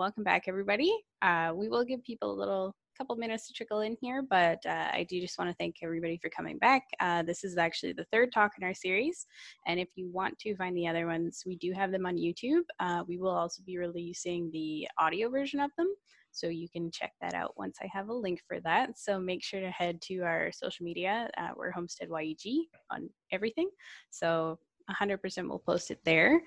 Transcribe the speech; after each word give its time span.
welcome 0.00 0.24
back, 0.24 0.44
everybody. 0.48 0.90
Uh, 1.20 1.52
we 1.54 1.68
will 1.68 1.84
give 1.84 2.02
people 2.02 2.32
a 2.32 2.40
little 2.40 2.74
couple 2.96 3.14
minutes 3.16 3.46
to 3.46 3.52
trickle 3.52 3.80
in 3.80 3.94
here, 4.00 4.22
but 4.22 4.58
uh, 4.64 4.88
I 4.94 5.04
do 5.06 5.20
just 5.20 5.38
want 5.38 5.50
to 5.50 5.56
thank 5.56 5.76
everybody 5.82 6.16
for 6.16 6.30
coming 6.30 6.56
back. 6.56 6.84
Uh, 7.00 7.22
this 7.22 7.44
is 7.44 7.58
actually 7.58 7.92
the 7.92 8.06
third 8.10 8.32
talk 8.32 8.52
in 8.56 8.64
our 8.64 8.72
series, 8.72 9.26
and 9.66 9.78
if 9.78 9.88
you 9.96 10.08
want 10.10 10.38
to 10.38 10.56
find 10.56 10.74
the 10.74 10.88
other 10.88 11.06
ones, 11.06 11.42
we 11.44 11.54
do 11.56 11.72
have 11.72 11.92
them 11.92 12.06
on 12.06 12.16
YouTube. 12.16 12.62
Uh, 12.78 13.04
we 13.06 13.18
will 13.18 13.28
also 13.28 13.62
be 13.66 13.76
releasing 13.76 14.50
the 14.52 14.88
audio 14.96 15.28
version 15.28 15.60
of 15.60 15.70
them, 15.76 15.94
so 16.30 16.46
you 16.48 16.70
can 16.70 16.90
check 16.90 17.12
that 17.20 17.34
out 17.34 17.52
once 17.58 17.76
I 17.82 17.88
have 17.92 18.08
a 18.08 18.14
link 18.14 18.40
for 18.48 18.58
that. 18.60 18.98
So 18.98 19.20
make 19.20 19.44
sure 19.44 19.60
to 19.60 19.70
head 19.70 20.00
to 20.04 20.20
our 20.20 20.50
social 20.50 20.82
media. 20.82 21.28
Uh, 21.36 21.50
we're 21.54 21.72
Homestead 21.72 22.08
YEG 22.08 22.68
on 22.90 23.10
everything, 23.32 23.68
so 24.08 24.58
100% 24.90 25.46
we'll 25.46 25.58
post 25.58 25.90
it 25.90 26.00
there. 26.06 26.40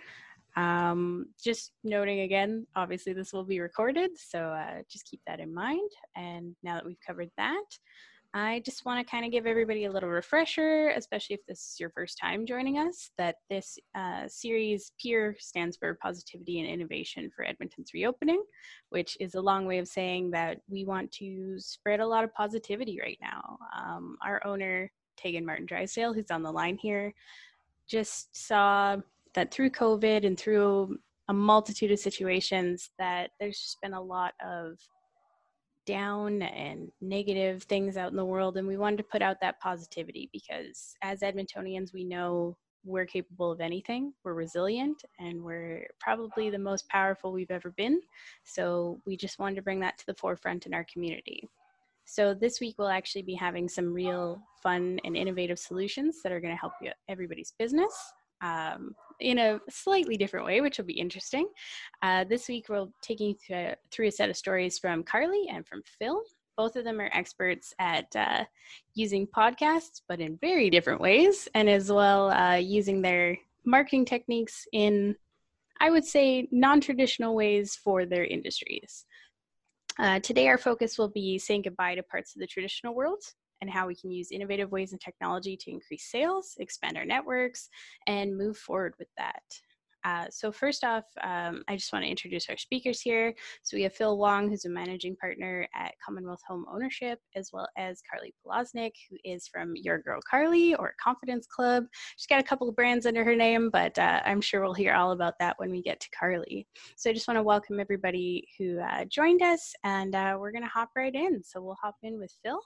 Um, 0.55 1.27
just 1.43 1.71
noting 1.83 2.21
again, 2.21 2.67
obviously 2.75 3.13
this 3.13 3.33
will 3.33 3.43
be 3.43 3.59
recorded, 3.59 4.11
so 4.15 4.39
uh, 4.39 4.81
just 4.89 5.05
keep 5.05 5.21
that 5.25 5.39
in 5.39 5.53
mind. 5.53 5.89
And 6.15 6.55
now 6.63 6.75
that 6.75 6.85
we've 6.85 6.99
covered 7.05 7.31
that, 7.37 7.63
I 8.35 8.63
just 8.65 8.83
want 8.83 9.05
to 9.05 9.09
kind 9.09 9.25
of 9.25 9.31
give 9.31 9.45
everybody 9.45 9.85
a 9.85 9.91
little 9.91 10.09
refresher, 10.09 10.89
especially 10.89 11.35
if 11.35 11.45
this 11.47 11.73
is 11.73 11.79
your 11.79 11.91
first 11.91 12.17
time 12.17 12.47
joining 12.47 12.79
us, 12.79 13.11
that 13.19 13.35
this 13.47 13.77
uh, 13.93 14.27
series 14.27 14.91
PEER 14.99 15.35
stands 15.39 15.77
for 15.77 15.93
Positivity 16.01 16.59
and 16.59 16.67
Innovation 16.67 17.29
for 17.35 17.45
Edmonton's 17.45 17.93
Reopening, 17.93 18.43
which 18.89 19.15
is 19.19 19.35
a 19.35 19.41
long 19.41 19.67
way 19.67 19.77
of 19.77 19.87
saying 19.87 20.31
that 20.31 20.57
we 20.67 20.83
want 20.83 21.11
to 21.11 21.59
spread 21.59 21.99
a 21.99 22.07
lot 22.07 22.23
of 22.23 22.33
positivity 22.33 22.99
right 22.99 23.19
now. 23.21 23.59
Um, 23.77 24.17
our 24.25 24.41
owner, 24.47 24.91
Tegan 25.15 25.45
Martin 25.45 25.67
Drysdale, 25.67 26.13
who's 26.13 26.31
on 26.31 26.41
the 26.41 26.51
line 26.51 26.77
here, 26.77 27.13
just 27.87 28.35
saw 28.35 28.97
that 29.35 29.51
through 29.51 29.71
COVID 29.71 30.25
and 30.25 30.37
through 30.37 30.97
a 31.29 31.33
multitude 31.33 31.91
of 31.91 31.99
situations 31.99 32.91
that 32.99 33.31
there's 33.39 33.59
just 33.59 33.81
been 33.81 33.93
a 33.93 34.01
lot 34.01 34.33
of 34.45 34.77
down 35.85 36.41
and 36.41 36.89
negative 37.01 37.63
things 37.63 37.97
out 37.97 38.11
in 38.11 38.17
the 38.17 38.25
world. 38.25 38.57
And 38.57 38.67
we 38.67 38.77
wanted 38.77 38.97
to 38.97 39.03
put 39.03 39.21
out 39.21 39.37
that 39.41 39.59
positivity 39.59 40.29
because 40.31 40.95
as 41.01 41.21
edmontonians 41.21 41.93
we 41.93 42.03
know 42.03 42.57
we're 42.85 43.05
capable 43.05 43.51
of 43.51 43.61
anything. 43.61 44.13
We're 44.23 44.33
resilient 44.33 45.03
and 45.19 45.41
we're 45.41 45.87
probably 45.99 46.49
the 46.49 46.59
most 46.59 46.87
powerful 46.89 47.31
we've 47.31 47.51
ever 47.51 47.71
been. 47.71 48.01
So 48.43 48.99
we 49.05 49.15
just 49.15 49.39
wanted 49.39 49.55
to 49.55 49.61
bring 49.61 49.79
that 49.81 49.97
to 49.99 50.05
the 50.05 50.15
forefront 50.15 50.65
in 50.65 50.73
our 50.73 50.85
community. 50.91 51.47
So 52.05 52.33
this 52.33 52.59
week 52.59 52.75
we'll 52.77 52.89
actually 52.89 53.21
be 53.21 53.35
having 53.35 53.69
some 53.69 53.93
real 53.93 54.41
fun 54.61 54.99
and 55.05 55.15
innovative 55.15 55.59
solutions 55.59 56.21
that 56.23 56.33
are 56.33 56.41
going 56.41 56.53
to 56.53 56.59
help 56.59 56.73
you 56.81 56.91
everybody's 57.07 57.53
business. 57.57 57.93
Um, 58.41 58.93
in 59.19 59.37
a 59.37 59.59
slightly 59.69 60.17
different 60.17 60.45
way, 60.45 60.61
which 60.61 60.77
will 60.77 60.85
be 60.85 60.99
interesting. 60.99 61.47
Uh, 62.01 62.23
this 62.23 62.47
week, 62.47 62.67
we're 62.69 62.87
taking 63.01 63.35
th- 63.47 63.75
through 63.91 64.07
a 64.07 64.11
set 64.11 64.29
of 64.29 64.37
stories 64.37 64.79
from 64.79 65.03
Carly 65.03 65.47
and 65.49 65.67
from 65.67 65.81
Phil. 65.99 66.21
Both 66.57 66.75
of 66.75 66.83
them 66.83 66.99
are 66.99 67.09
experts 67.13 67.73
at 67.79 68.15
uh, 68.15 68.45
using 68.93 69.27
podcasts, 69.27 70.01
but 70.07 70.19
in 70.19 70.37
very 70.37 70.69
different 70.69 71.01
ways, 71.01 71.47
and 71.55 71.69
as 71.69 71.91
well 71.91 72.31
uh, 72.31 72.55
using 72.55 73.01
their 73.01 73.37
marketing 73.65 74.05
techniques 74.05 74.65
in, 74.71 75.15
I 75.79 75.89
would 75.89 76.05
say, 76.05 76.47
non 76.51 76.81
traditional 76.81 77.35
ways 77.35 77.75
for 77.83 78.05
their 78.05 78.25
industries. 78.25 79.05
Uh, 79.99 80.19
today, 80.19 80.47
our 80.47 80.57
focus 80.57 80.97
will 80.97 81.09
be 81.09 81.37
saying 81.37 81.63
goodbye 81.63 81.95
to 81.95 82.03
parts 82.03 82.35
of 82.35 82.39
the 82.39 82.47
traditional 82.47 82.95
world 82.95 83.23
and 83.63 83.71
how 83.71 83.87
we 83.87 83.95
can 83.95 84.11
use 84.11 84.29
innovative 84.29 84.73
ways 84.73 84.91
and 84.91 84.99
technology 84.99 85.55
to 85.55 85.71
increase 85.71 86.11
sales, 86.11 86.55
expand 86.59 86.97
our 86.97 87.05
networks, 87.05 87.69
and 88.07 88.37
move 88.37 88.57
forward 88.57 88.93
with 88.99 89.07
that. 89.17 89.41
Uh, 90.03 90.25
so 90.29 90.51
first 90.51 90.83
off, 90.83 91.05
um, 91.21 91.63
I 91.67 91.75
just 91.75 91.93
want 91.93 92.03
to 92.03 92.11
introduce 92.11 92.49
our 92.49 92.57
speakers 92.57 92.99
here. 92.99 93.33
So 93.61 93.77
we 93.77 93.83
have 93.83 93.93
Phil 93.93 94.17
Wong, 94.17 94.49
who's 94.49 94.65
a 94.65 94.69
managing 94.69 95.15
partner 95.15 95.67
at 95.73 95.93
Commonwealth 96.05 96.41
Home 96.47 96.65
Ownership, 96.71 97.19
as 97.35 97.51
well 97.53 97.67
as 97.77 98.01
Carly 98.09 98.33
Poloznik, 98.45 98.91
who 99.09 99.17
is 99.23 99.47
from 99.47 99.75
Your 99.75 99.99
Girl 99.99 100.19
Carly 100.29 100.75
or 100.75 100.93
Confidence 101.01 101.47
Club. 101.47 101.85
She's 102.17 102.27
got 102.27 102.39
a 102.39 102.43
couple 102.43 102.67
of 102.67 102.75
brands 102.75 103.05
under 103.05 103.23
her 103.23 103.35
name, 103.35 103.69
but 103.69 103.97
uh, 103.97 104.21
I'm 104.25 104.41
sure 104.41 104.61
we'll 104.61 104.73
hear 104.73 104.93
all 104.93 105.11
about 105.11 105.35
that 105.39 105.57
when 105.57 105.71
we 105.71 105.81
get 105.81 105.99
to 106.01 106.09
Carly. 106.17 106.67
So 106.97 107.09
I 107.09 107.13
just 107.13 107.27
want 107.27 107.37
to 107.37 107.43
welcome 107.43 107.79
everybody 107.79 108.47
who 108.57 108.79
uh, 108.79 109.05
joined 109.05 109.41
us, 109.41 109.73
and 109.83 110.15
uh, 110.15 110.37
we're 110.39 110.51
going 110.51 110.63
to 110.63 110.69
hop 110.69 110.89
right 110.95 111.13
in. 111.13 111.43
So 111.43 111.61
we'll 111.61 111.77
hop 111.81 111.95
in 112.03 112.19
with 112.19 112.33
Phil, 112.43 112.59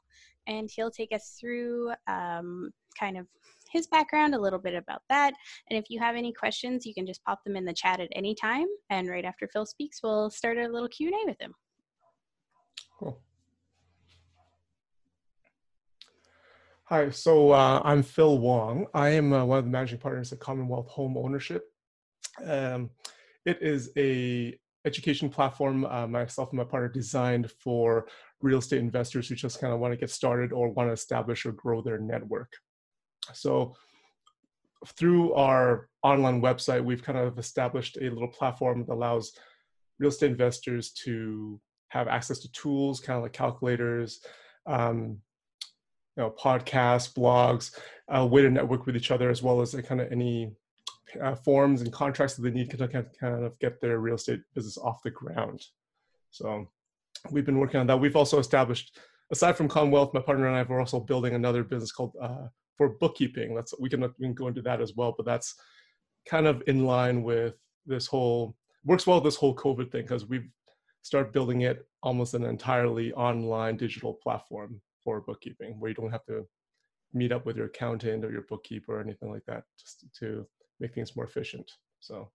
and 0.47 0.69
he'll 0.73 0.91
take 0.91 1.11
us 1.11 1.37
through 1.39 1.91
um, 2.07 2.71
kind 2.99 3.17
of 3.17 3.27
his 3.71 3.87
background, 3.87 4.35
a 4.35 4.39
little 4.39 4.59
bit 4.59 4.73
about 4.73 5.01
that. 5.09 5.33
And 5.69 5.77
if 5.77 5.85
you 5.89 5.99
have 5.99 6.15
any 6.15 6.33
questions, 6.33 6.85
you 6.85 6.93
can 6.93 7.05
just 7.05 7.23
pop 7.23 7.43
them 7.43 7.55
in 7.55 7.65
the 7.65 7.73
chat 7.73 7.99
at 7.99 8.09
any 8.13 8.35
time. 8.35 8.67
And 8.89 9.07
right 9.07 9.25
after 9.25 9.47
Phil 9.47 9.65
speaks, 9.65 9.99
we'll 10.03 10.29
start 10.29 10.57
a 10.57 10.67
little 10.67 10.89
Q&A 10.89 11.25
with 11.25 11.39
him. 11.39 11.53
Cool. 12.99 13.21
Hi, 16.85 17.09
so 17.09 17.51
uh, 17.51 17.81
I'm 17.83 18.01
Phil 18.01 18.37
Wong. 18.37 18.87
I 18.93 19.09
am 19.09 19.33
uh, 19.33 19.43
one 19.43 19.59
of 19.59 19.65
the 19.65 19.71
managing 19.71 19.99
partners 19.99 20.31
at 20.31 20.39
Commonwealth 20.39 20.87
Home 20.89 21.17
Ownership. 21.17 21.63
Um, 22.45 22.91
it 23.45 23.61
is 23.61 23.91
a 23.97 24.57
education 24.85 25.29
platform 25.29 25.85
uh, 25.85 26.07
myself 26.07 26.49
and 26.49 26.57
my 26.57 26.63
partner 26.63 26.87
designed 26.87 27.51
for 27.51 28.07
real 28.41 28.59
estate 28.59 28.79
investors 28.79 29.27
who 29.27 29.35
just 29.35 29.59
kind 29.59 29.73
of 29.73 29.79
want 29.79 29.93
to 29.93 29.97
get 29.97 30.09
started 30.09 30.53
or 30.53 30.69
want 30.69 30.89
to 30.89 30.93
establish 30.93 31.45
or 31.45 31.51
grow 31.51 31.81
their 31.81 31.99
network. 31.99 32.51
So 33.33 33.75
through 34.85 35.33
our 35.33 35.89
online 36.03 36.41
website, 36.41 36.83
we've 36.83 37.03
kind 37.03 37.17
of 37.17 37.37
established 37.37 37.97
a 37.97 38.09
little 38.09 38.27
platform 38.27 38.85
that 38.85 38.93
allows 38.93 39.33
real 39.99 40.09
estate 40.09 40.31
investors 40.31 40.91
to 40.91 41.59
have 41.89 42.07
access 42.07 42.39
to 42.39 42.51
tools, 42.51 42.99
kind 42.99 43.17
of 43.17 43.23
like 43.23 43.33
calculators, 43.33 44.21
um, 44.65 45.19
you 46.15 46.23
know, 46.23 46.33
podcasts, 46.39 47.13
blogs, 47.13 47.77
a 48.09 48.25
way 48.25 48.41
to 48.41 48.49
network 48.49 48.85
with 48.85 48.95
each 48.95 49.11
other, 49.11 49.29
as 49.29 49.41
well 49.41 49.61
as 49.61 49.73
kind 49.87 50.01
of 50.01 50.11
any 50.11 50.51
uh, 51.21 51.35
forms 51.35 51.81
and 51.81 51.93
contracts 51.93 52.35
that 52.35 52.41
they 52.41 52.51
need 52.51 52.69
to 52.69 52.87
kind 52.87 53.05
of 53.21 53.59
get 53.59 53.79
their 53.79 53.99
real 53.99 54.15
estate 54.15 54.41
business 54.53 54.77
off 54.77 55.01
the 55.03 55.11
ground. 55.11 55.61
So 56.31 56.67
we've 57.31 57.45
been 57.45 57.59
working 57.59 57.79
on 57.79 57.87
that. 57.87 57.99
We've 57.99 58.15
also 58.15 58.39
established, 58.39 58.97
aside 59.31 59.55
from 59.55 59.67
Commonwealth, 59.67 60.13
my 60.13 60.21
partner 60.21 60.47
and 60.47 60.55
I 60.55 60.61
are 60.61 60.79
also 60.79 60.99
building 60.99 61.33
another 61.33 61.63
business 61.63 61.91
called 61.91 62.15
uh, 62.21 62.47
for 62.77 62.89
bookkeeping. 62.89 63.55
That's 63.55 63.73
we 63.79 63.89
can 63.89 64.01
we 64.01 64.25
can 64.27 64.33
go 64.33 64.47
into 64.47 64.61
that 64.61 64.81
as 64.81 64.93
well, 64.95 65.13
but 65.15 65.25
that's 65.25 65.55
kind 66.29 66.47
of 66.47 66.61
in 66.67 66.85
line 66.85 67.23
with 67.23 67.55
this 67.85 68.07
whole 68.07 68.55
works 68.85 69.07
well 69.07 69.19
this 69.19 69.35
whole 69.35 69.55
COVID 69.55 69.91
thing 69.91 70.03
because 70.03 70.25
we've 70.25 70.47
started 71.01 71.31
building 71.31 71.61
it 71.61 71.87
almost 72.03 72.33
an 72.33 72.43
entirely 72.43 73.13
online 73.13 73.77
digital 73.77 74.13
platform 74.13 74.81
for 75.03 75.21
bookkeeping 75.21 75.79
where 75.79 75.89
you 75.89 75.95
don't 75.95 76.11
have 76.11 76.25
to 76.25 76.45
meet 77.13 77.31
up 77.31 77.45
with 77.45 77.55
your 77.55 77.67
accountant 77.67 78.25
or 78.25 78.31
your 78.31 78.43
bookkeeper 78.43 78.97
or 78.97 79.01
anything 79.01 79.31
like 79.31 79.45
that 79.45 79.63
just 79.79 80.05
to 80.19 80.45
make 80.79 80.93
things 80.93 81.15
more 81.15 81.25
efficient. 81.25 81.69
So 81.99 82.29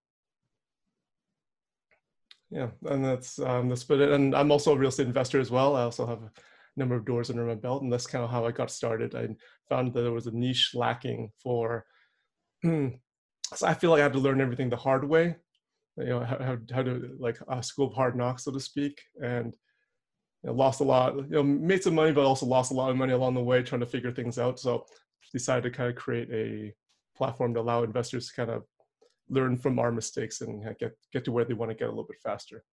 yeah, 2.51 2.69
and 2.85 3.05
that's 3.05 3.39
um, 3.39 3.69
that's 3.69 3.85
but 3.85 4.01
and 4.01 4.35
I'm 4.35 4.51
also 4.51 4.75
a 4.75 4.79
real 4.79 4.91
estate 4.91 5.07
investor 5.07 5.41
as 5.41 5.51
well. 5.51 5.77
I 5.77 5.83
also 5.83 6.07
have 6.07 6.21
number 6.77 6.95
of 6.95 7.05
doors 7.05 7.31
under 7.31 7.45
my 7.45 7.55
belt, 7.55 7.83
and 7.83 7.93
that's 7.93 8.07
kind 8.07 8.25
of 8.25 8.31
how 8.31 8.47
I 8.47 8.53
got 8.53 8.71
started. 8.71 9.15
I 9.15 9.29
found 9.69 9.93
that 9.93 10.03
there 10.03 10.13
was 10.13 10.27
a 10.27 10.37
niche 10.37 10.73
lacking 10.75 11.31
for. 11.43 11.85
so 12.65 12.91
I 13.65 13.75
feel 13.75 13.91
like 13.91 14.01
I 14.01 14.05
had 14.05 14.13
to 14.15 14.19
learn 14.19 14.41
everything 14.41 14.71
the 14.71 14.77
hard 14.77 15.09
way, 15.09 15.37
you 15.97 16.07
know, 16.07 16.21
how, 16.21 16.59
how, 16.73 16.83
to 16.83 17.17
like 17.19 17.39
a 17.49 17.63
school 17.63 17.89
of 17.89 17.95
hard 17.95 18.17
knocks, 18.17 18.45
so 18.45 18.53
to 18.53 18.61
speak, 18.61 19.01
and 19.23 19.55
you 20.43 20.51
know, 20.51 20.55
lost 20.55 20.81
a 20.81 20.85
lot. 20.85 21.17
You 21.17 21.27
know, 21.29 21.43
made 21.43 21.83
some 21.83 21.95
money, 21.95 22.13
but 22.13 22.25
also 22.25 22.47
lost 22.47 22.71
a 22.71 22.75
lot 22.75 22.91
of 22.91 22.97
money 22.97 23.13
along 23.13 23.35
the 23.35 23.43
way 23.43 23.63
trying 23.63 23.81
to 23.81 23.87
figure 23.87 24.13
things 24.13 24.39
out. 24.39 24.59
So 24.59 24.87
decided 25.33 25.63
to 25.63 25.71
kind 25.71 25.89
of 25.89 25.97
create 25.97 26.29
a 26.31 26.75
platform 27.17 27.55
to 27.55 27.61
allow 27.61 27.83
investors 27.83 28.29
to 28.29 28.35
kind 28.35 28.51
of 28.51 28.65
learn 29.29 29.57
from 29.57 29.79
our 29.79 29.91
mistakes 29.93 30.41
and 30.41 30.63
get 30.79 30.93
get 31.13 31.25
to 31.25 31.33
where 31.33 31.45
they 31.45 31.55
want 31.55 31.71
to 31.71 31.77
get 31.77 31.87
a 31.87 31.91
little 31.91 32.05
bit 32.05 32.21
faster. 32.23 32.65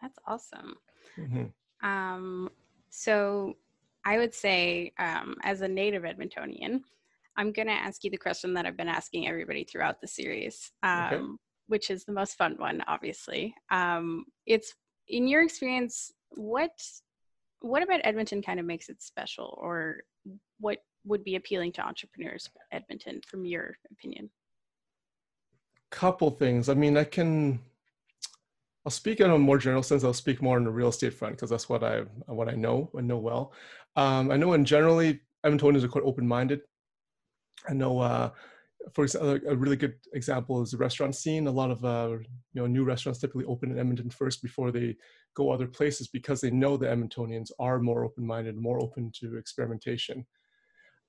That's 0.00 0.18
awesome. 0.26 0.74
Mm-hmm. 1.18 1.44
Um, 1.82 2.50
so 2.90 3.56
I 4.04 4.18
would 4.18 4.34
say, 4.34 4.92
um, 4.98 5.36
as 5.42 5.60
a 5.60 5.68
native 5.68 6.02
Edmontonian, 6.02 6.80
I'm 7.36 7.52
going 7.52 7.68
to 7.68 7.72
ask 7.72 8.04
you 8.04 8.10
the 8.10 8.16
question 8.16 8.54
that 8.54 8.66
I've 8.66 8.76
been 8.76 8.88
asking 8.88 9.28
everybody 9.28 9.64
throughout 9.64 10.00
the 10.00 10.08
series, 10.08 10.72
um, 10.82 11.12
okay. 11.12 11.22
which 11.68 11.90
is 11.90 12.04
the 12.04 12.12
most 12.12 12.36
fun 12.36 12.56
one, 12.58 12.82
obviously. 12.86 13.54
Um, 13.70 14.24
it's 14.46 14.74
in 15.08 15.28
your 15.28 15.42
experience, 15.42 16.12
what 16.30 16.72
what 17.62 17.82
about 17.82 18.00
Edmonton 18.04 18.40
kind 18.40 18.58
of 18.58 18.64
makes 18.64 18.88
it 18.88 19.02
special, 19.02 19.58
or 19.60 20.02
what 20.60 20.78
would 21.04 21.24
be 21.24 21.36
appealing 21.36 21.72
to 21.72 21.82
entrepreneurs 21.82 22.48
Edmonton, 22.72 23.20
from 23.26 23.44
your 23.44 23.76
opinion? 23.90 24.30
Couple 25.90 26.30
things. 26.30 26.68
I 26.68 26.74
mean, 26.74 26.96
I 26.96 27.04
can 27.04 27.60
I'll 28.84 28.90
speak 28.90 29.20
in 29.20 29.30
a 29.30 29.38
more 29.38 29.58
general 29.58 29.82
sense. 29.82 30.04
I'll 30.04 30.12
speak 30.12 30.40
more 30.40 30.56
on 30.56 30.64
the 30.64 30.70
real 30.70 30.88
estate 30.88 31.14
front 31.14 31.36
because 31.36 31.50
that's 31.50 31.68
what 31.68 31.84
I 31.84 32.00
what 32.26 32.48
I 32.48 32.54
know 32.54 32.90
and 32.94 33.06
know 33.06 33.18
well. 33.18 33.52
Um, 33.96 34.30
I 34.30 34.36
know 34.36 34.54
in 34.54 34.64
generally 34.64 35.20
Edmontonians 35.44 35.84
are 35.84 35.88
quite 35.88 36.04
open-minded. 36.04 36.60
I 37.68 37.74
know 37.74 38.00
uh, 38.00 38.30
for 38.92 39.04
example, 39.04 39.38
a 39.46 39.54
really 39.54 39.76
good 39.76 39.94
example 40.14 40.62
is 40.62 40.70
the 40.70 40.78
restaurant 40.78 41.14
scene. 41.14 41.46
A 41.46 41.50
lot 41.50 41.70
of 41.70 41.84
uh, 41.84 42.16
you 42.52 42.62
know 42.62 42.66
new 42.66 42.84
restaurants 42.84 43.20
typically 43.20 43.44
open 43.44 43.70
in 43.70 43.78
Edmonton 43.78 44.10
first 44.10 44.42
before 44.42 44.70
they 44.70 44.96
go 45.34 45.50
other 45.50 45.66
places 45.66 46.08
because 46.08 46.40
they 46.40 46.50
know 46.50 46.76
the 46.76 46.86
Edmontonians 46.86 47.50
are 47.58 47.78
more 47.78 48.04
open-minded, 48.04 48.56
more 48.56 48.82
open 48.82 49.12
to 49.20 49.36
experimentation. 49.36 50.26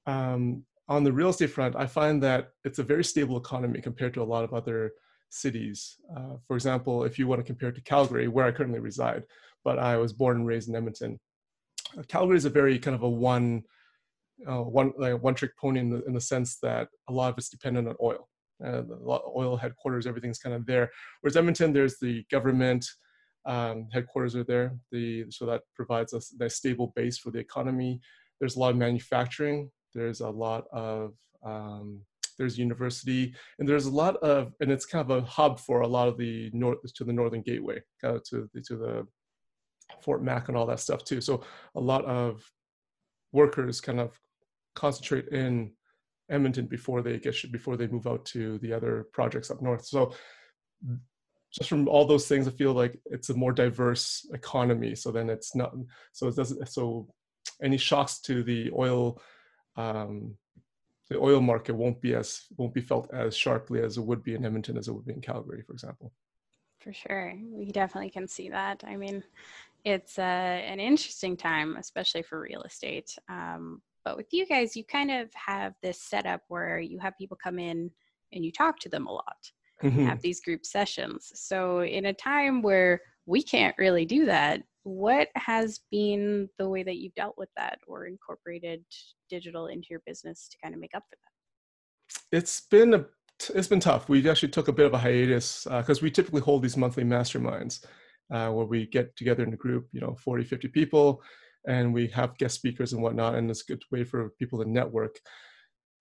Um, 0.05 0.63
on 0.87 1.03
the 1.03 1.13
real 1.13 1.29
estate 1.29 1.51
front, 1.51 1.75
I 1.75 1.85
find 1.85 2.21
that 2.23 2.49
it's 2.65 2.79
a 2.79 2.83
very 2.83 3.03
stable 3.03 3.37
economy 3.37 3.81
compared 3.81 4.13
to 4.15 4.21
a 4.21 4.25
lot 4.25 4.43
of 4.43 4.53
other 4.53 4.93
cities. 5.31 5.97
Uh, 6.15 6.35
for 6.45 6.55
example, 6.55 7.03
if 7.03 7.17
you 7.17 7.27
want 7.27 7.39
to 7.39 7.45
compare 7.45 7.69
it 7.69 7.75
to 7.75 7.81
Calgary, 7.81 8.27
where 8.27 8.45
I 8.45 8.51
currently 8.51 8.79
reside, 8.79 9.23
but 9.63 9.79
I 9.79 9.97
was 9.97 10.13
born 10.13 10.37
and 10.37 10.47
raised 10.47 10.69
in 10.69 10.75
Edmonton. 10.75 11.19
Uh, 11.97 12.03
Calgary 12.07 12.37
is 12.37 12.45
a 12.45 12.49
very 12.49 12.77
kind 12.77 12.95
of 12.95 13.03
a 13.03 13.09
one 13.09 13.63
uh, 14.47 14.63
one 14.63 14.91
like 14.97 15.21
one 15.21 15.35
trick 15.35 15.51
pony 15.57 15.79
in 15.79 15.89
the, 15.89 16.03
in 16.05 16.13
the 16.13 16.21
sense 16.21 16.57
that 16.59 16.87
a 17.09 17.13
lot 17.13 17.31
of 17.31 17.37
it's 17.37 17.49
dependent 17.49 17.87
on 17.87 17.95
oil. 18.01 18.27
Oil 18.63 19.57
headquarters, 19.57 20.05
everything's 20.05 20.37
kind 20.37 20.55
of 20.55 20.67
there. 20.67 20.91
Whereas 21.21 21.35
Edmonton, 21.35 21.73
there's 21.73 21.97
the 21.97 22.23
government 22.29 22.85
um, 23.45 23.87
headquarters 23.91 24.35
are 24.35 24.43
there. 24.43 24.75
The 24.91 25.25
so 25.29 25.45
that 25.47 25.61
provides 25.75 26.13
us 26.13 26.33
a 26.39 26.49
stable 26.49 26.93
base 26.95 27.17
for 27.17 27.31
the 27.31 27.39
economy. 27.39 27.99
There's 28.39 28.55
a 28.55 28.59
lot 28.59 28.71
of 28.71 28.77
manufacturing. 28.77 29.71
There's 29.93 30.21
a 30.21 30.29
lot 30.29 30.65
of 30.71 31.13
um, 31.43 32.01
there's 32.37 32.57
university, 32.57 33.33
and 33.59 33.67
there's 33.67 33.85
a 33.85 33.91
lot 33.91 34.17
of 34.17 34.53
and 34.59 34.71
it's 34.71 34.85
kind 34.85 35.09
of 35.09 35.23
a 35.23 35.25
hub 35.25 35.59
for 35.59 35.81
a 35.81 35.87
lot 35.87 36.07
of 36.07 36.17
the 36.17 36.49
north 36.53 36.79
to 36.95 37.03
the 37.03 37.13
northern 37.13 37.41
gateway, 37.41 37.81
kind 38.01 38.15
of 38.15 38.23
to 38.25 38.49
the, 38.53 38.61
to 38.61 38.75
the 38.77 39.07
Fort 40.01 40.23
Mac 40.23 40.47
and 40.47 40.57
all 40.57 40.65
that 40.65 40.79
stuff 40.79 41.03
too. 41.03 41.21
So 41.21 41.43
a 41.75 41.79
lot 41.79 42.05
of 42.05 42.43
workers 43.31 43.81
kind 43.81 43.99
of 43.99 44.19
concentrate 44.75 45.27
in 45.29 45.71
Edmonton 46.29 46.65
before 46.65 47.01
they 47.01 47.19
get 47.19 47.35
before 47.51 47.77
they 47.77 47.87
move 47.87 48.07
out 48.07 48.25
to 48.25 48.57
the 48.59 48.73
other 48.73 49.07
projects 49.13 49.51
up 49.51 49.61
north. 49.61 49.85
So 49.85 50.13
just 51.53 51.69
from 51.69 51.87
all 51.87 52.05
those 52.05 52.27
things, 52.27 52.47
I 52.47 52.51
feel 52.51 52.73
like 52.73 52.99
it's 53.05 53.29
a 53.29 53.33
more 53.33 53.51
diverse 53.51 54.25
economy. 54.33 54.95
So 54.95 55.11
then 55.11 55.29
it's 55.29 55.55
not 55.55 55.73
so 56.13 56.27
it 56.27 56.35
doesn't 56.35 56.67
so 56.69 57.07
any 57.61 57.77
shocks 57.77 58.19
to 58.21 58.43
the 58.43 58.71
oil 58.73 59.21
um, 59.75 60.35
the 61.11 61.19
oil 61.19 61.41
market 61.41 61.75
won't 61.75 61.99
be 61.99 62.15
as 62.15 62.45
won't 62.55 62.73
be 62.73 62.79
felt 62.79 63.13
as 63.13 63.35
sharply 63.35 63.81
as 63.81 63.97
it 63.97 64.01
would 64.01 64.23
be 64.23 64.33
in 64.33 64.45
Edmonton 64.45 64.77
as 64.77 64.87
it 64.87 64.93
would 64.93 65.05
be 65.05 65.11
in 65.11 65.19
Calgary, 65.19 65.61
for 65.61 65.73
example. 65.73 66.13
For 66.79 66.93
sure, 66.93 67.33
we 67.51 67.65
definitely 67.65 68.09
can 68.09 68.29
see 68.29 68.49
that. 68.49 68.81
I 68.87 68.95
mean, 68.95 69.21
it's 69.83 70.17
uh, 70.17 70.21
an 70.21 70.79
interesting 70.79 71.35
time, 71.35 71.75
especially 71.75 72.21
for 72.21 72.39
real 72.39 72.61
estate. 72.61 73.13
Um, 73.27 73.81
but 74.05 74.15
with 74.15 74.27
you 74.31 74.47
guys, 74.47 74.77
you 74.77 74.85
kind 74.85 75.11
of 75.11 75.29
have 75.33 75.73
this 75.83 76.01
setup 76.01 76.43
where 76.47 76.79
you 76.79 76.97
have 76.99 77.17
people 77.17 77.37
come 77.43 77.59
in 77.59 77.91
and 78.31 78.45
you 78.45 78.51
talk 78.51 78.79
to 78.79 78.89
them 78.89 79.05
a 79.07 79.11
lot. 79.11 79.51
Mm-hmm. 79.83 80.05
have 80.05 80.21
these 80.21 80.41
group 80.41 80.63
sessions. 80.63 81.31
So, 81.33 81.81
in 81.81 82.05
a 82.05 82.13
time 82.13 82.61
where 82.61 83.01
we 83.25 83.41
can't 83.41 83.75
really 83.79 84.05
do 84.05 84.25
that, 84.27 84.61
what 84.83 85.27
has 85.35 85.81
been 85.91 86.49
the 86.57 86.67
way 86.67 86.83
that 86.83 86.97
you've 86.97 87.13
dealt 87.15 87.35
with 87.37 87.49
that 87.55 87.79
or 87.87 88.05
incorporated 88.05 88.83
digital 89.29 89.67
into 89.67 89.87
your 89.89 90.01
business 90.05 90.47
to 90.49 90.57
kind 90.61 90.73
of 90.73 90.81
make 90.81 90.95
up 90.95 91.03
for 91.09 91.17
that? 91.17 92.37
It's 92.37 92.61
been 92.61 92.93
a 92.93 93.05
it's 93.55 93.67
been 93.67 93.79
tough. 93.79 94.07
We 94.07 94.29
actually 94.29 94.49
took 94.49 94.67
a 94.67 94.73
bit 94.73 94.85
of 94.85 94.93
a 94.93 94.99
hiatus 94.99 95.65
because 95.69 95.99
uh, 95.99 96.03
we 96.03 96.11
typically 96.11 96.41
hold 96.41 96.61
these 96.61 96.77
monthly 96.77 97.03
masterminds 97.03 97.83
uh, 98.31 98.49
where 98.51 98.65
we 98.65 98.85
get 98.85 99.15
together 99.15 99.43
in 99.43 99.53
a 99.53 99.57
group, 99.57 99.87
you 99.91 99.99
know, 99.99 100.15
40, 100.15 100.43
50 100.43 100.67
people, 100.67 101.21
and 101.67 101.93
we 101.93 102.07
have 102.07 102.37
guest 102.37 102.55
speakers 102.55 102.93
and 102.93 103.01
whatnot, 103.01 103.35
and 103.35 103.49
it's 103.49 103.63
a 103.63 103.65
good 103.65 103.83
way 103.91 104.03
for 104.03 104.29
people 104.39 104.63
to 104.63 104.69
network. 104.69 105.19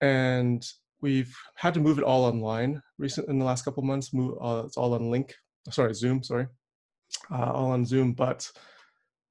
And 0.01 0.63
we've 1.01 1.35
had 1.55 1.73
to 1.73 1.79
move 1.79 1.97
it 1.97 2.03
all 2.03 2.25
online 2.25 2.81
recent 2.97 3.27
in 3.27 3.39
the 3.39 3.45
last 3.45 3.65
couple 3.65 3.83
months. 3.83 4.13
Move, 4.13 4.37
uh, 4.41 4.63
it's 4.65 4.77
all 4.77 4.93
on 4.93 5.09
Link, 5.09 5.33
sorry, 5.69 5.93
Zoom, 5.93 6.23
sorry, 6.23 6.47
uh, 7.31 7.51
all 7.51 7.71
on 7.71 7.85
Zoom, 7.85 8.13
but 8.13 8.49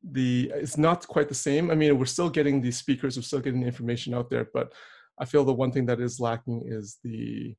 the 0.02 0.50
it's 0.55 0.79
not 0.79 1.06
quite 1.06 1.29
the 1.29 1.35
same. 1.35 1.70
I 1.70 1.75
mean, 1.75 1.99
we're 1.99 2.06
still 2.06 2.31
getting 2.31 2.61
the 2.61 2.70
speakers, 2.70 3.17
we're 3.17 3.23
still 3.23 3.41
getting 3.41 3.61
the 3.61 3.67
information 3.67 4.14
out 4.14 4.31
there, 4.31 4.49
but 4.52 4.73
I 5.19 5.25
feel 5.25 5.44
the 5.44 5.52
one 5.52 5.73
thing 5.73 5.87
that 5.87 6.00
is 6.00 6.20
lacking 6.20 6.62
is 6.67 6.99
the 7.05 7.55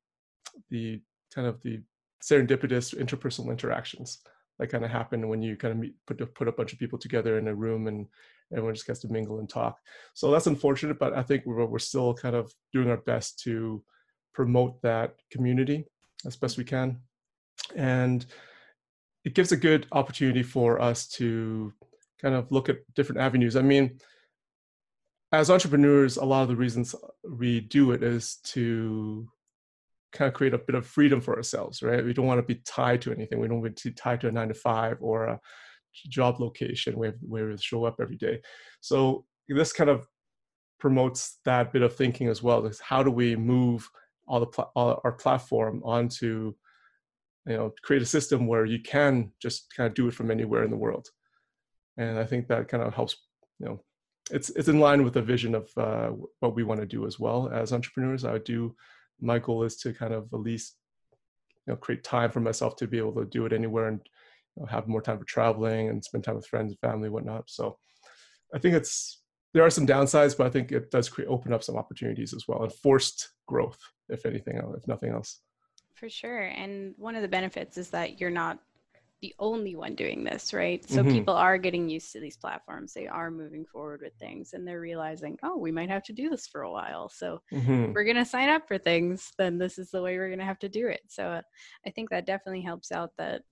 the 0.70 1.00
kind 1.34 1.46
of 1.46 1.62
the 1.62 1.80
serendipitous 2.22 2.94
interpersonal 2.94 3.50
interactions 3.50 4.22
that 4.58 4.68
kind 4.68 4.84
of 4.84 4.90
happen 4.90 5.28
when 5.28 5.42
you 5.42 5.56
kind 5.56 5.72
of 5.72 5.78
meet, 5.78 5.94
put 6.06 6.34
put 6.34 6.48
a 6.48 6.52
bunch 6.52 6.72
of 6.72 6.78
people 6.78 6.98
together 6.98 7.38
in 7.38 7.48
a 7.48 7.54
room 7.54 7.86
and 7.86 8.06
everyone 8.52 8.74
just 8.74 8.86
gets 8.86 9.00
to 9.00 9.08
mingle 9.08 9.38
and 9.38 9.48
talk. 9.48 9.78
So 10.14 10.30
that's 10.30 10.46
unfortunate, 10.46 10.98
but 10.98 11.14
I 11.14 11.22
think 11.22 11.44
we're 11.46 11.64
we're 11.64 11.78
still 11.78 12.14
kind 12.14 12.34
of 12.34 12.52
doing 12.72 12.90
our 12.90 12.98
best 12.98 13.38
to 13.44 13.82
promote 14.34 14.80
that 14.82 15.14
community 15.30 15.84
as 16.26 16.36
best 16.36 16.58
we 16.58 16.64
can, 16.64 16.98
and 17.76 18.26
it 19.24 19.34
gives 19.34 19.52
a 19.52 19.56
good 19.56 19.86
opportunity 19.92 20.42
for 20.42 20.80
us 20.80 21.06
to 21.06 21.72
kind 22.22 22.34
of 22.34 22.50
look 22.50 22.68
at 22.68 22.78
different 22.94 23.20
avenues. 23.20 23.56
I 23.56 23.62
mean, 23.62 23.98
as 25.32 25.50
entrepreneurs, 25.50 26.16
a 26.16 26.24
lot 26.24 26.42
of 26.42 26.48
the 26.48 26.56
reasons 26.56 26.94
we 27.28 27.60
do 27.60 27.92
it 27.92 28.02
is 28.02 28.36
to 28.44 29.28
kind 30.12 30.28
of 30.28 30.34
create 30.34 30.54
a 30.54 30.58
bit 30.58 30.74
of 30.74 30.86
freedom 30.86 31.20
for 31.20 31.36
ourselves, 31.36 31.82
right? 31.82 32.04
We 32.04 32.12
don't 32.12 32.26
want 32.26 32.38
to 32.38 32.54
be 32.54 32.60
tied 32.66 33.00
to 33.02 33.12
anything. 33.12 33.40
We 33.40 33.48
don't 33.48 33.62
want 33.62 33.76
to 33.76 33.88
be 33.88 33.94
tied 33.94 34.20
to 34.20 34.28
a 34.28 34.32
nine 34.32 34.48
to 34.48 34.54
five 34.54 34.98
or 35.00 35.24
a 35.24 35.40
job 36.08 36.38
location 36.38 36.98
where, 36.98 37.14
where 37.22 37.48
we 37.48 37.56
show 37.56 37.84
up 37.84 37.96
every 38.00 38.16
day. 38.16 38.40
So 38.80 39.24
this 39.48 39.72
kind 39.72 39.90
of 39.90 40.06
promotes 40.78 41.38
that 41.44 41.72
bit 41.72 41.82
of 41.82 41.96
thinking 41.96 42.28
as 42.28 42.42
well. 42.42 42.66
Is 42.66 42.80
how 42.80 43.02
do 43.02 43.10
we 43.10 43.36
move 43.36 43.88
all 44.26 44.40
the 44.40 44.46
pl- 44.46 44.70
all 44.74 45.00
our 45.04 45.12
platform 45.12 45.82
onto, 45.84 46.54
you 47.46 47.56
know, 47.56 47.72
create 47.82 48.02
a 48.02 48.06
system 48.06 48.46
where 48.46 48.64
you 48.64 48.80
can 48.80 49.32
just 49.40 49.72
kind 49.74 49.86
of 49.86 49.94
do 49.94 50.08
it 50.08 50.14
from 50.14 50.30
anywhere 50.30 50.64
in 50.64 50.70
the 50.70 50.76
world. 50.76 51.08
And 51.96 52.18
I 52.18 52.24
think 52.24 52.48
that 52.48 52.68
kind 52.68 52.82
of 52.82 52.94
helps, 52.94 53.16
you 53.58 53.66
know, 53.66 53.82
it's 54.30 54.50
it's 54.50 54.68
in 54.68 54.80
line 54.80 55.04
with 55.04 55.14
the 55.14 55.22
vision 55.22 55.54
of 55.54 55.70
uh, 55.76 56.10
what 56.40 56.54
we 56.54 56.64
want 56.64 56.80
to 56.80 56.86
do 56.86 57.06
as 57.06 57.18
well 57.18 57.50
as 57.52 57.72
entrepreneurs. 57.72 58.24
I 58.24 58.38
do 58.38 58.74
my 59.20 59.38
goal 59.38 59.62
is 59.62 59.76
to 59.78 59.92
kind 59.92 60.12
of 60.12 60.28
at 60.32 60.40
least 60.40 60.76
you 61.66 61.72
know 61.72 61.76
create 61.76 62.04
time 62.04 62.30
for 62.30 62.40
myself 62.40 62.76
to 62.76 62.86
be 62.86 62.98
able 62.98 63.14
to 63.14 63.24
do 63.24 63.46
it 63.46 63.52
anywhere 63.52 63.88
and 63.88 64.00
you 64.56 64.62
know, 64.62 64.66
have 64.66 64.88
more 64.88 65.02
time 65.02 65.18
for 65.18 65.24
traveling 65.24 65.88
and 65.88 66.04
spend 66.04 66.24
time 66.24 66.36
with 66.36 66.46
friends 66.46 66.72
and 66.72 66.90
family 66.90 67.08
whatnot. 67.08 67.44
So 67.46 67.78
i 68.54 68.58
think 68.58 68.74
it's 68.74 69.22
there 69.54 69.64
are 69.64 69.70
some 69.70 69.86
downsides 69.86 70.36
but 70.36 70.46
i 70.46 70.50
think 70.50 70.72
it 70.72 70.90
does 70.90 71.08
create 71.08 71.28
open 71.28 71.54
up 71.54 71.62
some 71.62 71.76
opportunities 71.76 72.34
as 72.34 72.44
well 72.46 72.62
and 72.62 72.72
forced 72.72 73.30
growth 73.46 73.78
if 74.08 74.26
anything 74.26 74.60
if 74.76 74.86
nothing 74.86 75.10
else. 75.10 75.40
For 75.94 76.08
sure. 76.08 76.44
And 76.44 76.94
one 76.96 77.14
of 77.14 77.22
the 77.22 77.28
benefits 77.28 77.78
is 77.78 77.90
that 77.90 78.20
you're 78.20 78.30
not 78.30 78.58
the 79.22 79.34
only 79.38 79.76
one 79.76 79.94
doing 79.94 80.24
this, 80.24 80.52
right? 80.52 80.86
So 80.90 80.96
mm-hmm. 80.96 81.12
people 81.12 81.34
are 81.34 81.56
getting 81.56 81.88
used 81.88 82.12
to 82.12 82.20
these 82.20 82.36
platforms. 82.36 82.92
They 82.92 83.06
are 83.06 83.30
moving 83.30 83.64
forward 83.64 84.00
with 84.02 84.14
things 84.18 84.52
and 84.52 84.66
they're 84.66 84.80
realizing, 84.80 85.38
oh, 85.44 85.56
we 85.56 85.70
might 85.70 85.88
have 85.88 86.02
to 86.04 86.12
do 86.12 86.28
this 86.28 86.48
for 86.48 86.62
a 86.62 86.70
while. 86.70 87.08
So 87.08 87.40
mm-hmm. 87.52 87.92
we're 87.92 88.04
going 88.04 88.16
to 88.16 88.24
sign 88.24 88.48
up 88.48 88.66
for 88.66 88.78
things, 88.78 89.30
then 89.38 89.58
this 89.58 89.78
is 89.78 89.90
the 89.92 90.02
way 90.02 90.18
we're 90.18 90.26
going 90.26 90.40
to 90.40 90.44
have 90.44 90.58
to 90.58 90.68
do 90.68 90.88
it. 90.88 91.02
So 91.06 91.28
uh, 91.28 91.42
I 91.86 91.90
think 91.90 92.10
that 92.10 92.26
definitely 92.26 92.62
helps 92.62 92.90
out 92.90 93.12
that 93.16 93.42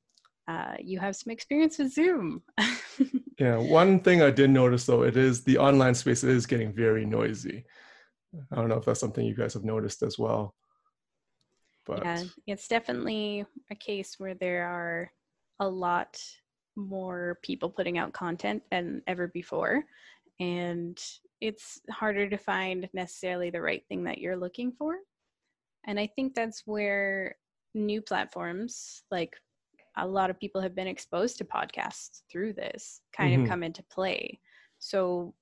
uh, 0.48 0.74
you 0.80 0.98
have 0.98 1.14
some 1.14 1.30
experience 1.30 1.78
with 1.78 1.92
Zoom. 1.92 2.42
yeah, 3.38 3.56
one 3.56 4.00
thing 4.00 4.22
I 4.22 4.30
did 4.30 4.50
notice 4.50 4.86
though, 4.86 5.04
it 5.04 5.16
is 5.16 5.44
the 5.44 5.58
online 5.58 5.94
space 5.94 6.24
is 6.24 6.46
getting 6.46 6.72
very 6.72 7.06
noisy. 7.06 7.64
I 8.50 8.56
don't 8.56 8.68
know 8.68 8.78
if 8.78 8.84
that's 8.84 9.00
something 9.00 9.24
you 9.24 9.36
guys 9.36 9.54
have 9.54 9.64
noticed 9.64 10.02
as 10.02 10.18
well. 10.18 10.56
But 11.86 12.04
yeah, 12.04 12.24
it's 12.48 12.66
definitely 12.66 13.44
a 13.70 13.76
case 13.76 14.16
where 14.18 14.34
there 14.34 14.66
are 14.66 15.10
a 15.60 15.68
lot 15.68 16.20
more 16.76 17.38
people 17.42 17.70
putting 17.70 17.98
out 17.98 18.12
content 18.12 18.62
than 18.70 19.02
ever 19.06 19.28
before. 19.28 19.84
And 20.40 20.98
it's 21.40 21.80
harder 21.90 22.28
to 22.28 22.36
find 22.36 22.88
necessarily 22.92 23.50
the 23.50 23.60
right 23.60 23.82
thing 23.88 24.04
that 24.04 24.18
you're 24.18 24.36
looking 24.36 24.72
for. 24.72 24.96
And 25.86 25.98
I 25.98 26.06
think 26.06 26.34
that's 26.34 26.62
where 26.66 27.36
new 27.74 28.02
platforms, 28.02 29.02
like 29.10 29.34
a 29.96 30.06
lot 30.06 30.30
of 30.30 30.40
people 30.40 30.60
have 30.60 30.74
been 30.74 30.86
exposed 30.86 31.38
to 31.38 31.44
podcasts 31.44 32.22
through 32.30 32.54
this, 32.54 33.00
kind 33.16 33.32
mm-hmm. 33.32 33.42
of 33.44 33.48
come 33.48 33.62
into 33.62 33.82
play. 33.90 34.40
So 34.78 35.34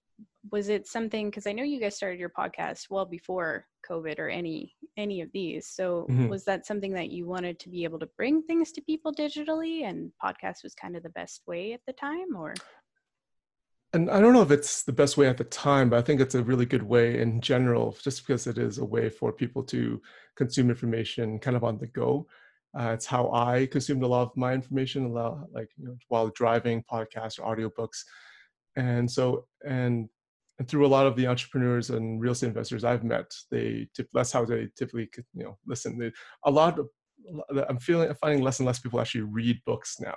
was 0.51 0.69
it 0.69 0.87
something 0.87 1.31
because 1.31 1.47
i 1.47 1.53
know 1.53 1.63
you 1.63 1.81
guys 1.81 1.97
started 1.97 2.19
your 2.19 2.31
podcast 2.31 2.87
well 2.91 3.05
before 3.05 3.67
covid 3.89 4.19
or 4.19 4.29
any 4.29 4.75
any 4.99 5.21
of 5.23 5.31
these. 5.33 5.67
So 5.69 6.07
mm-hmm. 6.11 6.29
was 6.29 6.45
that 6.45 6.67
something 6.67 6.93
that 6.93 7.11
you 7.11 7.27
wanted 7.27 7.59
to 7.61 7.71
be 7.71 7.85
able 7.85 8.01
to 8.01 8.09
bring 8.17 8.43
things 8.43 8.73
to 8.73 8.83
people 8.83 9.15
digitally 9.15 9.85
and 9.85 10.11
podcast 10.23 10.65
was 10.65 10.75
kind 10.75 10.97
of 10.97 11.03
the 11.03 11.11
best 11.11 11.43
way 11.47 11.73
at 11.73 11.81
the 11.87 11.93
time 11.93 12.37
or? 12.37 12.55
And 13.95 14.11
i 14.11 14.21
don't 14.21 14.35
know 14.35 14.43
if 14.43 14.51
it's 14.51 14.83
the 14.83 14.93
best 14.93 15.17
way 15.17 15.29
at 15.29 15.39
the 15.39 15.45
time 15.45 15.89
but 15.89 15.99
i 15.99 16.03
think 16.03 16.21
it's 16.21 16.35
a 16.35 16.43
really 16.43 16.67
good 16.67 16.83
way 16.83 17.23
in 17.23 17.41
general 17.41 17.97
just 18.03 18.27
because 18.27 18.47
it 18.47 18.59
is 18.59 18.77
a 18.77 18.85
way 18.85 19.09
for 19.09 19.33
people 19.33 19.63
to 19.63 20.03
consume 20.37 20.69
information 20.69 21.39
kind 21.39 21.57
of 21.57 21.65
on 21.65 21.79
the 21.79 21.87
go. 21.87 22.27
Uh, 22.79 22.91
it's 22.93 23.07
how 23.07 23.31
i 23.33 23.67
consumed 23.73 24.03
a 24.03 24.07
lot 24.07 24.23
of 24.29 24.37
my 24.37 24.53
information 24.53 25.11
like 25.15 25.71
you 25.79 25.87
know, 25.87 25.97
while 26.09 26.29
driving 26.29 26.85
podcasts 26.93 27.39
or 27.39 27.57
audiobooks 27.57 28.05
and 28.79 29.11
so 29.11 29.47
and 29.67 30.09
and 30.59 30.69
through 30.69 30.87
a 30.87 30.89
lot 30.89 31.07
of 31.07 31.15
the 31.15 31.27
entrepreneurs 31.27 31.91
and 31.91 32.21
real 32.21 32.33
estate 32.33 32.49
investors 32.49 32.85
I've 32.85 33.05
met, 33.05 33.31
they 33.51 33.89
that's 34.13 34.33
how 34.33 34.45
they 34.45 34.69
typically 34.77 35.09
you 35.35 35.45
know 35.45 35.59
listen. 35.67 35.99
They, 35.99 36.13
a 36.45 36.51
lot 36.51 36.79
of 36.79 36.89
I'm 37.69 37.79
feeling 37.79 38.09
I'm 38.09 38.17
finding 38.17 38.43
less 38.43 38.61
and 38.61 38.67
less 38.67 38.79
people 38.79 39.01
actually 39.01 39.23
read 39.23 39.61
books 39.67 39.97
now. 40.01 40.15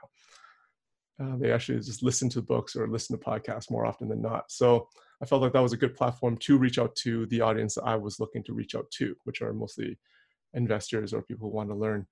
Uh, 1.21 1.37
they 1.37 1.51
actually 1.51 1.79
just 1.79 2.01
listen 2.01 2.29
to 2.29 2.41
books 2.41 2.75
or 2.75 2.87
listen 2.87 3.17
to 3.17 3.23
podcasts 3.23 3.69
more 3.69 3.85
often 3.85 4.07
than 4.07 4.21
not. 4.21 4.45
So 4.49 4.87
I 5.21 5.25
felt 5.25 5.41
like 5.41 5.53
that 5.53 5.61
was 5.61 5.73
a 5.73 5.77
good 5.77 5.95
platform 5.95 6.37
to 6.37 6.57
reach 6.57 6.79
out 6.79 6.95
to 6.97 7.27
the 7.27 7.41
audience 7.41 7.77
I 7.77 7.95
was 7.95 8.19
looking 8.19 8.43
to 8.45 8.53
reach 8.53 8.73
out 8.73 8.89
to, 8.97 9.15
which 9.25 9.41
are 9.41 9.53
mostly 9.53 9.99
investors 10.55 11.13
or 11.13 11.21
people 11.21 11.47
who 11.47 11.55
want 11.55 11.69
to 11.69 11.75
learn. 11.75 12.07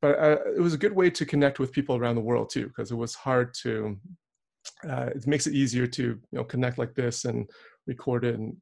But 0.00 0.18
uh, 0.18 0.38
it 0.56 0.60
was 0.60 0.72
a 0.72 0.78
good 0.78 0.94
way 0.94 1.10
to 1.10 1.26
connect 1.26 1.58
with 1.58 1.72
people 1.72 1.96
around 1.96 2.14
the 2.14 2.22
world 2.22 2.48
too, 2.48 2.68
because 2.68 2.90
it 2.90 2.96
was 2.96 3.14
hard 3.14 3.52
to. 3.62 3.98
Uh, 4.88 5.10
it 5.14 5.26
makes 5.26 5.46
it 5.46 5.54
easier 5.54 5.86
to 5.86 6.02
you 6.02 6.20
know 6.32 6.44
connect 6.44 6.78
like 6.78 6.94
this 6.94 7.24
and 7.24 7.48
record 7.86 8.24
it 8.24 8.34
and 8.34 8.56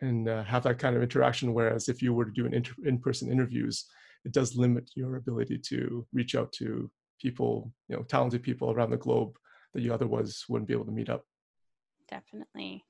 and 0.00 0.28
uh, 0.28 0.44
have 0.44 0.62
that 0.64 0.78
kind 0.78 0.96
of 0.96 1.02
interaction. 1.02 1.54
Whereas 1.54 1.88
if 1.88 2.02
you 2.02 2.12
were 2.12 2.26
to 2.26 2.30
do 2.30 2.46
an 2.46 2.54
inter- 2.54 2.74
in-person 2.84 3.30
interviews, 3.30 3.86
it 4.24 4.32
does 4.32 4.56
limit 4.56 4.90
your 4.94 5.16
ability 5.16 5.58
to 5.70 6.06
reach 6.12 6.34
out 6.34 6.52
to 6.52 6.90
people, 7.20 7.72
you 7.88 7.96
know, 7.96 8.02
talented 8.02 8.42
people 8.42 8.70
around 8.70 8.90
the 8.90 8.96
globe 8.96 9.36
that 9.72 9.82
you 9.82 9.94
otherwise 9.94 10.44
wouldn't 10.48 10.68
be 10.68 10.74
able 10.74 10.84
to 10.84 10.92
meet 10.92 11.08
up. 11.08 11.24
Definitely. 12.08 12.84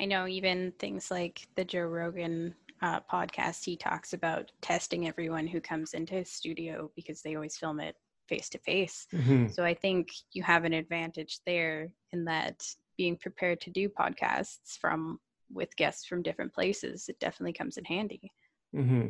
I 0.00 0.04
know 0.04 0.26
even 0.26 0.72
things 0.78 1.10
like 1.10 1.46
the 1.56 1.64
Joe 1.64 1.82
Rogan 1.82 2.54
uh, 2.82 3.00
podcast, 3.12 3.64
he 3.64 3.76
talks 3.76 4.12
about 4.12 4.50
testing 4.60 5.08
everyone 5.08 5.46
who 5.46 5.60
comes 5.60 5.94
into 5.94 6.14
his 6.14 6.30
studio 6.30 6.90
because 6.96 7.22
they 7.22 7.34
always 7.34 7.56
film 7.56 7.80
it 7.80 7.96
face 8.28 8.48
to 8.50 8.58
face. 8.58 9.06
So 9.52 9.64
I 9.64 9.74
think 9.74 10.08
you 10.32 10.42
have 10.42 10.64
an 10.64 10.72
advantage 10.72 11.40
there 11.46 11.88
in 12.12 12.24
that 12.26 12.62
being 12.96 13.16
prepared 13.16 13.60
to 13.62 13.70
do 13.70 13.88
podcasts 13.88 14.76
from 14.80 15.18
with 15.50 15.74
guests 15.76 16.04
from 16.04 16.22
different 16.22 16.52
places, 16.52 17.08
it 17.08 17.18
definitely 17.20 17.54
comes 17.54 17.78
in 17.78 17.84
handy. 17.84 18.32
Mm-hmm 18.76 19.08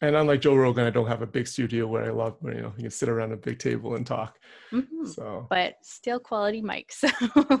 and 0.00 0.16
unlike 0.16 0.40
Joe 0.40 0.54
Rogan, 0.54 0.86
I 0.86 0.90
don't 0.90 1.06
have 1.06 1.22
a 1.22 1.26
big 1.26 1.46
studio 1.46 1.86
where 1.86 2.04
I 2.04 2.10
love, 2.10 2.36
you 2.42 2.54
know, 2.54 2.72
you 2.76 2.82
can 2.82 2.90
sit 2.90 3.08
around 3.08 3.32
a 3.32 3.36
big 3.36 3.58
table 3.58 3.94
and 3.94 4.06
talk. 4.06 4.38
Mm-hmm. 4.72 5.06
So, 5.06 5.46
but 5.48 5.76
still 5.82 6.18
quality 6.18 6.60
mics 6.62 7.02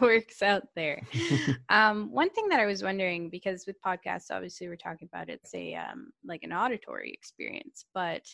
works 0.00 0.42
out 0.42 0.64
there. 0.74 1.00
um, 1.68 2.10
one 2.12 2.30
thing 2.30 2.48
that 2.48 2.60
I 2.60 2.66
was 2.66 2.82
wondering, 2.82 3.30
because 3.30 3.66
with 3.66 3.80
podcasts, 3.82 4.30
obviously 4.30 4.68
we're 4.68 4.76
talking 4.76 5.08
about 5.10 5.30
it's 5.30 5.54
a 5.54 5.74
um, 5.74 6.12
like 6.24 6.42
an 6.42 6.52
auditory 6.52 7.12
experience, 7.12 7.86
but 7.94 8.26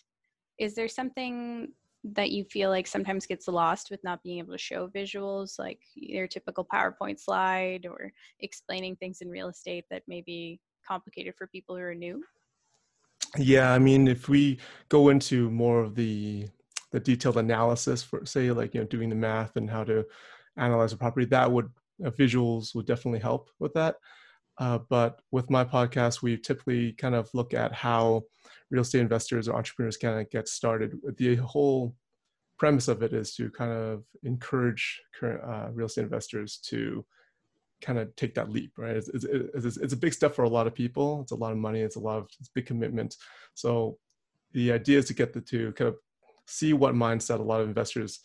is 0.59 0.75
there 0.75 0.89
something 0.89 1.69
that 2.03 2.31
you 2.31 2.45
feel 2.45 2.71
like 2.71 2.87
sometimes 2.87 3.27
gets 3.27 3.47
lost 3.47 3.91
with 3.91 4.03
not 4.03 4.23
being 4.23 4.39
able 4.39 4.53
to 4.53 4.59
show 4.59 4.89
visuals, 4.89 5.59
like 5.59 5.81
your 5.95 6.27
typical 6.27 6.65
PowerPoint 6.65 7.21
slide 7.21 7.87
or 7.87 8.13
explaining 8.41 8.97
things 8.97 9.21
in 9.21 9.29
real 9.29 9.49
estate 9.49 9.85
that 9.91 10.03
may 10.09 10.23
be 10.23 10.61
complicated 10.87 11.35
for 11.37 11.47
people 11.47 11.77
who 11.77 11.83
are 11.83 11.95
new? 11.95 12.23
Yeah, 13.37 13.73
I 13.73 13.79
mean, 13.79 14.09
if 14.09 14.29
we 14.29 14.59
go 14.89 15.11
into 15.11 15.51
more 15.51 15.81
of 15.81 15.95
the 15.95 16.49
the 16.93 16.99
detailed 16.99 17.37
analysis 17.37 18.03
for, 18.03 18.27
say, 18.27 18.51
like 18.51 18.75
you 18.75 18.81
know, 18.81 18.87
doing 18.87 19.11
the 19.11 19.15
math 19.15 19.55
and 19.55 19.71
how 19.71 19.85
to 19.85 20.05
analyze 20.57 20.93
a 20.93 20.97
property, 20.97 21.27
that 21.27 21.51
would 21.51 21.71
uh, 22.05 22.11
visuals 22.11 22.75
would 22.75 22.87
definitely 22.87 23.21
help 23.21 23.51
with 23.61 23.73
that. 23.75 23.97
Uh, 24.61 24.79
but 24.91 25.21
with 25.33 25.51
my 25.51 25.65
podcast, 25.65 26.23
we 26.23 26.37
typically 26.37 26.93
kind 26.93 27.15
of 27.15 27.31
look 27.33 27.55
at 27.55 27.73
how 27.73 28.23
real 28.71 28.83
estate 28.83 29.01
investors 29.01 29.49
or 29.49 29.57
entrepreneurs 29.57 29.97
kind 29.97 30.21
of 30.21 30.31
get 30.31 30.47
started. 30.47 30.95
The 31.17 31.37
whole 31.37 31.95
premise 32.59 32.87
of 32.89 33.03
it 33.03 33.15
is 33.15 33.35
to 33.37 33.51
kind 33.51 33.73
of 33.73 34.05
encourage 34.23 35.01
current 35.19 35.43
uh, 35.43 35.71
real 35.73 35.87
estate 35.87 36.05
investors 36.05 36.59
to 36.67 37.05
kind 37.81 37.99
of 37.99 38.15
take 38.17 38.35
that 38.35 38.51
leap, 38.51 38.73
right? 38.77 38.97
It's, 38.97 39.09
it's, 39.09 39.25
it's, 39.25 39.77
it's, 39.79 39.95
a 39.95 39.97
big 39.97 40.13
step 40.13 40.35
for 40.35 40.43
a 40.43 40.49
lot 40.49 40.67
of 40.67 40.75
people. 40.75 41.23
It's 41.23 41.33
a 41.33 41.37
lot 41.37 41.53
of 41.53 41.59
money. 41.59 41.81
It's 41.81 41.97
a 41.97 42.01
lot 42.01 42.19
of 42.19 42.29
it's 42.39 42.51
big 42.51 42.67
commitment. 42.67 43.17
So 43.55 43.97
the 44.53 44.73
idea 44.73 44.99
is 44.99 45.07
to 45.07 45.15
get 45.15 45.33
the 45.33 45.41
to 45.41 45.73
kind 45.73 45.89
of 45.89 45.97
see 46.47 46.75
what 46.75 46.95
mindset 46.95 47.39
a 47.39 47.43
lot 47.43 47.63
of 47.63 47.69
investors 47.69 48.21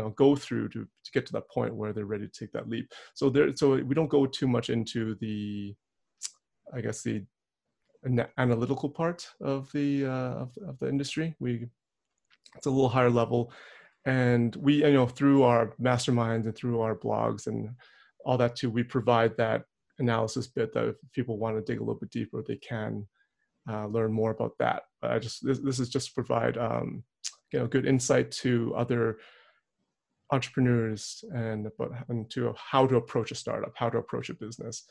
know, 0.00 0.10
go 0.10 0.36
through 0.36 0.68
to, 0.70 0.84
to 0.84 1.12
get 1.12 1.26
to 1.26 1.32
that 1.32 1.50
point 1.50 1.74
where 1.74 1.92
they're 1.92 2.06
ready 2.06 2.26
to 2.26 2.38
take 2.38 2.52
that 2.52 2.68
leap. 2.68 2.90
So 3.14 3.30
there, 3.30 3.54
so 3.56 3.76
we 3.76 3.94
don't 3.94 4.08
go 4.08 4.26
too 4.26 4.48
much 4.48 4.70
into 4.70 5.16
the, 5.20 5.74
I 6.74 6.80
guess 6.80 7.02
the 7.02 7.24
analytical 8.38 8.88
part 8.88 9.28
of 9.40 9.70
the 9.72 10.06
uh, 10.06 10.34
of, 10.34 10.58
of 10.66 10.78
the 10.78 10.88
industry. 10.88 11.34
We 11.38 11.68
it's 12.56 12.66
a 12.66 12.70
little 12.70 12.88
higher 12.88 13.10
level, 13.10 13.52
and 14.06 14.54
we 14.56 14.84
you 14.84 14.92
know 14.92 15.06
through 15.06 15.42
our 15.42 15.74
masterminds 15.80 16.44
and 16.44 16.56
through 16.56 16.80
our 16.80 16.96
blogs 16.96 17.46
and 17.46 17.70
all 18.24 18.38
that 18.38 18.56
too, 18.56 18.70
we 18.70 18.82
provide 18.82 19.36
that 19.36 19.64
analysis 19.98 20.46
bit 20.46 20.72
that 20.72 20.88
if 20.88 20.96
people 21.12 21.38
want 21.38 21.56
to 21.56 21.62
dig 21.62 21.80
a 21.80 21.84
little 21.84 22.00
bit 22.00 22.10
deeper, 22.10 22.42
they 22.46 22.56
can 22.56 23.06
uh, 23.70 23.86
learn 23.86 24.12
more 24.12 24.30
about 24.30 24.52
that. 24.58 24.82
But 25.00 25.12
I 25.12 25.18
just 25.18 25.44
this, 25.44 25.58
this 25.58 25.78
is 25.78 25.88
just 25.88 26.08
to 26.08 26.14
provide 26.14 26.58
um, 26.58 27.04
you 27.52 27.58
know 27.58 27.66
good 27.66 27.86
insight 27.86 28.30
to 28.32 28.74
other 28.76 29.18
entrepreneurs 30.32 31.24
and 31.34 31.66
about 31.66 31.92
and 32.08 32.30
to 32.30 32.54
how 32.56 32.86
to 32.86 32.96
approach 32.96 33.30
a 33.30 33.34
startup, 33.34 33.72
how 33.74 33.88
to 33.88 33.98
approach 33.98 34.30
a 34.30 34.34
business, 34.34 34.84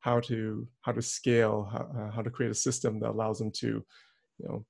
how 0.00 0.20
to 0.20 0.66
how 0.82 0.92
to 0.92 1.02
scale, 1.02 1.68
how, 1.70 1.88
uh, 1.98 2.10
how 2.10 2.22
to 2.22 2.30
create 2.30 2.52
a 2.52 2.54
system 2.54 3.00
that 3.00 3.10
allows 3.10 3.38
them 3.38 3.50
to 3.50 3.84
you 4.38 4.48
know 4.48 4.64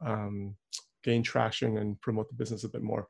um, 0.00 0.56
gain 1.02 1.22
traction 1.22 1.78
and 1.78 2.00
promote 2.00 2.28
the 2.28 2.34
business 2.34 2.64
a 2.64 2.68
bit 2.68 2.82
more. 2.82 3.08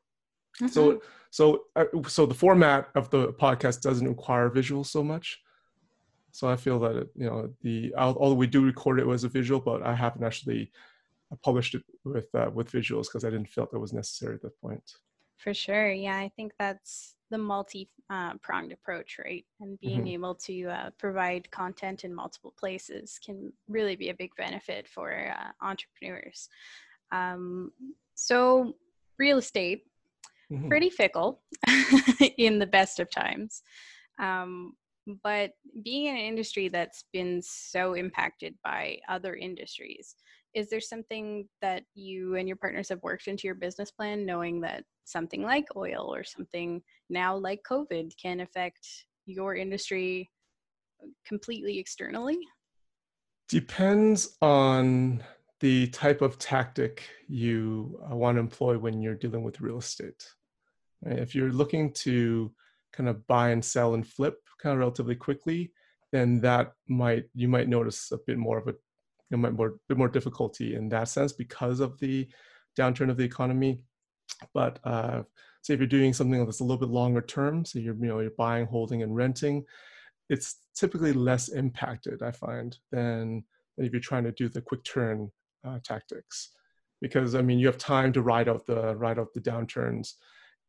Mm-hmm. 0.61 0.67
So, 0.67 1.01
so, 1.29 1.63
uh, 1.75 1.85
so 2.07 2.25
the 2.25 2.33
format 2.33 2.89
of 2.95 3.09
the 3.09 3.33
podcast 3.33 3.81
doesn't 3.81 4.07
require 4.07 4.49
visuals 4.49 4.87
so 4.87 5.03
much. 5.03 5.39
So 6.31 6.47
I 6.47 6.55
feel 6.55 6.79
that 6.79 6.95
it, 6.95 7.09
you 7.15 7.25
know 7.25 7.49
the 7.61 7.93
although 7.97 8.33
we 8.33 8.47
do 8.47 8.65
record 8.65 8.99
it 8.99 9.07
as 9.07 9.23
a 9.23 9.29
visual, 9.29 9.59
but 9.59 9.83
I 9.83 9.93
haven't 9.93 10.23
actually 10.23 10.71
published 11.43 11.75
it 11.75 11.83
with 12.05 12.33
uh, 12.33 12.49
with 12.53 12.71
visuals 12.71 13.03
because 13.03 13.25
I 13.25 13.29
didn't 13.29 13.49
feel 13.49 13.67
that 13.71 13.79
was 13.79 13.93
necessary 13.93 14.35
at 14.35 14.41
that 14.43 14.59
point. 14.61 14.83
For 15.41 15.53
sure, 15.55 15.91
yeah, 15.91 16.17
I 16.17 16.31
think 16.35 16.53
that's 16.59 17.15
the 17.31 17.37
multi 17.37 17.89
uh, 18.11 18.33
pronged 18.43 18.71
approach, 18.71 19.17
right? 19.23 19.43
And 19.59 19.79
being 19.79 20.01
mm-hmm. 20.01 20.07
able 20.07 20.35
to 20.35 20.65
uh, 20.67 20.89
provide 20.99 21.49
content 21.49 22.03
in 22.03 22.13
multiple 22.13 22.53
places 22.59 23.19
can 23.25 23.51
really 23.67 23.95
be 23.95 24.09
a 24.09 24.13
big 24.13 24.31
benefit 24.37 24.87
for 24.87 25.33
uh, 25.35 25.65
entrepreneurs. 25.65 26.47
Um, 27.11 27.71
so, 28.13 28.75
real 29.17 29.39
estate 29.39 29.83
mm-hmm. 30.51 30.67
pretty 30.67 30.89
fickle 30.89 31.41
in 32.37 32.59
the 32.59 32.67
best 32.67 32.99
of 32.99 33.09
times. 33.09 33.63
Um, 34.19 34.73
but 35.23 35.51
being 35.83 36.05
in 36.05 36.15
an 36.15 36.21
industry 36.21 36.69
that's 36.69 37.05
been 37.11 37.41
so 37.41 37.93
impacted 37.93 38.55
by 38.63 38.99
other 39.09 39.35
industries, 39.35 40.15
is 40.53 40.69
there 40.69 40.81
something 40.81 41.47
that 41.61 41.83
you 41.93 42.35
and 42.35 42.47
your 42.47 42.57
partners 42.57 42.89
have 42.89 43.01
worked 43.03 43.27
into 43.27 43.47
your 43.47 43.55
business 43.55 43.91
plan, 43.91 44.25
knowing 44.25 44.61
that 44.61 44.83
something 45.05 45.43
like 45.43 45.65
oil 45.75 46.13
or 46.13 46.23
something 46.23 46.81
now 47.09 47.35
like 47.35 47.61
COVID 47.69 48.11
can 48.21 48.41
affect 48.41 48.87
your 49.25 49.55
industry 49.55 50.29
completely 51.25 51.79
externally? 51.79 52.39
Depends 53.49 54.37
on 54.41 55.23
the 55.59 55.87
type 55.87 56.21
of 56.21 56.39
tactic 56.39 57.03
you 57.27 57.99
uh, 58.09 58.15
want 58.15 58.35
to 58.35 58.39
employ 58.39 58.77
when 58.77 59.01
you're 59.01 59.15
dealing 59.15 59.43
with 59.43 59.61
real 59.61 59.77
estate. 59.77 60.25
If 61.03 61.35
you're 61.35 61.51
looking 61.51 61.93
to 61.93 62.51
kind 62.93 63.09
of 63.09 63.25
buy 63.27 63.49
and 63.49 63.63
sell 63.63 63.93
and 63.93 64.07
flip 64.07 64.37
kind 64.61 64.73
of 64.73 64.79
relatively 64.79 65.15
quickly, 65.15 65.71
then 66.11 66.41
that 66.41 66.73
might 66.87 67.25
you 67.33 67.47
might 67.47 67.69
notice 67.69 68.11
a 68.11 68.19
bit 68.27 68.37
more 68.37 68.57
of 68.57 68.67
a 68.67 68.75
you 69.31 69.37
might 69.37 69.53
more 69.53 69.75
bit 69.87 69.97
more 69.97 70.09
difficulty 70.09 70.75
in 70.75 70.89
that 70.89 71.07
sense 71.07 71.31
because 71.31 71.79
of 71.79 71.99
the 71.99 72.27
downturn 72.77 73.09
of 73.09 73.17
the 73.17 73.23
economy. 73.23 73.81
But 74.53 74.79
uh, 74.83 75.23
say 75.61 75.73
if 75.73 75.79
you're 75.79 75.87
doing 75.87 76.13
something 76.13 76.43
that's 76.43 76.59
a 76.59 76.63
little 76.63 76.79
bit 76.79 76.89
longer 76.89 77.21
term, 77.21 77.65
so 77.65 77.79
you're 77.79 77.95
you 77.95 78.07
know 78.07 78.19
you're 78.19 78.31
buying, 78.37 78.65
holding, 78.65 79.03
and 79.03 79.15
renting, 79.15 79.63
it's 80.29 80.57
typically 80.75 81.13
less 81.13 81.49
impacted. 81.49 82.21
I 82.21 82.31
find 82.31 82.77
than 82.91 83.43
if 83.77 83.91
you're 83.91 84.01
trying 84.01 84.25
to 84.25 84.31
do 84.31 84.49
the 84.49 84.61
quick 84.61 84.83
turn 84.83 85.31
uh, 85.65 85.79
tactics, 85.83 86.51
because 87.01 87.35
I 87.35 87.41
mean 87.41 87.59
you 87.59 87.67
have 87.67 87.77
time 87.77 88.13
to 88.13 88.21
ride 88.21 88.49
out 88.49 88.65
the 88.65 88.95
ride 88.95 89.19
out 89.19 89.33
the 89.33 89.41
downturns 89.41 90.13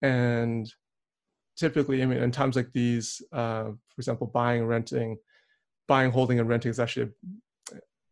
and 0.03 0.73
typically, 1.57 2.03
I 2.03 2.07
mean, 2.07 2.19
in 2.19 2.31
times 2.33 2.57
like 2.57 2.73
these, 2.73 3.23
uh, 3.33 3.65
for 3.65 3.99
example, 3.99 4.27
buying, 4.27 4.67
renting, 4.67 5.17
buying, 5.87 6.11
holding, 6.11 6.41
and 6.41 6.49
renting 6.49 6.71
is 6.71 6.81
actually 6.81 7.11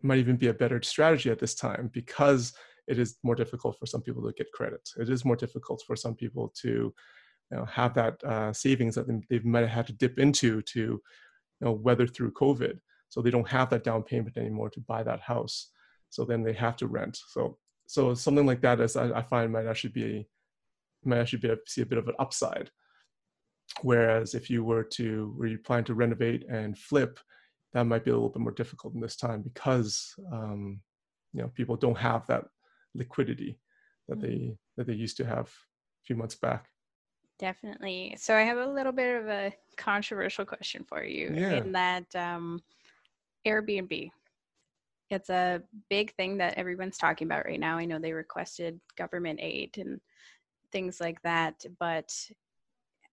might 0.03 0.19
even 0.19 0.37
be 0.37 0.49
a 0.49 0.55
better 0.55 0.81
strategy 0.83 1.31
at 1.31 1.39
this 1.39 1.55
time 1.55 1.91
because 1.93 2.53
it 2.87 2.99
is 2.99 3.17
more 3.23 3.35
difficult 3.35 3.79
for 3.79 3.87
some 3.87 4.03
people 4.03 4.23
to 4.23 4.33
get 4.33 4.53
credit. 4.53 4.89
It 4.99 5.09
is 5.09 5.25
more 5.25 5.37
difficult 5.37 5.83
for 5.87 5.97
some 5.97 6.15
people 6.15 6.53
to 6.63 6.69
you 6.69 7.57
know, 7.57 7.65
have 7.67 7.95
that 7.95 8.23
uh, 8.25 8.53
savings 8.53 8.95
that 8.95 9.07
they 9.29 9.39
might 9.41 9.61
have 9.61 9.71
had 9.71 9.87
to 9.89 9.93
dip 9.93 10.19
into 10.19 10.63
to 10.63 10.81
you 10.81 11.01
know, 11.61 11.73
weather 11.73 12.07
through 12.07 12.33
COVID. 12.33 12.79
So 13.09 13.21
they 13.21 13.31
don't 13.31 13.49
have 13.49 13.71
that 13.71 13.85
down 13.85 14.03
payment 14.03 14.37
anymore 14.37 14.71
to 14.71 14.81
buy 14.81 15.03
that 15.03 15.21
house. 15.21 15.71
So 16.11 16.25
then 16.25 16.43
they 16.43 16.53
have 16.55 16.77
to 16.77 16.87
rent. 16.87 17.19
So 17.29 17.59
so 17.87 18.15
something 18.15 18.47
like 18.47 18.61
that 18.61 18.81
is 18.81 18.95
I, 18.95 19.11
I 19.19 19.23
find 19.23 19.53
might 19.53 19.67
actually 19.67 19.91
be 19.91 20.29
might 21.05 21.19
actually 21.19 21.41
be 21.41 21.49
a, 21.49 21.57
see 21.67 21.83
a 21.83 21.87
bit 21.87 21.99
of 21.99 22.07
an 22.07 22.15
upside. 22.21 22.71
Whereas 23.83 24.35
if 24.35 24.51
you 24.51 24.65
were 24.65 24.85
to, 24.85 25.33
where 25.37 25.49
you 25.49 25.59
plan 25.59 25.85
to 25.85 25.95
renovate 25.95 26.45
and 26.49 26.77
flip, 26.77 27.19
that 27.73 27.85
might 27.85 28.05
be 28.05 28.11
a 28.11 28.15
little 28.15 28.29
bit 28.29 28.43
more 28.43 28.53
difficult 28.53 28.95
in 28.95 29.01
this 29.01 29.17
time 29.17 29.43
because 29.43 30.15
um, 30.33 30.81
you 31.33 31.43
know 31.43 31.51
people 31.55 31.77
don't 31.77 31.99
have 31.99 32.27
that 32.27 32.45
liquidity 32.95 33.59
that 34.09 34.19
mm-hmm. 34.19 34.27
they 34.27 34.57
that 34.77 34.87
they 34.87 34.95
used 34.95 35.17
to 35.19 35.25
have 35.25 35.47
a 35.47 36.05
few 36.05 36.17
months 36.17 36.35
back. 36.35 36.67
Definitely. 37.39 38.17
So 38.19 38.37
I 38.37 38.43
have 38.43 38.59
a 38.59 38.67
little 38.67 38.93
bit 38.93 39.23
of 39.23 39.29
a 39.29 39.53
controversial 39.79 40.45
question 40.45 40.85
for 40.87 41.03
you 41.03 41.33
yeah. 41.35 41.53
in 41.53 41.73
that 41.73 42.05
um, 42.15 42.61
Airbnb. 43.47 44.11
It's 45.09 45.31
a 45.31 45.63
big 45.89 46.15
thing 46.15 46.37
that 46.39 46.55
everyone's 46.55 46.99
talking 46.99 47.27
about 47.27 47.47
right 47.47 47.59
now. 47.59 47.79
I 47.79 47.87
know 47.87 47.99
they 47.99 48.13
requested 48.13 48.79
government 48.97 49.41
aid 49.43 49.79
and 49.79 50.01
things 50.71 51.01
like 51.01 51.21
that, 51.23 51.65
but 51.79 52.13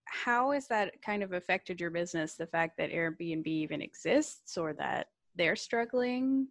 how 0.09 0.51
has 0.51 0.67
that 0.67 1.01
kind 1.01 1.23
of 1.23 1.33
affected 1.33 1.79
your 1.79 1.89
business? 1.89 2.35
The 2.35 2.47
fact 2.47 2.77
that 2.77 2.91
Airbnb 2.91 3.45
even 3.47 3.81
exists 3.81 4.57
or 4.57 4.73
that 4.73 5.07
they're 5.35 5.55
struggling? 5.55 6.47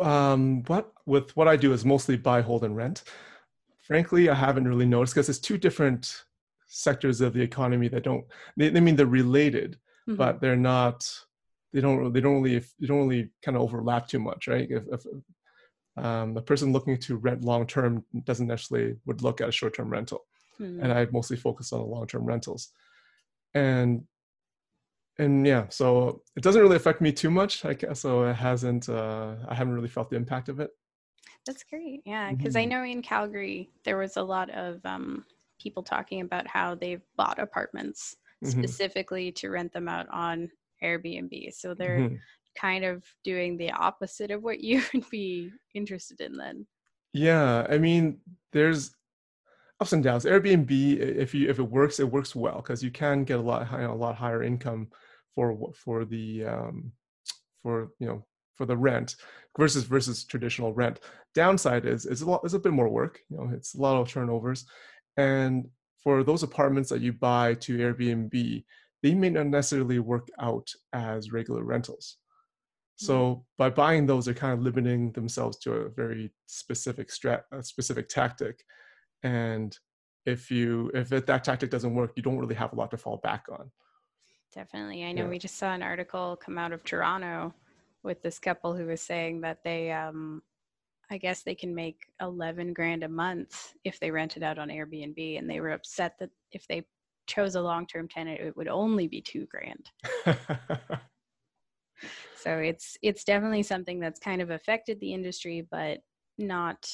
Um, 0.00 0.62
what 0.64 0.92
with 1.06 1.34
what 1.36 1.48
I 1.48 1.56
do 1.56 1.72
is 1.72 1.84
mostly 1.84 2.16
buy, 2.16 2.42
hold, 2.42 2.64
and 2.64 2.76
rent. 2.76 3.04
Frankly, 3.82 4.28
I 4.28 4.34
haven't 4.34 4.68
really 4.68 4.86
noticed 4.86 5.14
because 5.14 5.28
it's 5.28 5.38
two 5.38 5.58
different 5.58 6.22
sectors 6.66 7.20
of 7.20 7.32
the 7.32 7.42
economy 7.42 7.88
that 7.88 8.04
don't. 8.04 8.24
They, 8.56 8.68
they 8.68 8.80
mean 8.80 8.96
they're 8.96 9.06
related, 9.06 9.78
mm-hmm. 10.08 10.16
but 10.16 10.40
they're 10.40 10.56
not. 10.56 11.08
They 11.72 11.80
don't. 11.80 12.12
They 12.12 12.20
don't 12.20 12.42
really. 12.42 12.58
They 12.58 12.86
don't 12.86 13.08
really 13.08 13.30
kind 13.42 13.56
of 13.56 13.62
overlap 13.62 14.06
too 14.06 14.18
much, 14.18 14.48
right? 14.48 14.68
If, 14.70 14.84
if 14.92 15.06
um, 15.96 16.34
the 16.34 16.42
person 16.42 16.72
looking 16.72 16.98
to 16.98 17.16
rent 17.16 17.42
long 17.42 17.66
term 17.66 18.04
doesn't 18.24 18.46
necessarily 18.46 18.96
would 19.06 19.22
look 19.22 19.40
at 19.40 19.48
a 19.48 19.52
short 19.52 19.74
term 19.74 19.90
rental 19.90 20.24
mm-hmm. 20.60 20.82
and 20.82 20.92
I 20.92 21.06
mostly 21.12 21.36
focus 21.36 21.72
on 21.72 21.80
the 21.80 21.86
long-term 21.86 22.24
rentals. 22.24 22.68
And 23.54 24.04
and 25.18 25.46
yeah, 25.46 25.66
so 25.68 26.22
it 26.36 26.42
doesn't 26.42 26.62
really 26.62 26.76
affect 26.76 27.00
me 27.00 27.12
too 27.12 27.30
much. 27.30 27.64
I 27.64 27.74
guess 27.74 28.00
so. 28.00 28.24
It 28.24 28.34
hasn't. 28.34 28.88
Uh, 28.88 29.34
I 29.48 29.54
haven't 29.54 29.74
really 29.74 29.88
felt 29.88 30.08
the 30.08 30.16
impact 30.16 30.48
of 30.48 30.60
it. 30.60 30.70
That's 31.46 31.64
great. 31.64 32.02
Yeah, 32.06 32.32
because 32.32 32.54
mm-hmm. 32.54 32.72
I 32.72 32.76
know 32.76 32.84
in 32.84 33.02
Calgary 33.02 33.70
there 33.84 33.98
was 33.98 34.16
a 34.16 34.22
lot 34.22 34.50
of 34.50 34.80
um, 34.84 35.24
people 35.60 35.82
talking 35.82 36.20
about 36.22 36.46
how 36.46 36.74
they've 36.74 37.02
bought 37.16 37.38
apartments 37.38 38.16
mm-hmm. 38.42 38.58
specifically 38.58 39.32
to 39.32 39.50
rent 39.50 39.72
them 39.72 39.88
out 39.88 40.06
on 40.10 40.50
Airbnb. 40.82 41.52
So 41.54 41.74
they're 41.74 41.98
mm-hmm. 41.98 42.14
kind 42.56 42.84
of 42.84 43.04
doing 43.24 43.56
the 43.56 43.70
opposite 43.72 44.30
of 44.30 44.42
what 44.42 44.60
you 44.60 44.82
would 44.94 45.08
be 45.10 45.50
interested 45.74 46.20
in 46.20 46.36
then. 46.36 46.66
Yeah, 47.12 47.66
I 47.68 47.78
mean, 47.78 48.20
there's 48.52 48.92
ups 49.80 49.92
and 49.92 50.04
downs. 50.04 50.24
Airbnb, 50.24 50.98
if 50.98 51.34
you 51.34 51.48
if 51.48 51.58
it 51.58 51.62
works, 51.62 52.00
it 52.00 52.10
works 52.10 52.36
well 52.36 52.56
because 52.56 52.82
you 52.82 52.90
can 52.90 53.24
get 53.24 53.38
a 53.38 53.42
lot 53.42 53.66
high, 53.66 53.82
a 53.82 53.94
lot 53.94 54.16
higher 54.16 54.42
income 54.42 54.88
for 55.34 55.72
for 55.74 56.04
the 56.04 56.44
um, 56.44 56.92
for 57.62 57.90
you 57.98 58.06
know 58.06 58.24
for 58.54 58.66
the 58.66 58.76
rent 58.76 59.16
versus 59.58 59.84
versus 59.84 60.24
traditional 60.24 60.74
rent. 60.74 61.00
Downside 61.34 61.86
is 61.86 62.06
is 62.06 62.22
a 62.22 62.28
lot 62.30 62.42
is 62.44 62.54
a 62.54 62.58
bit 62.58 62.72
more 62.72 62.88
work. 62.88 63.20
You 63.30 63.38
know, 63.38 63.50
it's 63.54 63.74
a 63.74 63.80
lot 63.80 64.00
of 64.00 64.08
turnovers, 64.08 64.66
and 65.16 65.68
for 66.02 66.22
those 66.22 66.42
apartments 66.42 66.90
that 66.90 67.00
you 67.00 67.12
buy 67.12 67.54
to 67.54 67.78
Airbnb, 67.78 68.64
they 69.02 69.14
may 69.14 69.30
not 69.30 69.46
necessarily 69.46 69.98
work 69.98 70.28
out 70.38 70.70
as 70.92 71.32
regular 71.32 71.62
rentals. 71.62 72.16
So 72.96 73.14
mm-hmm. 73.14 73.40
by 73.56 73.70
buying 73.70 74.06
those, 74.06 74.26
they're 74.26 74.34
kind 74.34 74.52
of 74.52 74.62
limiting 74.62 75.12
themselves 75.12 75.58
to 75.60 75.72
a 75.72 75.88
very 75.88 76.32
specific 76.46 77.08
strat, 77.08 77.42
a 77.52 77.62
specific 77.62 78.08
tactic 78.08 78.62
and 79.22 79.78
if 80.26 80.50
you 80.50 80.90
if 80.94 81.12
it, 81.12 81.26
that 81.26 81.44
tactic 81.44 81.70
doesn't 81.70 81.94
work 81.94 82.12
you 82.16 82.22
don't 82.22 82.38
really 82.38 82.54
have 82.54 82.72
a 82.72 82.76
lot 82.76 82.90
to 82.90 82.96
fall 82.96 83.18
back 83.18 83.44
on 83.50 83.70
definitely 84.54 85.04
i 85.04 85.12
know 85.12 85.24
yeah. 85.24 85.28
we 85.28 85.38
just 85.38 85.58
saw 85.58 85.72
an 85.72 85.82
article 85.82 86.36
come 86.36 86.58
out 86.58 86.72
of 86.72 86.84
toronto 86.84 87.52
with 88.02 88.22
this 88.22 88.38
couple 88.38 88.74
who 88.74 88.86
was 88.86 89.00
saying 89.00 89.40
that 89.40 89.58
they 89.64 89.90
um 89.90 90.42
i 91.10 91.18
guess 91.18 91.42
they 91.42 91.54
can 91.54 91.74
make 91.74 92.06
11 92.20 92.72
grand 92.72 93.02
a 93.02 93.08
month 93.08 93.74
if 93.84 93.98
they 94.00 94.10
rent 94.10 94.36
it 94.36 94.42
out 94.42 94.58
on 94.58 94.68
airbnb 94.68 95.38
and 95.38 95.48
they 95.48 95.60
were 95.60 95.70
upset 95.70 96.14
that 96.18 96.30
if 96.52 96.66
they 96.68 96.84
chose 97.26 97.54
a 97.54 97.60
long-term 97.60 98.08
tenant 98.08 98.40
it 98.40 98.56
would 98.56 98.68
only 98.68 99.06
be 99.06 99.20
two 99.20 99.46
grand 99.46 99.90
so 102.36 102.58
it's 102.58 102.96
it's 103.02 103.24
definitely 103.24 103.62
something 103.62 104.00
that's 104.00 104.18
kind 104.18 104.42
of 104.42 104.50
affected 104.50 104.98
the 105.00 105.12
industry 105.12 105.66
but 105.70 105.98
not 106.38 106.88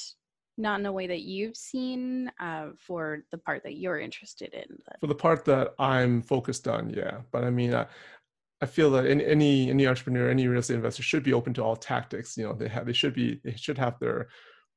not 0.57 0.79
in 0.79 0.85
a 0.85 0.91
way 0.91 1.07
that 1.07 1.21
you've 1.21 1.55
seen 1.55 2.31
uh, 2.39 2.67
for 2.77 3.23
the 3.31 3.37
part 3.37 3.63
that 3.63 3.75
you're 3.75 3.99
interested 3.99 4.53
in 4.53 4.77
for 4.99 5.07
the 5.07 5.15
part 5.15 5.45
that 5.45 5.73
i'm 5.79 6.21
focused 6.21 6.67
on 6.67 6.89
yeah. 6.89 7.19
But 7.31 7.43
i 7.43 7.49
mean 7.49 7.73
I, 7.73 7.85
I 8.61 8.65
feel 8.65 8.89
that 8.91 9.05
any, 9.05 9.25
any 9.25 9.69
any 9.69 9.87
entrepreneur 9.87 10.29
any 10.29 10.47
real 10.47 10.59
estate 10.59 10.75
investor 10.75 11.03
should 11.03 11.23
be 11.23 11.33
open 11.33 11.53
to 11.55 11.63
all 11.63 11.75
tactics 11.75 12.37
you 12.37 12.45
know 12.45 12.53
they 12.53 12.67
have 12.67 12.85
they 12.85 12.93
should 12.93 13.13
be 13.13 13.39
they 13.43 13.55
should 13.55 13.77
have 13.77 13.99
their 13.99 14.29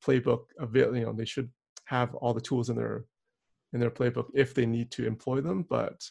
playbook 0.04 0.44
available 0.58 0.98
you 0.98 1.06
know 1.06 1.12
they 1.12 1.24
should 1.24 1.50
have 1.90 2.14
all 2.14 2.32
the 2.32 2.40
tools 2.40 2.70
in 2.70 2.76
their 2.76 3.04
in 3.72 3.80
their 3.80 3.90
playbook 3.90 4.26
if 4.34 4.54
they 4.54 4.66
need 4.66 4.90
to 4.92 5.06
employ 5.06 5.40
them. 5.40 5.66
But 5.68 6.02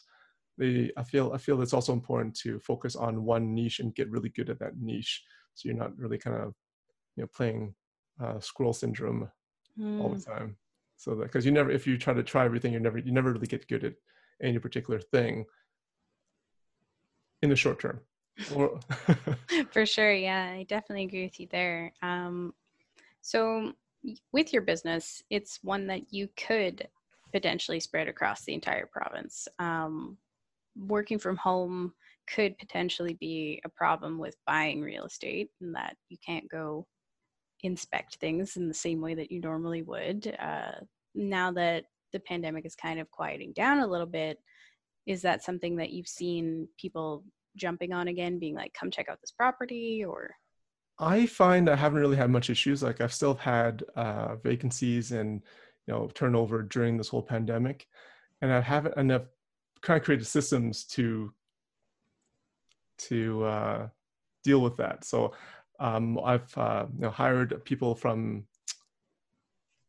they 0.58 0.90
i 0.96 1.02
feel 1.02 1.32
i 1.32 1.38
feel 1.38 1.62
it's 1.62 1.72
also 1.72 1.92
important 1.92 2.34
to 2.34 2.60
focus 2.60 2.94
on 2.94 3.24
one 3.24 3.54
niche 3.54 3.80
and 3.80 3.94
get 3.94 4.10
really 4.10 4.28
good 4.28 4.50
at 4.50 4.58
that 4.58 4.76
niche. 4.78 5.22
So 5.54 5.68
you're 5.68 5.78
not 5.78 5.96
really 5.96 6.18
kind 6.18 6.36
of 6.36 6.54
you 7.16 7.22
know 7.22 7.28
playing 7.34 7.74
uh, 8.22 8.38
squirrel 8.40 8.74
syndrome 8.74 9.30
mm. 9.80 10.00
all 10.00 10.10
the 10.10 10.16
mm. 10.16 10.26
time. 10.26 10.56
So 10.96 11.14
that 11.14 11.24
because 11.24 11.46
you 11.46 11.52
never, 11.52 11.70
if 11.70 11.86
you 11.86 11.96
try 11.96 12.12
to 12.12 12.22
try 12.22 12.44
everything, 12.44 12.72
you 12.72 12.80
never, 12.80 12.98
you 12.98 13.12
never 13.12 13.32
really 13.32 13.46
get 13.46 13.66
good 13.68 13.84
at 13.84 13.94
any 14.42 14.58
particular 14.58 15.00
thing 15.00 15.44
in 17.42 17.48
the 17.48 17.56
short 17.56 17.80
term. 17.80 18.00
For 19.70 19.86
sure, 19.86 20.12
yeah, 20.12 20.52
I 20.54 20.64
definitely 20.68 21.04
agree 21.04 21.24
with 21.24 21.40
you 21.40 21.48
there. 21.50 21.92
Um, 22.02 22.54
so 23.22 23.72
with 24.32 24.52
your 24.52 24.62
business, 24.62 25.22
it's 25.30 25.58
one 25.62 25.86
that 25.88 26.12
you 26.12 26.28
could 26.36 26.88
potentially 27.32 27.80
spread 27.80 28.08
across 28.08 28.44
the 28.44 28.54
entire 28.54 28.86
province. 28.86 29.46
Um, 29.58 30.16
working 30.76 31.18
from 31.18 31.36
home 31.36 31.92
could 32.26 32.56
potentially 32.58 33.14
be 33.14 33.60
a 33.64 33.68
problem 33.68 34.18
with 34.18 34.36
buying 34.46 34.80
real 34.80 35.04
estate, 35.04 35.50
and 35.60 35.74
that 35.74 35.96
you 36.08 36.16
can't 36.24 36.48
go 36.48 36.86
inspect 37.62 38.16
things 38.16 38.56
in 38.56 38.68
the 38.68 38.74
same 38.74 39.00
way 39.00 39.14
that 39.14 39.30
you 39.30 39.40
normally 39.40 39.82
would. 39.82 40.36
Uh, 40.40 40.72
now 41.14 41.50
that 41.52 41.84
the 42.12 42.20
pandemic 42.20 42.66
is 42.66 42.74
kind 42.74 43.00
of 43.00 43.10
quieting 43.10 43.52
down 43.52 43.80
a 43.80 43.86
little 43.86 44.06
bit, 44.06 44.38
is 45.06 45.22
that 45.22 45.42
something 45.42 45.76
that 45.76 45.90
you've 45.90 46.08
seen 46.08 46.68
people 46.78 47.24
jumping 47.56 47.92
on 47.92 48.08
again, 48.08 48.38
being 48.38 48.54
like, 48.54 48.72
come 48.74 48.90
check 48.90 49.08
out 49.08 49.20
this 49.20 49.32
property 49.32 50.04
or? 50.04 50.30
I 50.98 51.26
find 51.26 51.68
I 51.68 51.76
haven't 51.76 52.00
really 52.00 52.16
had 52.16 52.30
much 52.30 52.50
issues. 52.50 52.82
Like 52.82 53.00
I've 53.00 53.12
still 53.12 53.34
had 53.34 53.82
uh, 53.96 54.36
vacancies 54.36 55.12
and 55.12 55.42
you 55.86 55.94
know 55.94 56.10
turnover 56.14 56.62
during 56.62 56.98
this 56.98 57.08
whole 57.08 57.22
pandemic, 57.22 57.86
and 58.42 58.52
I 58.52 58.60
haven't 58.60 58.94
and 58.98 59.10
I've 59.10 59.26
kind 59.80 59.96
of 59.98 60.04
created 60.04 60.26
systems 60.26 60.84
to 60.88 61.32
to 62.98 63.44
uh, 63.44 63.88
deal 64.44 64.60
with 64.60 64.76
that. 64.76 65.04
So 65.04 65.32
um, 65.80 66.18
I've 66.24 66.56
uh, 66.56 66.86
you 66.94 67.02
know, 67.02 67.10
hired 67.10 67.64
people 67.64 67.94
from 67.94 68.44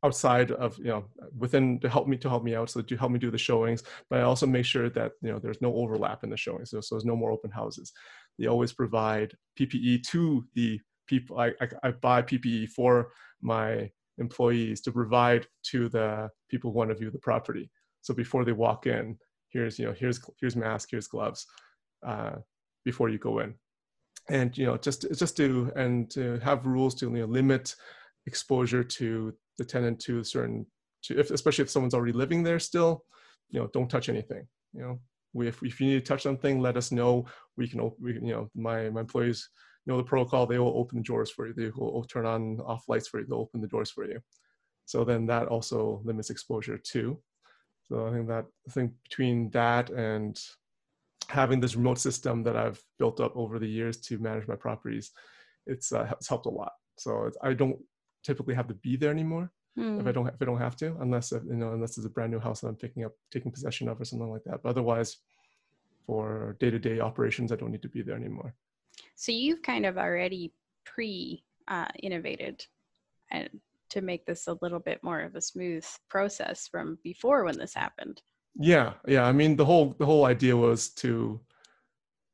outside 0.04 0.52
of 0.52 0.78
you 0.80 0.86
know 0.86 1.06
within 1.38 1.80
to 1.80 1.88
help 1.88 2.08
me 2.08 2.18
to 2.18 2.28
help 2.28 2.44
me 2.44 2.56
out 2.56 2.70
so 2.70 2.82
to 2.82 2.98
help 2.98 3.12
me 3.12 3.20
do 3.20 3.30
the 3.30 3.38
showings 3.38 3.84
but 4.10 4.20
i 4.20 4.24
also 4.24 4.48
make 4.48 4.66
sure 4.66 4.90
that 4.90 5.12
you 5.22 5.32
know 5.32 5.38
there's 5.38 5.62
no 5.62 5.76
overlap 5.76 6.24
in 6.24 6.30
the 6.30 6.38
showings 6.38 6.72
so, 6.72 6.82
so 6.82 6.96
there's 6.96 7.06
no 7.06 7.16
more 7.16 7.32
open 7.32 7.52
houses. 7.52 7.94
They 8.40 8.48
always 8.48 8.74
provide 8.74 9.36
ppe 9.60 10.02
to 10.08 10.46
the 10.56 10.80
people 11.06 11.38
I, 11.40 11.50
I, 11.62 11.68
I 11.84 11.92
buy 11.92 12.22
ppe 12.24 12.68
for 12.70 13.12
my 13.42 13.92
employees 14.18 14.82
to 14.82 14.92
provide 14.92 15.46
to 15.68 15.90
the 15.90 16.30
people 16.50 16.72
who 16.72 16.78
want 16.78 16.90
to 16.90 16.96
view 16.96 17.12
the 17.12 17.20
property. 17.20 17.70
So 18.02 18.14
before 18.14 18.44
they 18.44 18.54
walk 18.54 18.88
in 18.88 19.18
here's 19.50 19.78
you 19.78 19.86
know 19.86 19.94
here's 19.94 20.20
here's 20.40 20.56
mask 20.56 20.90
here's 20.92 21.08
gloves 21.08 21.46
uh, 22.06 22.38
before 22.84 23.10
you 23.10 23.20
go 23.20 23.40
in 23.40 23.54
and 24.30 24.58
you 24.58 24.66
know 24.66 24.78
just 24.78 25.06
just 25.18 25.36
to 25.38 25.72
and 25.76 26.10
to 26.12 26.40
have 26.40 26.66
rules 26.66 26.96
to 26.96 27.06
you 27.06 27.18
know, 27.18 27.26
limit 27.26 27.76
exposure 28.28 28.84
to 28.84 29.34
the 29.58 29.66
tenant 29.66 30.00
to 30.00 30.24
certain 30.24 30.66
to 31.04 31.20
if, 31.20 31.32
especially 31.32 31.64
if 31.64 31.70
someone's 31.70 31.94
already 31.94 32.14
living 32.14 32.44
there 32.44 32.60
still 32.60 33.04
you 33.50 33.60
know 33.60 33.68
don't 33.74 33.90
touch 33.90 34.10
anything 34.10 34.48
you 34.74 34.82
know. 34.82 35.00
We, 35.34 35.48
if, 35.48 35.64
if 35.64 35.80
you 35.80 35.88
need 35.88 36.00
to 36.00 36.02
touch 36.02 36.24
something 36.24 36.60
let 36.60 36.76
us 36.76 36.92
know. 36.92 37.26
We 37.56 37.68
can 37.68 37.90
we 38.02 38.14
you 38.16 38.34
know 38.34 38.50
my 38.54 38.90
my 38.90 39.02
employees 39.02 39.48
know 39.86 39.98
the 39.98 40.04
protocol. 40.04 40.46
They 40.46 40.60
will 40.60 40.78
open 40.78 40.98
the 40.98 41.04
doors 41.04 41.32
for 41.32 41.48
you. 41.48 41.54
They 41.54 41.70
will 41.74 42.04
turn 42.04 42.26
on 42.26 42.60
off 42.66 42.84
lights 42.90 43.08
for 43.08 43.20
you. 43.20 43.26
They'll 43.28 43.40
open 43.40 43.62
the 43.62 43.68
doors 43.68 43.92
for 43.92 44.06
you. 44.06 44.20
So 44.86 45.06
then 45.06 45.26
that 45.28 45.48
also 45.48 46.02
limits 46.04 46.30
exposure 46.30 46.78
too. 46.78 47.22
So 47.88 48.08
i 48.08 48.12
think 48.12 48.28
that 48.28 48.46
i 48.68 48.72
think 48.72 48.92
between 49.04 49.50
that 49.52 49.90
and 49.90 50.40
having 51.32 51.60
this 51.60 51.76
remote 51.76 52.00
system 52.00 52.44
that 52.44 52.56
I've 52.56 52.82
built 53.00 53.20
up 53.20 53.36
over 53.36 53.60
the 53.60 53.68
years 53.68 53.98
to 54.02 54.20
manage 54.20 54.48
my 54.48 54.56
properties, 54.56 55.12
it's, 55.66 55.92
uh, 55.92 56.08
it's 56.12 56.28
helped 56.28 56.46
a 56.46 56.50
lot. 56.50 56.74
So 56.98 57.32
I 57.42 57.54
don't 57.54 57.78
typically 58.24 58.54
have 58.54 58.68
to 58.68 58.74
be 58.76 58.96
there 58.96 59.12
anymore. 59.12 59.52
if 60.02 60.08
I 60.08 60.12
don't 60.12 60.28
if 60.28 60.42
I 60.42 60.46
don't 60.46 60.60
have 60.60 60.76
to, 60.78 60.98
unless 61.00 61.32
you 61.32 61.56
know 61.56 61.72
unless 61.72 61.98
it's 61.98 62.06
a 62.06 62.10
brand 62.10 62.32
new 62.32 62.40
house 62.40 62.60
that 62.60 62.68
I'm 62.68 62.76
picking 62.76 63.06
up 63.06 63.14
taking 63.32 63.52
possession 63.52 63.88
of 63.88 64.02
or 64.02 64.06
something 64.06 64.30
like 64.30 64.44
that. 64.44 64.62
But 64.62 64.70
otherwise, 64.70 65.18
for 66.06 66.58
day 66.60 66.70
to 66.70 66.80
day 66.80 67.00
operations, 67.00 67.52
I 67.52 67.56
don't 67.56 67.72
need 67.72 67.82
to 67.84 67.90
be 67.90 68.02
there 68.02 68.18
anymore. 68.18 68.54
So 69.16 69.32
you've 69.32 69.62
kind 69.62 69.86
of 69.86 69.98
already 69.98 70.54
pre 70.86 71.44
uh, 71.68 71.88
innovated 72.04 72.66
and 73.32 73.50
to 73.90 74.02
make 74.02 74.26
this 74.26 74.48
a 74.48 74.58
little 74.62 74.80
bit 74.80 75.00
more 75.04 75.22
of 75.22 75.36
a 75.36 75.42
smooth 75.42 75.86
process 76.10 76.68
from 76.68 76.98
before 77.04 77.44
when 77.46 77.58
this 77.58 77.74
happened. 77.74 78.22
Yeah, 78.56 78.94
yeah. 79.08 79.24
I 79.24 79.32
mean, 79.32 79.56
the 79.56 79.66
whole 79.66 79.96
the 79.98 80.06
whole 80.06 80.26
idea 80.26 80.56
was 80.56 80.90
to 80.96 81.40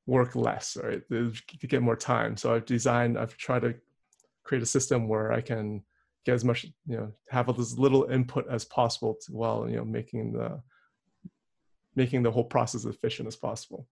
work 0.06 0.36
less, 0.36 0.78
right? 0.82 1.02
To 1.10 1.34
get 1.68 1.82
more 1.82 1.96
time. 1.96 2.38
So 2.38 2.54
I've 2.54 2.66
designed. 2.66 3.18
I've 3.18 3.38
tried 3.38 3.62
to 3.62 3.76
create 4.44 4.64
a 4.64 4.68
system 4.68 5.08
where 5.08 5.32
I 5.32 5.42
can 5.42 5.84
get 6.26 6.34
as 6.34 6.44
much, 6.44 6.66
you 6.88 6.98
know, 6.98 7.12
have 7.30 7.50
as 7.60 7.78
little 7.78 8.06
input 8.10 8.46
as 8.50 8.66
possible 8.66 9.18
to, 9.26 9.32
while 9.32 9.70
you 9.70 9.76
know 9.78 9.86
making 9.86 10.34
the 10.34 10.62
making 11.96 12.24
the 12.24 12.32
whole 12.32 12.46
process 12.46 12.86
efficient 12.86 13.28
as 13.28 13.36
possible. 13.36 13.88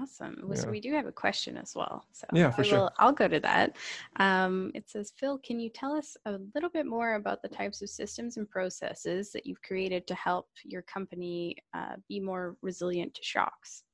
Awesome. 0.00 0.44
Yeah. 0.50 0.54
So 0.54 0.70
we 0.70 0.80
do 0.80 0.92
have 0.92 1.06
a 1.06 1.12
question 1.12 1.56
as 1.56 1.72
well. 1.74 2.04
So 2.12 2.26
yeah, 2.34 2.50
for 2.50 2.60
I 2.60 2.64
will, 2.64 2.68
sure. 2.68 2.92
I'll 2.98 3.12
go 3.12 3.26
to 3.26 3.40
that. 3.40 3.76
Um, 4.16 4.70
it 4.74 4.88
says, 4.88 5.12
Phil, 5.16 5.38
can 5.38 5.58
you 5.58 5.70
tell 5.70 5.92
us 5.92 6.14
a 6.26 6.38
little 6.54 6.68
bit 6.68 6.84
more 6.86 7.14
about 7.14 7.40
the 7.40 7.48
types 7.48 7.80
of 7.80 7.88
systems 7.88 8.36
and 8.36 8.48
processes 8.48 9.32
that 9.32 9.46
you've 9.46 9.62
created 9.62 10.06
to 10.08 10.14
help 10.14 10.48
your 10.62 10.82
company 10.82 11.56
uh, 11.72 11.96
be 12.06 12.20
more 12.20 12.56
resilient 12.60 13.14
to 13.14 13.22
shocks? 13.22 13.84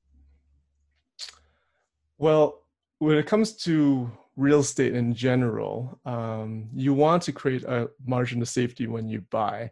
Well, 2.17 2.63
when 2.99 3.17
it 3.17 3.25
comes 3.25 3.53
to 3.63 4.11
real 4.35 4.59
estate 4.59 4.95
in 4.95 5.13
general, 5.13 5.99
um, 6.05 6.69
you 6.73 6.93
want 6.93 7.23
to 7.23 7.31
create 7.31 7.63
a 7.63 7.89
margin 8.05 8.41
of 8.41 8.49
safety 8.49 8.87
when 8.87 9.07
you 9.07 9.21
buy. 9.31 9.71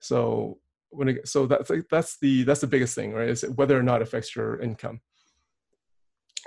So 0.00 0.58
when 0.90 1.08
it, 1.08 1.28
so 1.28 1.46
that's 1.46 1.70
like, 1.70 1.86
that's 1.90 2.18
the 2.18 2.42
that's 2.42 2.60
the 2.60 2.66
biggest 2.66 2.94
thing, 2.94 3.12
right? 3.12 3.28
Is 3.28 3.42
whether 3.54 3.78
or 3.78 3.82
not 3.82 4.00
it 4.00 4.08
affects 4.08 4.36
your 4.36 4.60
income 4.60 5.00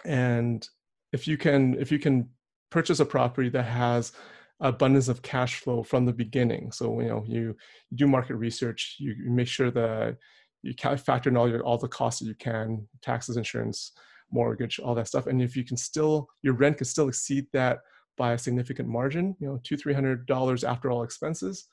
and 0.06 0.68
if 1.12 1.28
you 1.28 1.38
can 1.38 1.76
if 1.80 1.92
you 1.92 2.00
can 2.00 2.30
purchase 2.70 3.00
a 3.00 3.06
property 3.06 3.50
that 3.50 3.64
has 3.64 4.12
abundance 4.60 5.08
of 5.08 5.22
cash 5.22 5.60
flow 5.60 5.84
from 5.84 6.06
the 6.06 6.14
beginning 6.14 6.72
so 6.72 7.00
you 7.00 7.08
know 7.08 7.24
you, 7.28 7.56
you 7.90 7.98
do 7.98 8.08
market 8.08 8.36
research 8.36 8.96
you, 9.00 9.14
you 9.14 9.32
make 9.32 9.48
sure 9.48 9.72
that 9.72 10.18
you 10.62 10.74
factor 10.98 11.30
in 11.30 11.38
all 11.38 11.50
your 11.50 11.64
all 11.64 11.78
the 11.78 11.88
costs 11.88 12.22
that 12.22 12.28
you 12.28 12.36
can 12.36 12.88
taxes 13.02 13.38
insurance 13.38 13.92
mortgage 14.32 14.80
all 14.80 14.96
that 14.96 15.08
stuff. 15.08 15.28
And 15.28 15.42
if 15.42 15.56
you 15.56 15.64
can 15.64 15.78
still 15.78 16.28
your 16.42 16.54
rent 16.54 16.78
can 16.78 16.86
still 16.86 17.08
exceed 17.08 17.46
that 17.54 17.80
by 18.18 18.34
a 18.34 18.38
significant 18.38 18.88
margin 18.90 19.36
you 19.40 19.48
know 19.48 19.60
two 19.64 19.78
three 19.78 19.94
hundred 19.94 20.26
dollars 20.26 20.64
after 20.64 20.90
all 20.90 21.04
expenses 21.04 21.68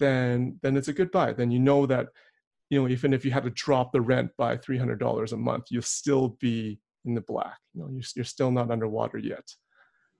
then 0.00 0.58
then 0.62 0.76
it's 0.76 0.88
a 0.88 0.92
good 0.92 1.12
buy. 1.12 1.32
Then 1.32 1.50
you 1.50 1.60
know 1.60 1.86
that 1.86 2.08
you 2.70 2.80
know 2.80 2.88
even 2.88 3.12
if 3.12 3.24
you 3.24 3.30
had 3.30 3.44
to 3.44 3.50
drop 3.50 3.92
the 3.92 4.00
rent 4.00 4.30
by 4.36 4.56
three 4.56 4.78
hundred 4.78 4.98
dollars 4.98 5.32
a 5.32 5.36
month 5.36 5.66
you'll 5.70 5.82
still 5.82 6.36
be 6.40 6.80
in 7.04 7.14
the 7.14 7.20
black. 7.20 7.58
You 7.74 7.82
know, 7.82 7.88
you're, 7.90 8.04
you're 8.16 8.24
still 8.24 8.50
not 8.50 8.70
underwater 8.70 9.18
yet. 9.18 9.48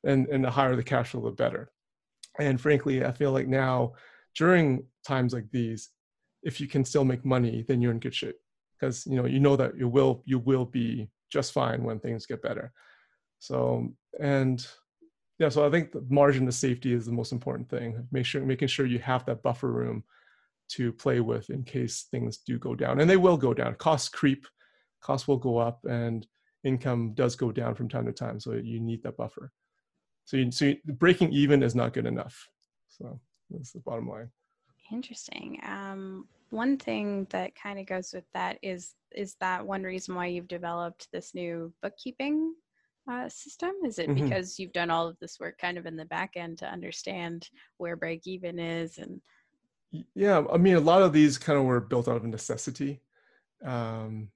And, 0.05 0.27
and 0.29 0.45
the 0.45 0.51
higher 0.51 0.77
the 0.77 0.83
cash 0.83 1.11
flow, 1.11 1.23
the 1.23 1.31
better. 1.31 1.71
And 2.39 2.61
frankly, 2.61 3.05
I 3.05 3.13
feel 3.13 3.33
like 3.33 3.49
now 3.49 3.95
during 4.37 4.85
times 5.07 5.33
like 5.33 5.51
these, 5.51 5.91
if 6.43 6.61
you 6.61 6.67
can 6.67 6.85
still 6.85 7.05
make 7.05 7.25
money, 7.25 7.65
then 7.67 7.81
you're 7.81 7.93
in 7.93 8.01
good 8.01 8.15
shape 8.15 8.37
because 8.79 9.07
you 9.07 9.17
know 9.17 9.25
you 9.25 9.41
know 9.41 9.57
that 9.57 9.77
you 9.77 9.89
will 9.89 10.23
you 10.27 10.39
will 10.39 10.65
be 10.65 11.09
just 11.31 11.53
fine 11.53 11.83
when 11.83 11.99
things 11.99 12.27
get 12.27 12.43
better. 12.43 12.73
So 13.39 13.89
and 14.21 14.67
yeah, 15.39 15.49
so 15.49 15.67
I 15.67 15.71
think 15.71 15.91
the 15.91 16.05
margin 16.09 16.47
of 16.47 16.55
safety 16.55 16.93
is 16.93 17.07
the 17.07 17.13
most 17.13 17.33
important 17.33 17.69
thing. 17.69 18.07
Make 18.13 18.27
sure 18.27 18.45
making 18.45 18.69
sure 18.69 18.87
you 18.87 18.99
have 19.01 19.25
that 19.27 19.43
buffer 19.43 19.71
room 19.71 20.05
to 20.71 20.93
play 20.93 21.21
with 21.21 21.51
in 21.51 21.63
case 21.63 22.07
things 22.11 22.39
do 22.39 22.59
go 22.59 22.75
down, 22.75 23.01
and 23.01 23.09
they 23.09 23.17
will 23.17 23.37
go 23.37 23.55
down. 23.55 23.75
Costs 23.75 24.09
creep, 24.09 24.47
costs 25.01 25.27
will 25.27 25.39
go 25.39 25.59
up, 25.59 25.85
and 25.85 26.27
income 26.65 27.13
does 27.15 27.37
go 27.37 27.53
down 27.53 27.75
from 27.75 27.89
time 27.89 28.07
to 28.07 28.13
time. 28.13 28.41
So 28.41 28.53
you 28.53 28.81
need 28.81 29.03
that 29.03 29.17
buffer. 29.17 29.53
So, 30.25 30.37
you, 30.37 30.51
so 30.51 30.67
you, 30.67 30.77
breaking 30.87 31.33
even 31.33 31.63
is 31.63 31.75
not 31.75 31.93
good 31.93 32.07
enough. 32.07 32.49
So 32.89 33.21
that's 33.51 33.73
the 33.73 33.81
bottom 33.81 34.09
line. 34.09 34.31
Interesting. 34.91 35.61
Um, 35.67 36.27
one 36.51 36.77
thing 36.77 37.27
that 37.31 37.55
kind 37.55 37.79
of 37.79 37.87
goes 37.87 38.13
with 38.15 38.25
that 38.35 38.59
is 38.63 38.95
is 39.13 39.37
that 39.41 39.65
one 39.65 39.83
reason 39.83 40.15
why 40.15 40.27
you've 40.27 40.49
developed 40.49 41.09
this 41.13 41.35
new 41.35 41.73
bookkeeping 41.83 42.55
uh, 43.11 43.29
system? 43.29 43.73
Is 43.85 43.99
it 43.99 44.09
mm-hmm. 44.09 44.25
because 44.25 44.59
you've 44.59 44.73
done 44.73 44.91
all 44.91 45.07
of 45.07 45.19
this 45.21 45.39
work 45.39 45.57
kind 45.59 45.79
of 45.79 45.87
in 45.87 45.97
the 45.97 46.05
back 46.05 46.33
end 46.37 46.59
to 46.59 46.67
understand 46.67 47.49
where 47.79 47.97
break 47.97 48.27
even 48.27 48.59
is 48.59 48.99
and 48.99 49.21
yeah 50.15 50.43
i 50.53 50.57
mean 50.57 50.75
a 50.75 50.81
lot 50.81 51.03
of 51.03 51.13
these 51.13 51.39
kind 51.39 51.59
of 51.59 51.65
were 51.65 51.81
built 51.81 52.09
out 52.09 52.17
of 52.17 52.25
necessity 52.25 53.01
um, 53.65 54.29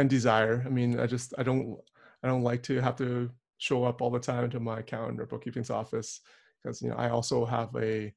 and 0.00 0.10
desire. 0.10 0.62
I 0.64 0.68
mean, 0.68 0.98
I 0.98 1.06
just 1.06 1.34
I 1.38 1.42
don't 1.42 1.78
I 2.22 2.28
don't 2.28 2.42
like 2.42 2.62
to 2.64 2.80
have 2.80 2.96
to 2.96 3.30
show 3.58 3.84
up 3.84 4.00
all 4.00 4.10
the 4.10 4.20
time 4.20 4.50
to 4.50 4.60
my 4.60 4.80
accountant 4.80 5.20
or 5.20 5.26
bookkeeping's 5.26 5.70
office 5.70 6.20
because 6.62 6.80
you 6.82 6.88
know 6.90 6.96
I 6.96 7.10
also 7.10 7.44
have 7.44 7.74
a 7.76 8.12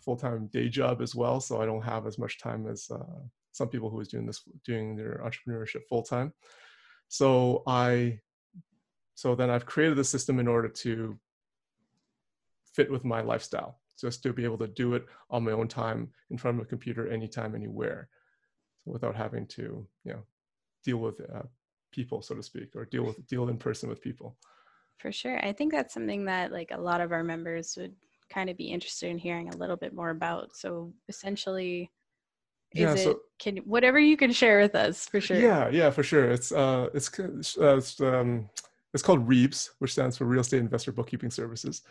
full-time 0.00 0.48
day 0.48 0.68
job 0.68 1.00
as 1.00 1.14
well, 1.14 1.40
so 1.40 1.60
I 1.60 1.66
don't 1.66 1.82
have 1.82 2.06
as 2.06 2.18
much 2.18 2.38
time 2.38 2.66
as 2.66 2.90
uh, 2.90 3.20
some 3.52 3.68
people 3.68 3.90
who 3.90 4.00
is 4.00 4.08
doing 4.08 4.26
this 4.26 4.42
doing 4.64 4.96
their 4.96 5.22
entrepreneurship 5.24 5.86
full 5.88 6.02
time. 6.02 6.32
So 7.08 7.62
I 7.66 8.20
so 9.14 9.34
then 9.34 9.50
I've 9.50 9.66
created 9.66 9.96
the 9.96 10.04
system 10.04 10.38
in 10.38 10.48
order 10.48 10.68
to 10.68 11.18
fit 12.74 12.90
with 12.90 13.04
my 13.04 13.20
lifestyle, 13.20 13.80
just 14.00 14.22
to 14.22 14.32
be 14.32 14.44
able 14.44 14.58
to 14.58 14.68
do 14.68 14.94
it 14.94 15.06
on 15.28 15.44
my 15.44 15.52
own 15.52 15.68
time 15.68 16.10
in 16.30 16.38
front 16.38 16.58
of 16.58 16.64
a 16.64 16.68
computer 16.68 17.08
anytime, 17.08 17.54
anywhere, 17.54 18.08
without 18.86 19.16
having 19.16 19.46
to 19.48 19.86
you 20.04 20.12
know 20.12 20.22
deal 20.84 20.98
with 20.98 21.20
uh, 21.20 21.42
people, 21.92 22.22
so 22.22 22.34
to 22.34 22.42
speak, 22.42 22.74
or 22.74 22.84
deal 22.84 23.04
with 23.04 23.26
deal 23.26 23.48
in 23.48 23.58
person 23.58 23.88
with 23.88 24.00
people. 24.00 24.36
For 24.98 25.12
sure, 25.12 25.44
I 25.44 25.52
think 25.52 25.72
that's 25.72 25.94
something 25.94 26.24
that 26.26 26.52
like 26.52 26.70
a 26.72 26.80
lot 26.80 27.00
of 27.00 27.12
our 27.12 27.24
members 27.24 27.76
would 27.78 27.94
kind 28.28 28.48
of 28.48 28.56
be 28.56 28.66
interested 28.66 29.10
in 29.10 29.18
hearing 29.18 29.48
a 29.48 29.56
little 29.56 29.76
bit 29.76 29.94
more 29.94 30.10
about. 30.10 30.56
So 30.56 30.92
essentially, 31.08 31.90
is 32.74 32.80
yeah, 32.80 32.94
so, 32.94 33.10
it 33.10 33.16
can 33.38 33.56
whatever 33.58 33.98
you 33.98 34.16
can 34.16 34.30
share 34.30 34.60
with 34.60 34.74
us 34.74 35.06
for 35.06 35.20
sure. 35.20 35.38
Yeah, 35.38 35.68
yeah, 35.70 35.90
for 35.90 36.02
sure. 36.02 36.30
It's 36.30 36.52
uh, 36.52 36.88
it's 36.94 37.18
uh, 37.18 37.76
it's 37.76 38.00
um, 38.00 38.48
it's 38.94 39.02
called 39.02 39.28
REIBS, 39.28 39.70
which 39.78 39.92
stands 39.92 40.16
for 40.16 40.24
Real 40.24 40.40
Estate 40.40 40.60
Investor 40.60 40.92
Bookkeeping 40.92 41.30
Services, 41.30 41.82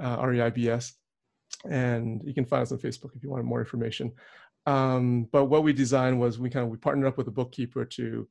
uh, 0.00 0.16
R-E-I-B-S, 0.16 0.94
and 1.68 2.22
you 2.24 2.34
can 2.34 2.44
find 2.44 2.62
us 2.62 2.72
on 2.72 2.78
Facebook 2.78 3.14
if 3.16 3.22
you 3.22 3.30
want 3.30 3.44
more 3.44 3.60
information. 3.60 4.12
Um, 4.66 5.28
but 5.30 5.46
what 5.46 5.62
we 5.62 5.72
designed 5.72 6.18
was 6.18 6.38
we 6.38 6.50
kind 6.50 6.64
of 6.64 6.70
we 6.70 6.78
partnered 6.78 7.08
up 7.08 7.18
with 7.18 7.28
a 7.28 7.32
bookkeeper 7.32 7.84
to 7.84 8.26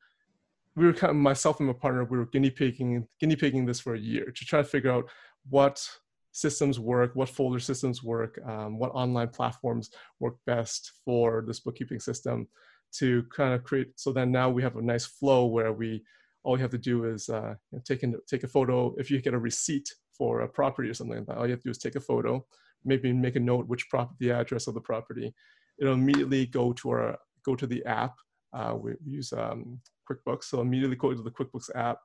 we 0.76 0.86
were 0.86 0.94
kind 0.94 1.12
of 1.12 1.16
myself 1.16 1.60
and 1.60 1.68
my 1.68 1.74
partner 1.74 2.04
we 2.04 2.18
were 2.18 2.26
guinea 2.26 2.50
pigging 2.50 3.08
guinea 3.20 3.36
pigging 3.36 3.66
this 3.66 3.80
for 3.80 3.94
a 3.94 4.00
year 4.00 4.32
to 4.32 4.46
try 4.46 4.60
to 4.60 4.68
figure 4.68 4.92
out 4.92 5.08
what 5.50 5.88
systems 6.34 6.80
work, 6.80 7.16
what 7.16 7.30
folder 7.30 7.60
systems 7.60 8.04
work, 8.04 8.40
um, 8.46 8.78
what 8.78 8.90
online 8.90 9.30
platforms 9.30 9.92
work 10.20 10.36
best 10.46 10.92
for 11.06 11.44
this 11.48 11.60
bookkeeping 11.60 12.00
system 12.00 12.48
to 12.92 13.24
kind 13.36 13.54
of 13.54 13.64
create. 13.64 13.92
So 13.96 14.12
then 14.12 14.32
now 14.32 14.50
we 14.50 14.62
have 14.64 14.76
a 14.76 14.82
nice 14.82 15.06
flow 15.06 15.46
where 15.46 15.72
we 15.72 16.04
all 16.44 16.58
you 16.58 16.62
have 16.62 16.72
to 16.72 16.78
do 16.78 17.06
is 17.06 17.30
uh, 17.30 17.54
take, 17.86 18.04
in, 18.04 18.16
take 18.28 18.44
a 18.44 18.48
photo. 18.48 18.94
If 18.98 19.10
you 19.10 19.22
get 19.22 19.34
a 19.34 19.40
receipt 19.40 19.90
for 20.12 20.42
a 20.42 20.48
property 20.48 20.90
or 20.90 20.94
something 20.94 21.18
like 21.18 21.28
that, 21.28 21.38
all 21.38 21.46
you 21.46 21.52
have 21.52 21.62
to 21.62 21.68
do 21.68 21.72
is 21.72 21.78
take 21.78 21.96
a 21.96 22.02
photo, 22.02 22.46
maybe 22.84 23.14
make 23.14 23.38
a 23.38 23.40
note 23.40 23.68
which 23.68 23.88
prop 23.90 24.12
the 24.20 24.32
address 24.32 24.68
of 24.68 24.74
the 24.74 24.82
property, 24.82 25.34
it'll 25.80 25.94
immediately 25.94 26.46
go 26.46 26.74
to 26.74 26.90
our 26.90 27.18
go 27.46 27.56
to 27.56 27.68
the 27.68 27.84
app. 27.86 28.16
Uh, 28.54 28.76
we 28.80 28.94
use 29.06 29.34
um, 29.34 29.80
QuickBooks, 30.10 30.46
so 30.46 30.62
immediately 30.62 30.96
go 30.96 31.14
to 31.14 31.22
the 31.22 31.32
QuickBooks 31.32 31.70
app, 31.76 31.98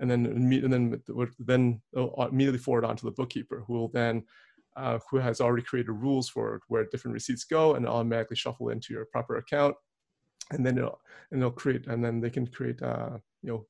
and 0.00 0.10
then 0.10 0.26
and 0.26 0.72
then 0.72 1.02
then 1.38 1.80
immediately 2.30 2.58
forward 2.58 2.84
on 2.84 2.96
to 2.96 3.04
the 3.04 3.12
bookkeeper, 3.12 3.64
who 3.66 3.74
will 3.74 3.88
then 3.88 4.22
uh, 4.76 4.98
who 5.10 5.18
has 5.18 5.40
already 5.40 5.62
created 5.62 5.92
rules 5.92 6.28
for 6.28 6.60
where 6.68 6.86
different 6.90 7.14
receipts 7.14 7.44
go, 7.44 7.74
and 7.74 7.86
automatically 7.86 8.36
shuffle 8.36 8.70
into 8.70 8.94
your 8.94 9.04
proper 9.06 9.36
account, 9.36 9.76
and 10.50 10.64
then 10.64 10.78
it'll 10.78 11.00
and 11.30 11.40
they'll 11.40 11.50
create 11.50 11.86
and 11.86 12.04
then 12.04 12.20
they 12.20 12.30
can 12.30 12.46
create 12.46 12.82
uh, 12.82 13.18
you 13.42 13.50
know 13.50 13.66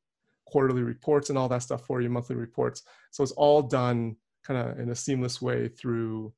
quarterly 0.47 0.83
reports 0.83 1.31
and 1.31 1.39
all 1.39 1.49
that 1.49 1.63
stuff 1.63 1.87
for 1.87 2.01
you, 2.01 2.11
monthly 2.11 2.37
reports. 2.37 2.83
So 3.11 3.23
it's 3.23 3.33
all 3.33 3.63
done 3.63 4.17
kind 4.45 4.61
of 4.61 4.79
in 4.79 4.91
a 4.91 4.95
seamless 4.95 5.41
way 5.41 5.69
through 5.69 6.33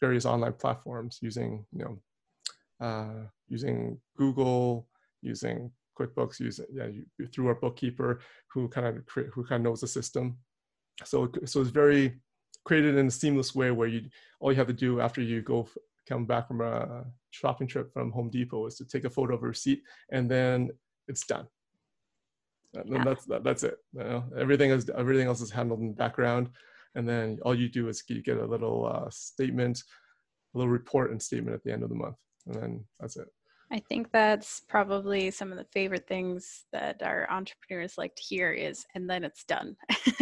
various 0.00 0.26
online 0.26 0.54
platforms 0.54 1.18
using 1.20 1.64
you 1.72 1.84
know 1.84 1.98
uh, 2.80 3.26
using 3.48 3.98
Google, 4.16 4.88
using 5.22 5.70
QuickBooks, 5.98 6.40
using 6.40 6.66
yeah, 6.72 6.86
you, 6.86 7.04
through 7.26 7.48
our 7.48 7.54
bookkeeper 7.54 8.20
who 8.52 8.68
kind 8.68 8.86
of 8.86 9.04
create, 9.06 9.30
who 9.34 9.44
kind 9.44 9.60
of 9.60 9.70
knows 9.70 9.80
the 9.80 9.86
system. 9.86 10.38
So 11.04 11.30
so 11.44 11.60
it's 11.60 11.70
very 11.70 12.20
created 12.64 12.96
in 12.96 13.06
a 13.06 13.10
seamless 13.10 13.54
way 13.54 13.70
where 13.70 13.88
you 13.88 14.02
all 14.40 14.52
you 14.52 14.58
have 14.58 14.66
to 14.66 14.72
do 14.72 15.00
after 15.00 15.22
you 15.22 15.42
go 15.42 15.68
come 16.08 16.24
back 16.24 16.48
from 16.48 16.60
a 16.60 17.04
shopping 17.30 17.68
trip 17.68 17.92
from 17.92 18.10
Home 18.12 18.30
Depot 18.30 18.66
is 18.66 18.76
to 18.76 18.84
take 18.84 19.04
a 19.04 19.10
photo 19.10 19.34
of 19.34 19.42
a 19.42 19.46
receipt 19.46 19.82
and 20.10 20.30
then 20.30 20.70
it's 21.06 21.26
done. 21.26 21.46
And 22.74 22.90
yeah. 22.90 23.04
that's 23.04 23.24
that, 23.26 23.44
that's 23.44 23.62
it. 23.62 23.78
You 23.94 24.04
know? 24.04 24.24
Everything 24.36 24.70
is 24.70 24.90
everything 24.96 25.26
else 25.26 25.40
is 25.40 25.50
handled 25.50 25.80
in 25.80 25.88
the 25.88 25.94
background, 25.94 26.50
and 26.94 27.08
then 27.08 27.38
all 27.42 27.54
you 27.54 27.68
do 27.68 27.88
is 27.88 28.02
you 28.08 28.22
get 28.22 28.38
a 28.38 28.44
little 28.44 28.86
uh, 28.86 29.08
statement 29.10 29.82
a 30.54 30.58
little 30.58 30.72
report 30.72 31.10
and 31.10 31.22
statement 31.22 31.54
at 31.54 31.62
the 31.64 31.72
end 31.72 31.82
of 31.82 31.88
the 31.88 31.94
month, 31.94 32.16
and 32.48 32.62
then 32.62 32.84
that's 32.98 33.16
it. 33.16 33.28
I 33.70 33.80
think 33.80 34.10
that's 34.12 34.62
probably 34.66 35.30
some 35.30 35.52
of 35.52 35.58
the 35.58 35.66
favorite 35.72 36.08
things 36.08 36.64
that 36.72 37.02
our 37.02 37.30
entrepreneurs 37.30 37.98
like 37.98 38.14
to 38.14 38.22
hear 38.22 38.50
is, 38.50 38.86
and 38.94 39.08
then 39.10 39.24
it's 39.24 39.44
done. 39.44 39.76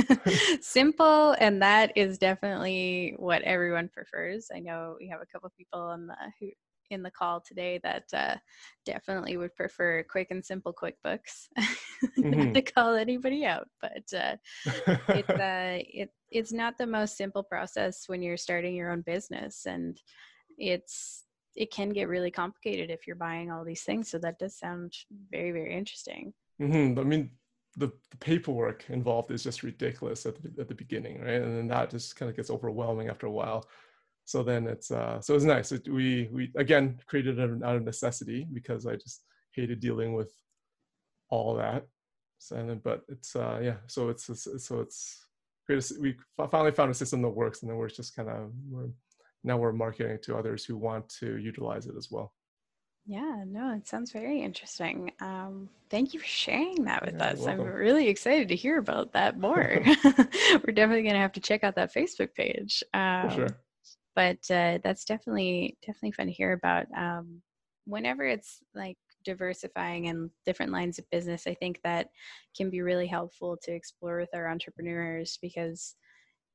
Simple, 0.60 1.36
and 1.38 1.62
that 1.62 1.92
is 1.94 2.18
definitely 2.18 3.14
what 3.18 3.42
everyone 3.42 3.88
prefers. 3.88 4.48
I 4.52 4.58
know 4.58 4.96
we 4.98 5.08
have 5.08 5.20
a 5.20 5.26
couple 5.26 5.48
people 5.56 5.80
on 5.80 6.08
the 6.08 6.16
who 6.40 6.48
in 6.90 7.02
the 7.02 7.10
call 7.10 7.40
today 7.40 7.80
that 7.82 8.04
uh, 8.14 8.36
definitely 8.84 9.36
would 9.36 9.54
prefer 9.54 10.04
quick 10.08 10.28
and 10.30 10.44
simple 10.44 10.72
QuickBooks. 10.72 11.48
mm-hmm. 11.58 12.30
Not 12.30 12.54
to 12.54 12.62
call 12.62 12.94
anybody 12.94 13.44
out, 13.44 13.66
but 13.80 14.04
uh, 14.16 14.36
it's 15.08 15.30
uh, 15.30 15.78
it, 15.92 16.10
it's 16.30 16.52
not 16.52 16.78
the 16.78 16.86
most 16.86 17.16
simple 17.16 17.42
process 17.42 18.04
when 18.06 18.22
you're 18.22 18.36
starting 18.36 18.74
your 18.74 18.90
own 18.90 19.02
business, 19.02 19.66
and 19.66 20.00
it's 20.58 21.25
it 21.56 21.72
can 21.72 21.90
get 21.90 22.08
really 22.08 22.30
complicated 22.30 22.90
if 22.90 23.06
you're 23.06 23.16
buying 23.16 23.50
all 23.50 23.64
these 23.64 23.82
things. 23.82 24.10
So 24.10 24.18
that 24.18 24.38
does 24.38 24.58
sound 24.58 24.94
very 25.30 25.52
very 25.52 25.74
interesting. 25.74 26.32
Mm-hmm. 26.60 26.98
I 26.98 27.04
mean. 27.04 27.30
The, 27.78 27.92
the 28.10 28.16
paperwork 28.16 28.86
involved 28.88 29.30
is 29.30 29.42
just 29.44 29.62
ridiculous 29.62 30.24
at 30.24 30.42
the, 30.42 30.62
at 30.62 30.66
the 30.66 30.74
beginning, 30.74 31.20
right? 31.20 31.42
And 31.42 31.54
then 31.58 31.68
that 31.68 31.90
just 31.90 32.16
kind 32.16 32.30
of 32.30 32.34
gets 32.34 32.48
overwhelming 32.48 33.10
after 33.10 33.26
a 33.26 33.30
while 33.30 33.66
so 34.26 34.42
then 34.42 34.66
it's 34.66 34.90
uh, 34.90 35.20
so 35.20 35.36
it's 35.36 35.44
nice. 35.44 35.70
It, 35.70 35.88
we 35.88 36.28
we 36.32 36.52
again 36.56 36.98
created 37.06 37.38
it 37.38 37.62
out 37.62 37.76
of 37.76 37.84
necessity 37.84 38.46
because 38.52 38.84
I 38.84 38.96
just 38.96 39.22
hated 39.52 39.78
dealing 39.78 40.14
with 40.14 40.32
all 41.30 41.54
that. 41.54 41.86
So 42.38 42.56
then, 42.56 42.80
but 42.82 43.02
it's 43.08 43.36
uh, 43.36 43.60
yeah. 43.62 43.76
So 43.86 44.08
it's, 44.08 44.28
it's 44.28 44.66
so 44.66 44.80
it's. 44.80 45.22
We 46.00 46.16
finally 46.50 46.72
found 46.72 46.90
a 46.90 46.94
system 46.94 47.22
that 47.22 47.30
works, 47.30 47.62
and 47.62 47.70
then 47.70 47.76
we're 47.76 47.88
just 47.88 48.16
kind 48.16 48.28
of 48.28 48.50
we're 48.68 48.88
now 49.44 49.56
we're 49.56 49.72
marketing 49.72 50.12
it 50.12 50.22
to 50.24 50.36
others 50.36 50.64
who 50.64 50.76
want 50.76 51.08
to 51.20 51.36
utilize 51.38 51.86
it 51.86 51.94
as 51.96 52.10
well. 52.10 52.32
Yeah, 53.08 53.44
no, 53.46 53.72
it 53.74 53.86
sounds 53.86 54.10
very 54.10 54.42
interesting. 54.42 55.12
Um, 55.20 55.68
thank 55.90 56.12
you 56.12 56.18
for 56.18 56.26
sharing 56.26 56.84
that 56.84 57.04
with 57.06 57.14
yeah, 57.14 57.28
us. 57.28 57.46
I'm 57.46 57.60
really 57.60 58.08
excited 58.08 58.48
to 58.48 58.56
hear 58.56 58.78
about 58.78 59.12
that 59.12 59.38
more. 59.40 59.80
We're 60.04 60.74
definitely 60.74 61.02
going 61.02 61.14
to 61.14 61.20
have 61.20 61.32
to 61.32 61.40
check 61.40 61.62
out 61.62 61.76
that 61.76 61.94
Facebook 61.94 62.34
page. 62.34 62.82
Um, 62.92 63.30
sure 63.30 63.48
but 64.16 64.38
uh, 64.50 64.78
that's 64.82 65.04
definitely 65.04 65.76
definitely 65.82 66.12
fun 66.12 66.26
to 66.26 66.32
hear 66.32 66.52
about 66.52 66.86
um, 66.96 67.40
whenever 67.84 68.24
it's 68.24 68.60
like 68.74 68.96
diversifying 69.24 70.08
and 70.08 70.30
different 70.44 70.72
lines 70.72 70.98
of 70.98 71.10
business 71.10 71.46
i 71.46 71.54
think 71.54 71.80
that 71.82 72.08
can 72.56 72.70
be 72.70 72.80
really 72.80 73.06
helpful 73.06 73.56
to 73.60 73.72
explore 73.72 74.18
with 74.18 74.30
our 74.34 74.48
entrepreneurs 74.48 75.38
because 75.42 75.96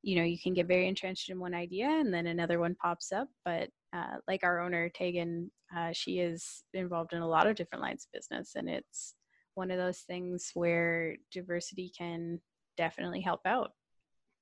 you 0.03 0.15
know 0.15 0.23
you 0.23 0.37
can 0.39 0.53
get 0.53 0.67
very 0.67 0.87
entrenched 0.87 1.29
in 1.29 1.39
one 1.39 1.53
idea 1.53 1.87
and 1.87 2.13
then 2.13 2.27
another 2.27 2.59
one 2.59 2.75
pops 2.75 3.11
up 3.11 3.27
but 3.45 3.69
uh, 3.93 4.15
like 4.27 4.43
our 4.43 4.59
owner 4.59 4.89
tegan 4.89 5.51
uh, 5.75 5.91
she 5.93 6.19
is 6.19 6.63
involved 6.73 7.13
in 7.13 7.21
a 7.21 7.27
lot 7.27 7.47
of 7.47 7.55
different 7.55 7.81
lines 7.81 8.05
of 8.05 8.11
business 8.19 8.53
and 8.55 8.69
it's 8.69 9.15
one 9.55 9.71
of 9.71 9.77
those 9.77 9.99
things 9.99 10.51
where 10.53 11.15
diversity 11.31 11.91
can 11.97 12.39
definitely 12.77 13.21
help 13.21 13.41
out 13.45 13.71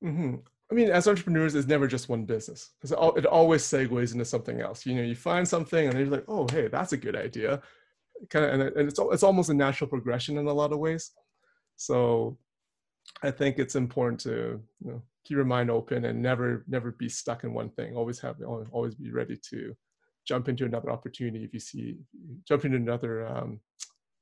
mm-hmm. 0.03 0.35
I 0.71 0.75
mean, 0.75 0.91
as 0.91 1.07
entrepreneurs, 1.07 1.55
it's 1.55 1.67
never 1.67 1.87
just 1.87 2.09
one 2.09 2.25
business 2.25 2.71
because 2.79 2.91
it 3.17 3.25
always 3.25 3.63
segues 3.63 4.13
into 4.13 4.25
something 4.25 4.61
else. 4.61 4.85
You 4.85 4.95
know, 4.95 5.01
you 5.01 5.15
find 5.15 5.47
something 5.47 5.87
and 5.87 5.97
you're 5.97 6.07
like, 6.07 6.25
oh, 6.27 6.47
hey, 6.51 6.67
that's 6.67 6.93
a 6.93 6.97
good 6.97 7.15
idea. 7.15 7.61
Kind 8.29 8.45
of, 8.45 8.51
and, 8.51 8.61
and 8.61 8.87
it's 8.87 8.99
it's 8.99 9.23
almost 9.23 9.49
a 9.49 9.53
natural 9.53 9.89
progression 9.89 10.37
in 10.37 10.45
a 10.45 10.53
lot 10.53 10.71
of 10.71 10.77
ways. 10.77 11.11
So, 11.75 12.37
I 13.23 13.31
think 13.31 13.57
it's 13.57 13.75
important 13.75 14.19
to 14.21 14.61
you 14.85 14.91
know 14.91 15.01
keep 15.25 15.35
your 15.35 15.45
mind 15.45 15.69
open 15.69 16.05
and 16.05 16.21
never 16.21 16.65
never 16.67 16.91
be 16.91 17.09
stuck 17.09 17.43
in 17.43 17.53
one 17.53 17.69
thing. 17.69 17.95
Always 17.95 18.19
have 18.19 18.37
always 18.71 18.95
be 18.95 19.11
ready 19.11 19.37
to 19.49 19.75
jump 20.27 20.49
into 20.49 20.65
another 20.65 20.91
opportunity 20.91 21.43
if 21.43 21.53
you 21.53 21.59
see 21.59 21.97
jump 22.47 22.65
into 22.65 22.77
another 22.77 23.27
um, 23.27 23.59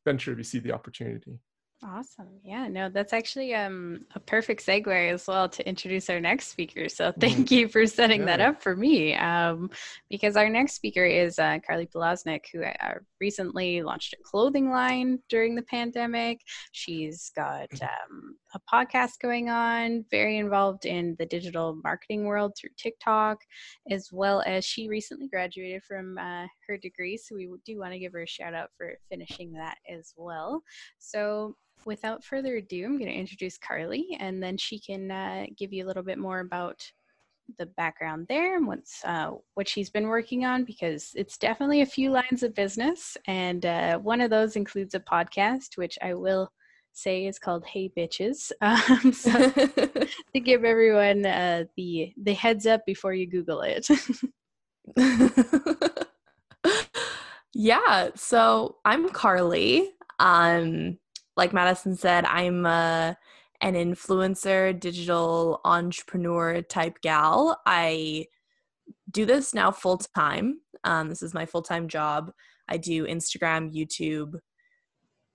venture 0.05 0.31
if 0.31 0.37
you 0.37 0.43
see 0.43 0.59
the 0.59 0.71
opportunity. 0.71 1.39
Awesome. 1.83 2.39
Yeah, 2.43 2.67
no, 2.67 2.89
that's 2.89 3.13
actually 3.13 3.53
um, 3.53 4.03
a 4.15 4.19
perfect 4.19 4.65
segue 4.65 5.11
as 5.11 5.27
well 5.27 5.47
to 5.47 5.69
introduce 5.69 6.09
our 6.09 6.19
next 6.19 6.47
speaker. 6.47 6.89
So 6.89 7.11
mm-hmm. 7.11 7.21
thank 7.21 7.51
you 7.51 7.67
for 7.67 7.85
setting 7.85 8.21
yeah. 8.21 8.25
that 8.25 8.41
up 8.41 8.63
for 8.63 8.75
me. 8.75 9.13
Um, 9.13 9.69
because 10.09 10.35
our 10.35 10.49
next 10.49 10.73
speaker 10.73 11.05
is 11.05 11.37
uh, 11.37 11.59
Carly 11.65 11.85
Polaznik, 11.85 12.45
who 12.51 12.63
uh, 12.63 12.95
recently 13.21 13.83
launched 13.83 14.13
a 14.13 14.23
clothing 14.23 14.71
line 14.71 15.19
during 15.29 15.53
the 15.53 15.61
pandemic. 15.61 16.41
She's 16.71 17.31
got 17.35 17.69
um, 17.83 18.35
a 18.55 18.59
podcast 18.73 19.19
going 19.21 19.51
on, 19.51 20.03
very 20.09 20.39
involved 20.39 20.85
in 20.85 21.15
the 21.19 21.27
digital 21.27 21.79
marketing 21.83 22.25
world 22.25 22.53
through 22.57 22.71
TikTok, 22.75 23.37
as 23.91 24.09
well 24.11 24.41
as 24.47 24.65
she 24.65 24.89
recently 24.89 25.27
graduated 25.27 25.83
from 25.83 26.17
uh, 26.17 26.47
her 26.67 26.77
degree. 26.77 27.17
So 27.17 27.35
we 27.35 27.47
do 27.67 27.77
want 27.77 27.93
to 27.93 27.99
give 27.99 28.13
her 28.13 28.23
a 28.23 28.27
shout 28.27 28.55
out 28.55 28.71
for 28.75 28.93
finishing 29.11 29.53
that 29.53 29.77
as 29.87 30.15
well. 30.17 30.63
So 30.97 31.55
without 31.85 32.23
further 32.23 32.57
ado, 32.57 32.85
I'm 32.85 32.97
going 32.97 33.11
to 33.11 33.17
introduce 33.17 33.57
Carly, 33.57 34.17
and 34.19 34.41
then 34.41 34.57
she 34.57 34.79
can 34.79 35.11
uh, 35.11 35.45
give 35.57 35.73
you 35.73 35.85
a 35.85 35.87
little 35.87 36.03
bit 36.03 36.17
more 36.17 36.39
about 36.39 36.81
the 37.57 37.65
background 37.65 38.25
there 38.27 38.57
and 38.57 38.67
what's 38.67 39.03
uh, 39.05 39.31
what 39.53 39.69
she's 39.69 39.89
been 39.89 40.07
working 40.07 40.45
on 40.45 40.65
because 40.65 41.11
it's 41.15 41.37
definitely 41.37 41.81
a 41.81 41.85
few 41.85 42.11
lines 42.11 42.43
of 42.43 42.53
business, 42.53 43.17
and 43.27 43.65
uh, 43.65 43.97
one 43.99 44.21
of 44.21 44.29
those 44.29 44.55
includes 44.55 44.95
a 44.95 44.99
podcast, 44.99 45.77
which 45.77 45.97
I 46.01 46.13
will 46.13 46.51
say 46.93 47.25
is 47.25 47.39
called 47.39 47.65
"Hey 47.65 47.91
Bitches," 47.95 48.51
um, 48.61 49.13
so 49.13 49.31
to 50.33 50.39
give 50.39 50.65
everyone 50.65 51.25
uh, 51.25 51.65
the 51.75 52.13
the 52.21 52.33
heads 52.33 52.65
up 52.65 52.85
before 52.85 53.13
you 53.13 53.27
Google 53.27 53.61
it. 53.61 53.87
yeah, 57.53 58.09
so 58.15 58.77
I'm 58.85 59.09
Carly. 59.09 59.91
Um, 60.19 60.97
like 61.37 61.53
Madison 61.53 61.95
said, 61.95 62.25
I'm 62.25 62.65
a, 62.65 63.15
an 63.61 63.75
influencer, 63.75 64.77
digital 64.77 65.61
entrepreneur 65.63 66.61
type 66.63 66.99
gal. 67.01 67.61
I 67.65 68.25
do 69.11 69.25
this 69.25 69.53
now 69.53 69.71
full 69.71 69.97
time. 69.97 70.59
Um, 70.83 71.09
this 71.09 71.21
is 71.21 71.33
my 71.33 71.45
full 71.45 71.61
time 71.61 71.87
job. 71.87 72.31
I 72.67 72.77
do 72.77 73.05
Instagram, 73.05 73.73
YouTube, 73.73 74.39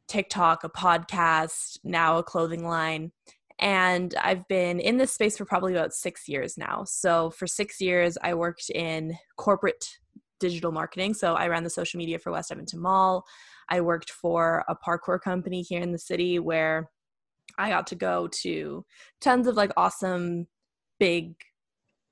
TikTok, 0.08 0.64
a 0.64 0.68
podcast, 0.68 1.78
now 1.84 2.18
a 2.18 2.22
clothing 2.22 2.66
line. 2.66 3.12
And 3.58 4.14
I've 4.20 4.46
been 4.48 4.80
in 4.80 4.96
this 4.96 5.12
space 5.12 5.38
for 5.38 5.44
probably 5.44 5.72
about 5.72 5.92
six 5.92 6.28
years 6.28 6.58
now. 6.58 6.84
So, 6.84 7.30
for 7.30 7.46
six 7.46 7.80
years, 7.80 8.18
I 8.22 8.34
worked 8.34 8.70
in 8.70 9.16
corporate 9.36 9.98
digital 10.40 10.72
marketing. 10.72 11.14
So, 11.14 11.34
I 11.34 11.46
ran 11.46 11.62
the 11.62 11.70
social 11.70 11.98
media 11.98 12.18
for 12.18 12.32
West 12.32 12.50
Edmonton 12.50 12.80
Mall. 12.80 13.24
I 13.72 13.80
worked 13.80 14.10
for 14.10 14.66
a 14.68 14.76
parkour 14.76 15.18
company 15.18 15.62
here 15.62 15.80
in 15.80 15.92
the 15.92 15.98
city 15.98 16.38
where 16.38 16.90
I 17.56 17.70
got 17.70 17.86
to 17.86 17.94
go 17.94 18.28
to 18.42 18.84
tons 19.22 19.46
of 19.46 19.56
like 19.56 19.72
awesome 19.78 20.46
big 21.00 21.36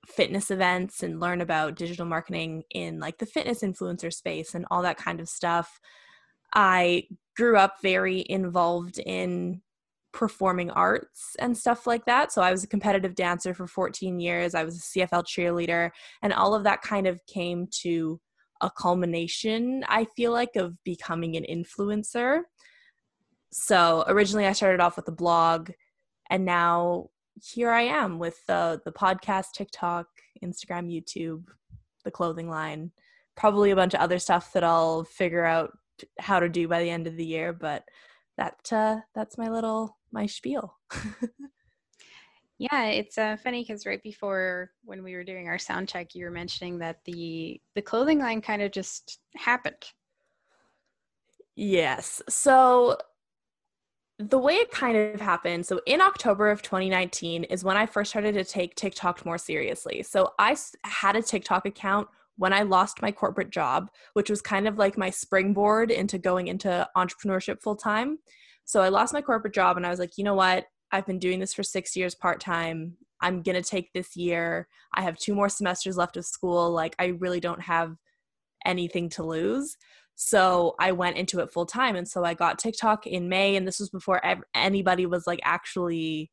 fitness 0.06 0.50
events 0.50 1.02
and 1.02 1.20
learn 1.20 1.42
about 1.42 1.76
digital 1.76 2.06
marketing 2.06 2.62
in 2.70 2.98
like 2.98 3.18
the 3.18 3.26
fitness 3.26 3.60
influencer 3.62 4.10
space 4.10 4.54
and 4.54 4.64
all 4.70 4.80
that 4.80 4.96
kind 4.96 5.20
of 5.20 5.28
stuff. 5.28 5.78
I 6.54 7.04
grew 7.36 7.58
up 7.58 7.74
very 7.82 8.24
involved 8.26 8.98
in 8.98 9.60
performing 10.14 10.70
arts 10.70 11.36
and 11.40 11.56
stuff 11.56 11.86
like 11.86 12.06
that. 12.06 12.32
So 12.32 12.40
I 12.40 12.52
was 12.52 12.64
a 12.64 12.68
competitive 12.68 13.14
dancer 13.14 13.52
for 13.52 13.66
14 13.66 14.18
years. 14.18 14.54
I 14.54 14.64
was 14.64 14.76
a 14.76 14.98
CFL 14.98 15.26
cheerleader 15.26 15.90
and 16.22 16.32
all 16.32 16.54
of 16.54 16.64
that 16.64 16.80
kind 16.80 17.06
of 17.06 17.20
came 17.26 17.68
to 17.82 18.18
a 18.60 18.70
culmination, 18.70 19.84
I 19.88 20.04
feel 20.16 20.32
like, 20.32 20.56
of 20.56 20.82
becoming 20.84 21.36
an 21.36 21.44
influencer. 21.44 22.42
So 23.52 24.04
originally 24.06 24.46
I 24.46 24.52
started 24.52 24.80
off 24.80 24.96
with 24.96 25.08
a 25.08 25.12
blog 25.12 25.70
and 26.30 26.44
now 26.44 27.08
here 27.42 27.70
I 27.70 27.82
am 27.82 28.18
with 28.18 28.44
the 28.46 28.80
the 28.84 28.92
podcast, 28.92 29.52
TikTok, 29.54 30.06
Instagram, 30.44 30.92
YouTube, 30.92 31.44
the 32.04 32.10
clothing 32.10 32.48
line, 32.48 32.92
probably 33.36 33.70
a 33.70 33.76
bunch 33.76 33.94
of 33.94 34.00
other 34.00 34.18
stuff 34.18 34.52
that 34.52 34.64
I'll 34.64 35.04
figure 35.04 35.44
out 35.44 35.72
how 36.18 36.40
to 36.40 36.48
do 36.48 36.68
by 36.68 36.82
the 36.82 36.90
end 36.90 37.06
of 37.06 37.16
the 37.16 37.24
year, 37.24 37.52
but 37.52 37.84
that 38.38 38.72
uh, 38.72 39.00
that's 39.14 39.36
my 39.36 39.48
little 39.48 39.98
my 40.12 40.26
spiel. 40.26 40.76
Yeah, 42.60 42.88
it's 42.88 43.16
uh, 43.16 43.38
funny 43.42 43.62
because 43.62 43.86
right 43.86 44.02
before 44.02 44.70
when 44.84 45.02
we 45.02 45.14
were 45.14 45.24
doing 45.24 45.48
our 45.48 45.56
sound 45.56 45.88
check, 45.88 46.14
you 46.14 46.26
were 46.26 46.30
mentioning 46.30 46.78
that 46.80 46.98
the 47.06 47.58
the 47.74 47.80
clothing 47.80 48.18
line 48.18 48.42
kind 48.42 48.60
of 48.60 48.70
just 48.70 49.18
happened. 49.34 49.82
Yes. 51.56 52.20
So 52.28 52.98
the 54.18 54.36
way 54.36 54.56
it 54.56 54.70
kind 54.70 54.94
of 54.94 55.22
happened, 55.22 55.64
so 55.64 55.80
in 55.86 56.02
October 56.02 56.50
of 56.50 56.60
2019 56.60 57.44
is 57.44 57.64
when 57.64 57.78
I 57.78 57.86
first 57.86 58.10
started 58.10 58.34
to 58.34 58.44
take 58.44 58.74
TikTok 58.74 59.24
more 59.24 59.38
seriously. 59.38 60.02
So 60.02 60.34
I 60.38 60.54
had 60.84 61.16
a 61.16 61.22
TikTok 61.22 61.64
account 61.64 62.08
when 62.36 62.52
I 62.52 62.60
lost 62.60 63.00
my 63.00 63.10
corporate 63.10 63.48
job, 63.48 63.90
which 64.12 64.28
was 64.28 64.42
kind 64.42 64.68
of 64.68 64.76
like 64.76 64.98
my 64.98 65.08
springboard 65.08 65.90
into 65.90 66.18
going 66.18 66.48
into 66.48 66.86
entrepreneurship 66.94 67.62
full 67.62 67.76
time. 67.76 68.18
So 68.66 68.82
I 68.82 68.90
lost 68.90 69.14
my 69.14 69.22
corporate 69.22 69.54
job 69.54 69.78
and 69.78 69.86
I 69.86 69.90
was 69.90 69.98
like, 69.98 70.18
you 70.18 70.24
know 70.24 70.34
what? 70.34 70.66
I've 70.92 71.06
been 71.06 71.18
doing 71.18 71.40
this 71.40 71.54
for 71.54 71.62
six 71.62 71.96
years 71.96 72.14
part 72.14 72.40
time. 72.40 72.96
I'm 73.20 73.42
going 73.42 73.60
to 73.60 73.68
take 73.68 73.92
this 73.92 74.16
year. 74.16 74.68
I 74.94 75.02
have 75.02 75.18
two 75.18 75.34
more 75.34 75.48
semesters 75.48 75.96
left 75.96 76.16
of 76.16 76.24
school. 76.24 76.70
Like, 76.70 76.96
I 76.98 77.06
really 77.06 77.40
don't 77.40 77.60
have 77.62 77.96
anything 78.64 79.08
to 79.10 79.22
lose. 79.22 79.76
So 80.16 80.74
I 80.78 80.92
went 80.92 81.16
into 81.16 81.40
it 81.40 81.52
full 81.52 81.66
time. 81.66 81.96
And 81.96 82.06
so 82.06 82.24
I 82.24 82.34
got 82.34 82.58
TikTok 82.58 83.06
in 83.06 83.28
May, 83.28 83.56
and 83.56 83.66
this 83.66 83.80
was 83.80 83.90
before 83.90 84.24
ev- 84.24 84.42
anybody 84.54 85.06
was 85.06 85.26
like 85.26 85.40
actually 85.44 86.30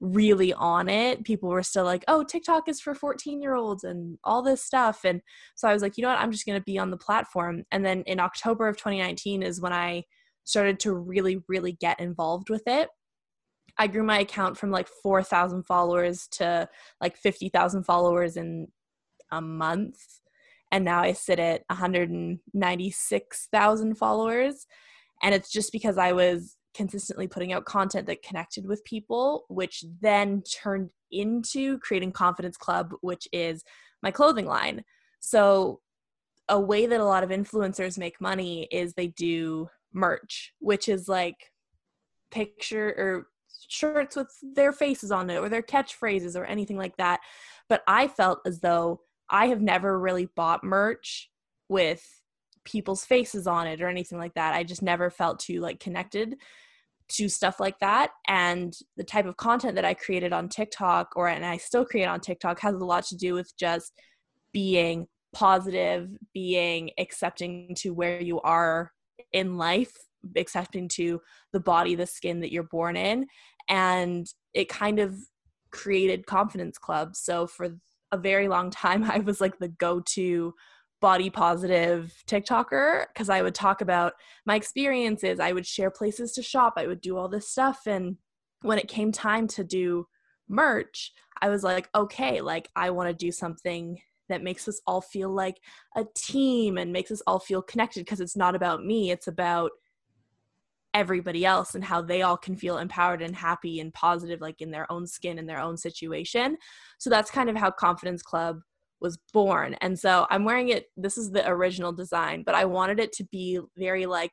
really 0.00 0.52
on 0.54 0.88
it. 0.88 1.24
People 1.24 1.48
were 1.48 1.62
still 1.62 1.84
like, 1.84 2.04
oh, 2.08 2.24
TikTok 2.24 2.68
is 2.68 2.80
for 2.80 2.94
14 2.94 3.42
year 3.42 3.54
olds 3.54 3.84
and 3.84 4.18
all 4.24 4.42
this 4.42 4.62
stuff. 4.62 5.04
And 5.04 5.20
so 5.54 5.68
I 5.68 5.72
was 5.72 5.82
like, 5.82 5.96
you 5.96 6.02
know 6.02 6.08
what? 6.08 6.20
I'm 6.20 6.32
just 6.32 6.46
going 6.46 6.58
to 6.58 6.64
be 6.64 6.78
on 6.78 6.90
the 6.90 6.96
platform. 6.96 7.64
And 7.70 7.84
then 7.84 8.02
in 8.06 8.20
October 8.20 8.66
of 8.66 8.76
2019 8.76 9.42
is 9.42 9.60
when 9.60 9.72
I 9.72 10.04
started 10.44 10.80
to 10.80 10.94
really, 10.94 11.42
really 11.48 11.72
get 11.72 12.00
involved 12.00 12.48
with 12.48 12.62
it. 12.66 12.88
I 13.78 13.86
grew 13.86 14.02
my 14.02 14.20
account 14.20 14.58
from 14.58 14.70
like 14.70 14.88
4,000 15.02 15.64
followers 15.64 16.26
to 16.32 16.68
like 17.00 17.16
50,000 17.16 17.84
followers 17.84 18.36
in 18.36 18.68
a 19.30 19.40
month 19.40 20.20
and 20.72 20.84
now 20.84 21.00
I 21.00 21.12
sit 21.12 21.38
at 21.38 21.62
196,000 21.68 23.94
followers. 23.96 24.66
And 25.22 25.34
it's 25.34 25.50
just 25.50 25.72
because 25.72 25.98
I 25.98 26.12
was 26.12 26.56
consistently 26.74 27.26
putting 27.26 27.52
out 27.52 27.64
content 27.64 28.06
that 28.06 28.22
connected 28.22 28.64
with 28.66 28.84
people, 28.84 29.46
which 29.48 29.84
then 30.00 30.42
turned 30.42 30.90
into 31.10 31.78
creating 31.78 32.12
Confidence 32.12 32.56
Club, 32.56 32.92
which 33.00 33.26
is 33.32 33.64
my 34.02 34.12
clothing 34.12 34.46
line. 34.46 34.84
So, 35.20 35.80
a 36.48 36.58
way 36.58 36.86
that 36.86 37.00
a 37.00 37.04
lot 37.04 37.22
of 37.22 37.28
influencers 37.30 37.98
make 37.98 38.20
money 38.20 38.66
is 38.72 38.94
they 38.94 39.06
do 39.08 39.68
merch, 39.92 40.52
which 40.58 40.88
is 40.88 41.08
like 41.08 41.52
picture 42.32 42.88
or 42.88 43.28
shirts 43.68 44.16
with 44.16 44.28
their 44.42 44.72
faces 44.72 45.10
on 45.10 45.30
it 45.30 45.38
or 45.38 45.48
their 45.48 45.62
catchphrases 45.62 46.36
or 46.36 46.44
anything 46.44 46.76
like 46.76 46.96
that. 46.96 47.20
But 47.68 47.82
I 47.86 48.08
felt 48.08 48.40
as 48.46 48.60
though 48.60 49.00
I 49.28 49.46
have 49.46 49.60
never 49.60 49.98
really 49.98 50.28
bought 50.34 50.64
merch 50.64 51.30
with 51.68 52.04
people's 52.64 53.04
faces 53.04 53.46
on 53.46 53.66
it 53.66 53.80
or 53.80 53.88
anything 53.88 54.18
like 54.18 54.34
that. 54.34 54.54
I 54.54 54.64
just 54.64 54.82
never 54.82 55.10
felt 55.10 55.38
too 55.38 55.60
like 55.60 55.80
connected 55.80 56.36
to 57.10 57.28
stuff 57.28 57.58
like 57.58 57.78
that 57.80 58.10
and 58.28 58.76
the 58.96 59.02
type 59.02 59.26
of 59.26 59.36
content 59.36 59.74
that 59.74 59.84
I 59.84 59.94
created 59.94 60.32
on 60.32 60.48
TikTok 60.48 61.12
or 61.16 61.28
and 61.28 61.44
I 61.44 61.56
still 61.56 61.84
create 61.84 62.06
on 62.06 62.20
TikTok 62.20 62.60
has 62.60 62.74
a 62.74 62.84
lot 62.84 63.04
to 63.06 63.16
do 63.16 63.34
with 63.34 63.52
just 63.56 63.92
being 64.52 65.06
positive, 65.32 66.08
being 66.32 66.90
accepting 66.98 67.74
to 67.78 67.90
where 67.90 68.20
you 68.20 68.40
are 68.42 68.92
in 69.32 69.56
life, 69.56 69.92
accepting 70.36 70.88
to 70.88 71.20
the 71.52 71.60
body, 71.60 71.94
the 71.94 72.06
skin 72.06 72.40
that 72.40 72.52
you're 72.52 72.62
born 72.64 72.96
in 72.96 73.26
and 73.68 74.26
it 74.54 74.68
kind 74.68 74.98
of 74.98 75.16
created 75.70 76.26
confidence 76.26 76.78
clubs 76.78 77.20
So 77.20 77.46
for 77.46 77.68
a 78.12 78.18
very 78.18 78.48
long 78.48 78.70
time 78.70 79.04
I 79.10 79.18
was 79.18 79.40
like 79.40 79.58
the 79.58 79.68
go-to 79.68 80.54
body 81.00 81.30
positive 81.30 82.12
TikToker 82.26 83.06
because 83.12 83.28
I 83.28 83.42
would 83.42 83.54
talk 83.54 83.80
about 83.80 84.12
my 84.44 84.54
experiences. 84.54 85.40
I 85.40 85.52
would 85.52 85.66
share 85.66 85.90
places 85.90 86.32
to 86.32 86.42
shop. 86.42 86.74
I 86.76 86.86
would 86.86 87.00
do 87.00 87.16
all 87.16 87.28
this 87.28 87.48
stuff. 87.48 87.86
And 87.86 88.16
when 88.62 88.78
it 88.78 88.88
came 88.88 89.10
time 89.10 89.48
to 89.48 89.64
do 89.64 90.06
merch, 90.48 91.12
I 91.40 91.48
was 91.48 91.62
like, 91.62 91.88
okay, 91.94 92.40
like 92.40 92.68
I 92.76 92.90
want 92.90 93.08
to 93.08 93.14
do 93.14 93.32
something 93.32 93.98
that 94.28 94.42
makes 94.42 94.68
us 94.68 94.80
all 94.86 95.00
feel 95.00 95.30
like 95.30 95.56
a 95.96 96.04
team 96.14 96.78
and 96.78 96.92
makes 96.92 97.10
us 97.10 97.22
all 97.26 97.40
feel 97.40 97.62
connected 97.62 98.04
because 98.04 98.20
it's 98.20 98.36
not 98.36 98.54
about 98.54 98.84
me, 98.84 99.10
it's 99.10 99.26
about 99.26 99.70
everybody 100.94 101.44
else 101.44 101.74
and 101.74 101.84
how 101.84 102.02
they 102.02 102.22
all 102.22 102.36
can 102.36 102.56
feel 102.56 102.78
empowered 102.78 103.22
and 103.22 103.36
happy 103.36 103.80
and 103.80 103.94
positive 103.94 104.40
like 104.40 104.60
in 104.60 104.70
their 104.70 104.90
own 104.90 105.06
skin 105.06 105.38
in 105.38 105.46
their 105.46 105.60
own 105.60 105.76
situation. 105.76 106.56
So 106.98 107.10
that's 107.10 107.30
kind 107.30 107.48
of 107.48 107.56
how 107.56 107.70
confidence 107.70 108.22
club 108.22 108.60
was 109.00 109.18
born. 109.32 109.74
And 109.80 109.98
so 109.98 110.26
i'm 110.30 110.44
wearing 110.44 110.68
it 110.68 110.86
this 110.96 111.16
is 111.16 111.30
the 111.30 111.48
original 111.48 111.90
design 111.92 112.42
but 112.44 112.54
i 112.54 112.66
wanted 112.66 113.00
it 113.00 113.12
to 113.12 113.24
be 113.24 113.58
very 113.78 114.04
like 114.04 114.32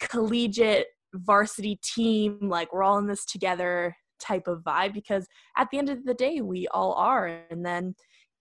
collegiate 0.00 0.86
varsity 1.12 1.78
team 1.82 2.38
like 2.42 2.72
we're 2.72 2.82
all 2.82 2.98
in 2.98 3.06
this 3.06 3.24
together 3.24 3.94
type 4.18 4.46
of 4.46 4.62
vibe 4.62 4.94
because 4.94 5.26
at 5.56 5.68
the 5.70 5.78
end 5.78 5.88
of 5.88 6.04
the 6.04 6.14
day 6.14 6.40
we 6.40 6.66
all 6.68 6.94
are. 6.94 7.40
And 7.50 7.64
then 7.64 7.94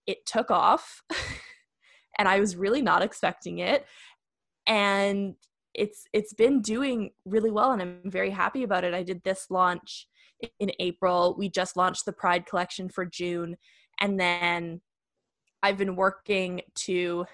it 0.08 0.26
took 0.26 0.52
off 0.52 1.02
and 2.18 2.28
i 2.28 2.40
was 2.40 2.56
really 2.56 2.82
not 2.82 3.02
expecting 3.02 3.60
it. 3.60 3.86
And 4.68 5.36
it's 5.78 6.06
it's 6.14 6.34
been 6.34 6.62
doing 6.62 7.12
really 7.26 7.52
well 7.52 7.72
and 7.72 7.82
i'm 7.82 8.00
very 8.06 8.32
happy 8.32 8.64
about 8.64 8.84
it. 8.84 8.94
I 8.94 9.04
did 9.04 9.24
this 9.24 9.48
launch 9.50 10.08
in 10.60 10.72
april. 10.80 11.36
We 11.38 11.50
just 11.50 11.78
launched 11.78 12.06
the 12.06 12.14
pride 12.14 12.46
collection 12.46 12.90
for 12.90 13.06
june 13.06 13.58
and 14.00 14.20
then 14.20 14.82
i've 15.64 15.78
been 15.78 15.96
working 15.96 16.62
to 16.76 17.26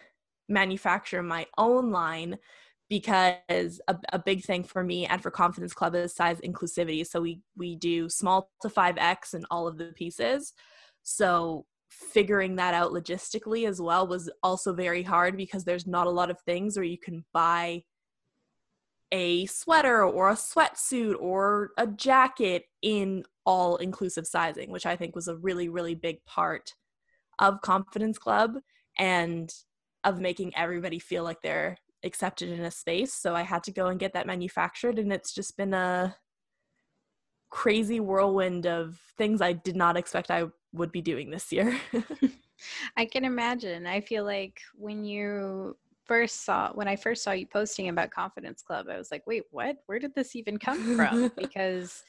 manufacture 0.49 1.23
my 1.23 1.45
own 1.57 1.91
line 1.91 2.37
because 2.91 3.79
a, 3.87 3.95
a 4.11 4.19
big 4.19 4.43
thing 4.43 4.65
for 4.65 4.83
me 4.83 5.05
and 5.05 5.23
for 5.23 5.31
confidence 5.31 5.73
club 5.73 5.95
is 5.95 6.13
size 6.13 6.41
inclusivity. 6.41 7.07
So 7.07 7.21
we 7.21 7.41
we 7.55 7.77
do 7.77 8.09
small 8.09 8.51
to 8.61 8.67
5x 8.67 9.33
in 9.33 9.45
all 9.49 9.65
of 9.65 9.77
the 9.77 9.93
pieces. 9.95 10.51
So 11.01 11.65
figuring 11.89 12.57
that 12.57 12.73
out 12.73 12.91
logistically 12.91 13.65
as 13.65 13.81
well 13.81 14.05
was 14.05 14.29
also 14.43 14.73
very 14.73 15.03
hard 15.03 15.37
because 15.37 15.63
there's 15.63 15.87
not 15.87 16.05
a 16.05 16.11
lot 16.11 16.29
of 16.29 16.41
things 16.41 16.75
where 16.75 16.83
you 16.83 16.97
can 16.97 17.23
buy 17.33 17.81
a 19.11 19.45
sweater 19.45 20.03
or 20.03 20.29
a 20.29 20.35
sweatsuit 20.35 21.15
or 21.19 21.71
a 21.77 21.87
jacket 21.87 22.65
in 22.81 23.23
all 23.45 23.77
inclusive 23.77 24.25
sizing, 24.25 24.71
which 24.71 24.85
I 24.85 24.95
think 24.95 25.15
was 25.15 25.27
a 25.27 25.35
really, 25.35 25.69
really 25.69 25.95
big 25.95 26.23
part 26.25 26.73
of 27.39 27.61
Confidence 27.61 28.17
Club 28.17 28.57
and 28.97 29.53
of 30.03 30.19
making 30.19 30.55
everybody 30.55 30.99
feel 30.99 31.23
like 31.23 31.41
they're 31.41 31.77
accepted 32.03 32.49
in 32.49 32.61
a 32.61 32.71
space. 32.71 33.13
So 33.13 33.35
I 33.35 33.43
had 33.43 33.63
to 33.63 33.71
go 33.71 33.87
and 33.87 33.99
get 33.99 34.13
that 34.13 34.27
manufactured, 34.27 34.99
and 34.99 35.11
it's 35.11 35.33
just 35.33 35.57
been 35.57 35.73
a 35.73 36.15
crazy 37.49 37.99
whirlwind 37.99 38.65
of 38.65 38.97
things 39.17 39.41
I 39.41 39.53
did 39.53 39.75
not 39.75 39.97
expect 39.97 40.31
I 40.31 40.45
would 40.73 40.91
be 40.91 41.01
doing 41.01 41.29
this 41.29 41.51
year. 41.51 41.77
I 42.97 43.05
can 43.05 43.25
imagine. 43.25 43.85
I 43.85 44.01
feel 44.01 44.23
like 44.23 44.61
when 44.75 45.03
you 45.03 45.77
first 46.11 46.43
saw 46.43 46.73
when 46.73 46.89
I 46.89 46.97
first 46.97 47.23
saw 47.23 47.31
you 47.31 47.47
posting 47.47 47.87
about 47.87 48.11
Confidence 48.11 48.61
Club, 48.61 48.87
I 48.91 48.97
was 48.97 49.11
like, 49.11 49.25
wait, 49.25 49.43
what? 49.49 49.77
Where 49.85 49.97
did 49.97 50.13
this 50.13 50.35
even 50.35 50.57
come 50.57 50.97
from? 50.97 51.31
because 51.37 52.03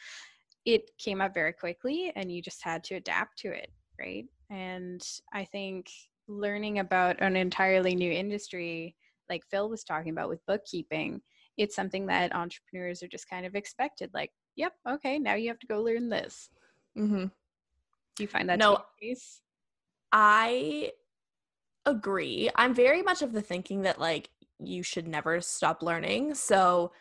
it 0.66 0.90
came 0.98 1.20
up 1.20 1.32
very 1.34 1.52
quickly 1.52 2.12
and 2.16 2.32
you 2.32 2.42
just 2.42 2.64
had 2.64 2.82
to 2.84 2.96
adapt 2.96 3.38
to 3.38 3.52
it, 3.52 3.70
right? 4.00 4.24
And 4.50 5.00
I 5.32 5.44
think 5.44 5.86
learning 6.26 6.80
about 6.80 7.20
an 7.20 7.36
entirely 7.36 7.94
new 7.94 8.10
industry, 8.10 8.96
like 9.30 9.44
Phil 9.48 9.70
was 9.70 9.84
talking 9.84 10.10
about 10.10 10.28
with 10.28 10.44
bookkeeping, 10.46 11.20
it's 11.56 11.76
something 11.76 12.04
that 12.06 12.34
entrepreneurs 12.34 13.04
are 13.04 13.08
just 13.08 13.30
kind 13.30 13.46
of 13.46 13.54
expected. 13.54 14.10
Like, 14.12 14.32
yep, 14.56 14.72
okay, 14.88 15.16
now 15.20 15.34
you 15.34 15.46
have 15.46 15.60
to 15.60 15.66
go 15.68 15.80
learn 15.80 16.08
this. 16.08 16.48
Mm-hmm. 16.98 17.26
Do 18.16 18.22
you 18.22 18.26
find 18.26 18.48
that 18.48 18.58
no, 18.58 18.78
I 20.10 20.90
agree. 21.86 22.50
I'm 22.56 22.74
very 22.74 23.02
much 23.02 23.22
of 23.22 23.32
the 23.32 23.42
thinking 23.42 23.82
that 23.82 24.00
like 24.00 24.30
you 24.58 24.82
should 24.82 25.08
never 25.08 25.40
stop 25.40 25.82
learning. 25.82 26.34
So 26.34 26.92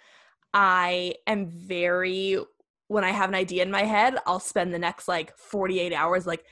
I 0.53 1.15
am 1.27 1.47
very 1.47 2.39
when 2.87 3.03
I 3.05 3.11
have 3.11 3.29
an 3.29 3.35
idea 3.35 3.63
in 3.63 3.71
my 3.71 3.83
head, 3.83 4.17
I'll 4.25 4.41
spend 4.41 4.73
the 4.73 4.79
next 4.79 5.07
like 5.07 5.37
48 5.37 5.93
hours 5.93 6.27
like 6.27 6.43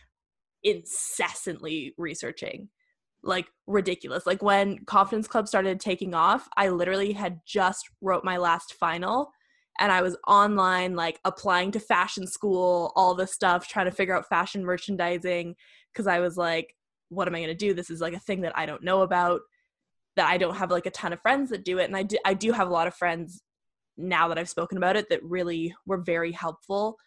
incessantly 0.64 1.94
researching. 1.98 2.70
Like 3.22 3.48
ridiculous. 3.68 4.26
Like 4.26 4.42
when 4.42 4.86
Confidence 4.86 5.28
Club 5.28 5.50
started 5.50 5.82
taking 5.82 6.14
off, 6.14 6.48
I 6.56 6.70
literally 6.70 7.12
had 7.12 7.42
just 7.46 7.90
wrote 8.00 8.24
my 8.24 8.38
last 8.38 8.74
final 8.74 9.32
and 9.78 9.92
I 9.92 10.02
was 10.02 10.16
online 10.28 10.96
like 10.96 11.20
applying 11.26 11.72
to 11.72 11.80
fashion 11.82 12.28
school, 12.28 12.94
all 12.96 13.16
this 13.16 13.34
stuff, 13.34 13.68
trying 13.68 13.88
to 13.88 13.92
figure 13.92 14.16
out 14.16 14.30
fashion 14.30 14.64
merchandising 14.64 15.56
because 15.92 16.08
I 16.08 16.20
was 16.20 16.38
like 16.38 16.76
what 17.10 17.28
am 17.28 17.36
I 17.36 17.40
going 17.40 17.50
to 17.50 17.56
do? 17.56 17.74
This 17.74 17.90
is 17.90 18.02
like 18.02 18.14
a 18.14 18.20
thing 18.20 18.42
that 18.42 18.58
I 18.58 18.66
don't 18.66 18.84
know 18.84 19.02
about, 19.02 19.42
that 20.16 20.30
I 20.30 20.38
don't 20.38 20.56
have 20.56 20.72
like 20.72 20.86
a 20.86 20.92
ton 20.92 21.14
of 21.14 21.22
friends 21.22 21.50
that 21.50 21.66
do 21.66 21.80
it. 21.80 21.86
And 21.86 21.98
I 21.98 22.04
do, 22.04 22.18
I 22.26 22.34
do 22.34 22.52
have 22.52 22.68
a 22.68 22.74
lot 22.74 22.88
of 22.88 22.96
friends 22.96 23.42
now 23.98 24.28
that 24.30 24.38
I've 24.38 24.50
spoken 24.50 24.78
about 24.78 24.96
it 24.96 25.10
that 25.10 25.24
really 25.24 25.74
were 25.86 26.02
very 26.02 26.32
helpful 26.32 26.98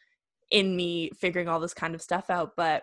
in 0.50 0.76
me 0.76 1.11
figuring 1.18 1.48
all 1.48 1.61
this 1.61 1.74
kind 1.74 1.94
of 1.94 2.03
stuff 2.03 2.30
out. 2.30 2.50
But 2.57 2.82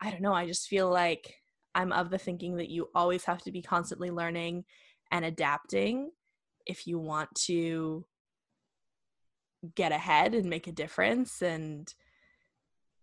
I 0.00 0.10
don't 0.10 0.22
know. 0.22 0.34
I 0.34 0.46
just 0.46 0.68
feel 0.68 0.90
like 0.90 1.34
I'm 1.74 1.92
of 1.92 2.10
the 2.10 2.18
thinking 2.18 2.56
that 2.56 2.70
you 2.70 2.88
always 2.94 3.24
have 3.24 3.42
to 3.42 3.52
be 3.52 3.62
constantly 3.62 4.10
learning 4.10 4.64
and 5.10 5.24
adapting 5.24 6.10
if 6.66 6.86
you 6.86 6.98
want 6.98 7.28
to 7.46 8.04
get 9.74 9.92
ahead 9.92 10.34
and 10.34 10.50
make 10.50 10.66
a 10.66 10.72
difference. 10.72 11.42
And 11.42 11.92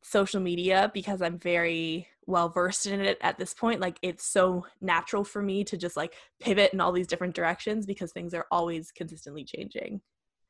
social 0.06 0.39
media, 0.39 0.91
because 0.93 1.22
I'm 1.22 1.39
very 1.39 2.08
well 2.28 2.49
versed 2.49 2.88
in 2.88 3.01
it 3.01 3.20
at 3.22 3.38
this 3.38 3.53
point 3.53 3.80
like 3.80 3.99
it's 4.01 4.26
so 4.26 4.66
natural 4.82 5.24
for 5.24 5.43
me 5.43 5.64
to 5.64 5.78
just 5.78 5.95
like 5.95 6.16
pivot 6.39 6.74
in 6.74 6.82
all 6.82 6.91
these 6.91 7.06
different 7.06 7.36
directions 7.36 7.86
because 7.86 8.12
things 8.12 8.34
are 8.34 8.47
always 8.49 8.91
consistently 8.91 9.43
changing 9.43 10.01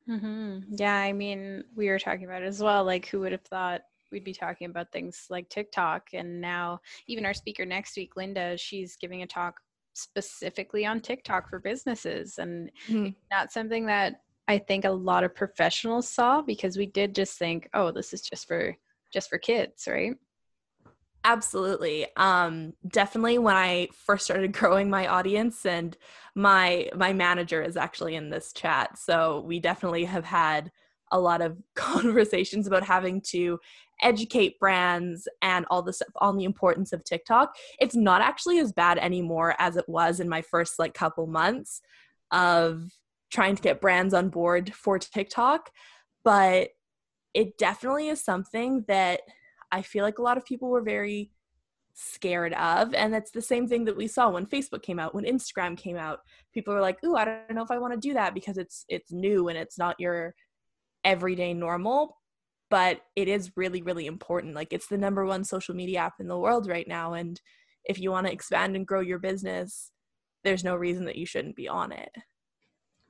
mm-hmm. 0.10 0.60
yeah 0.70 0.96
i 0.96 1.12
mean 1.12 1.66
we 1.76 1.90
were 1.90 2.00
talking 2.00 2.24
about 2.24 2.42
it 2.42 2.46
as 2.46 2.62
well 2.62 2.86
like 2.86 3.08
who 3.08 3.20
would 3.20 3.34
have 3.34 3.42
thought 3.42 3.82
we'd 4.12 4.24
be 4.24 4.34
talking 4.34 4.70
about 4.70 4.92
things 4.92 5.26
like 5.30 5.50
TikTok. 5.50 6.10
And 6.14 6.40
now, 6.40 6.80
even 7.08 7.26
our 7.26 7.34
speaker 7.34 7.66
next 7.66 7.98
week, 7.98 8.16
Linda, 8.16 8.58
she's 8.58 8.96
giving 8.96 9.22
a 9.22 9.28
talk 9.28 9.56
specifically 9.94 10.86
on 10.86 11.02
TikTok 11.02 11.50
for 11.50 11.60
businesses, 11.60 12.38
and 12.38 12.72
mm-hmm. 12.88 13.10
not 13.32 13.52
something 13.52 13.86
that 13.88 14.22
I 14.48 14.58
think 14.58 14.86
a 14.86 14.90
lot 14.90 15.24
of 15.24 15.36
professionals 15.36 16.08
saw 16.08 16.42
because 16.42 16.78
we 16.78 16.86
did 16.86 17.14
just 17.14 17.38
think, 17.38 17.70
oh, 17.74 17.92
this 17.92 18.14
is 18.14 18.22
just 18.22 18.48
for 18.48 18.76
just 19.16 19.30
for 19.30 19.40
kids, 19.40 19.88
right? 19.88 20.16
Absolutely. 21.24 22.06
Um, 22.18 22.74
definitely 22.88 23.40
when 23.40 23.56
I 23.56 23.88
first 24.06 24.26
started 24.26 24.54
growing 24.60 24.92
my 24.92 25.08
audience 25.08 25.66
and 25.66 25.98
my 26.36 26.90
my 26.96 27.14
manager 27.14 27.64
is 27.64 27.78
actually 27.78 28.16
in 28.16 28.30
this 28.30 28.54
chat. 28.54 29.00
So 29.00 29.44
we 29.48 29.60
definitely 29.60 30.06
have 30.06 30.26
had 30.26 30.72
a 31.12 31.20
lot 31.20 31.42
of 31.42 31.58
conversations 31.76 32.68
about 32.68 32.84
having 32.84 33.22
to 33.22 33.60
educate 34.02 34.60
brands 34.60 35.28
and 35.42 35.66
all 35.72 35.82
the 35.82 35.94
stuff 35.94 36.10
on 36.18 36.38
the 36.38 36.44
importance 36.44 36.94
of 36.94 37.04
TikTok. 37.04 37.56
It's 37.80 37.96
not 37.96 38.22
actually 38.22 38.60
as 38.60 38.74
bad 38.74 38.98
anymore 39.00 39.56
as 39.58 39.78
it 39.78 39.88
was 39.88 40.20
in 40.20 40.30
my 40.30 40.42
first 40.42 40.78
like 40.78 40.94
couple 40.94 41.26
months 41.26 41.82
of 42.32 42.92
trying 43.32 43.56
to 43.56 43.62
get 43.62 43.82
brands 43.82 44.14
on 44.14 44.30
board 44.30 44.74
for 44.76 45.00
TikTok, 45.00 45.72
but 46.24 46.70
it 47.36 47.58
definitely 47.58 48.08
is 48.08 48.24
something 48.24 48.86
that 48.88 49.20
I 49.72 49.82
feel 49.82 50.06
like 50.06 50.18
a 50.18 50.24
lot 50.24 50.38
of 50.38 50.46
people 50.46 50.70
were 50.70 50.82
very 50.82 51.32
scared 51.94 52.54
of 52.54 52.94
and 52.94 53.14
that's 53.14 53.32
the 53.32 53.42
same 53.42 53.68
thing 53.68 53.86
that 53.86 53.96
we 53.96 54.08
saw 54.08 54.30
when 54.30 54.46
Facebook 54.46 54.82
came 54.82 55.00
out 55.00 55.14
when 55.14 55.26
Instagram 55.26 55.78
came 55.78 55.98
out. 55.98 56.20
People 56.54 56.74
were 56.74 56.82
like 56.82 57.04
ooh 57.04 57.16
I 57.16 57.26
don't 57.26 57.54
know 57.54 57.64
if 57.64 57.72
I 57.72 57.78
want 57.78 57.94
to 57.94 58.00
do 58.00 58.14
that 58.14 58.34
because 58.34 58.58
it's 58.58 58.86
it's 58.90 59.12
new 59.12 59.50
and 59.50 59.58
it's 59.58 59.78
not 59.78 60.00
your 60.00 60.34
everyday 61.04 61.54
normal 61.54 62.18
but 62.70 63.02
it 63.16 63.28
is 63.28 63.52
really 63.56 63.82
really 63.82 64.08
important. 64.08 64.56
Like 64.56 64.72
it's 64.72 64.88
the 64.88 64.98
number 64.98 65.26
one 65.26 65.44
social 65.44 65.76
media 65.76 66.00
app 66.00 66.16
in 66.20 66.28
the 66.28 66.40
world 66.40 66.68
right 66.68 66.88
now 66.88 67.14
and 67.14 67.40
if 67.84 68.00
you 68.00 68.12
want 68.12 68.28
to 68.28 68.34
expand 68.34 68.76
and 68.76 68.88
grow 68.88 69.02
your 69.02 69.20
business 69.20 69.92
there's 70.44 70.64
no 70.64 70.76
reason 70.76 71.06
that 71.06 71.18
you 71.18 71.26
shouldn't 71.26 71.56
be 71.56 71.68
on 71.68 71.92
it. 71.92 72.12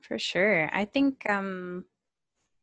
For 0.00 0.18
sure. 0.18 0.70
I 0.72 0.84
think 0.84 1.28
um, 1.28 1.84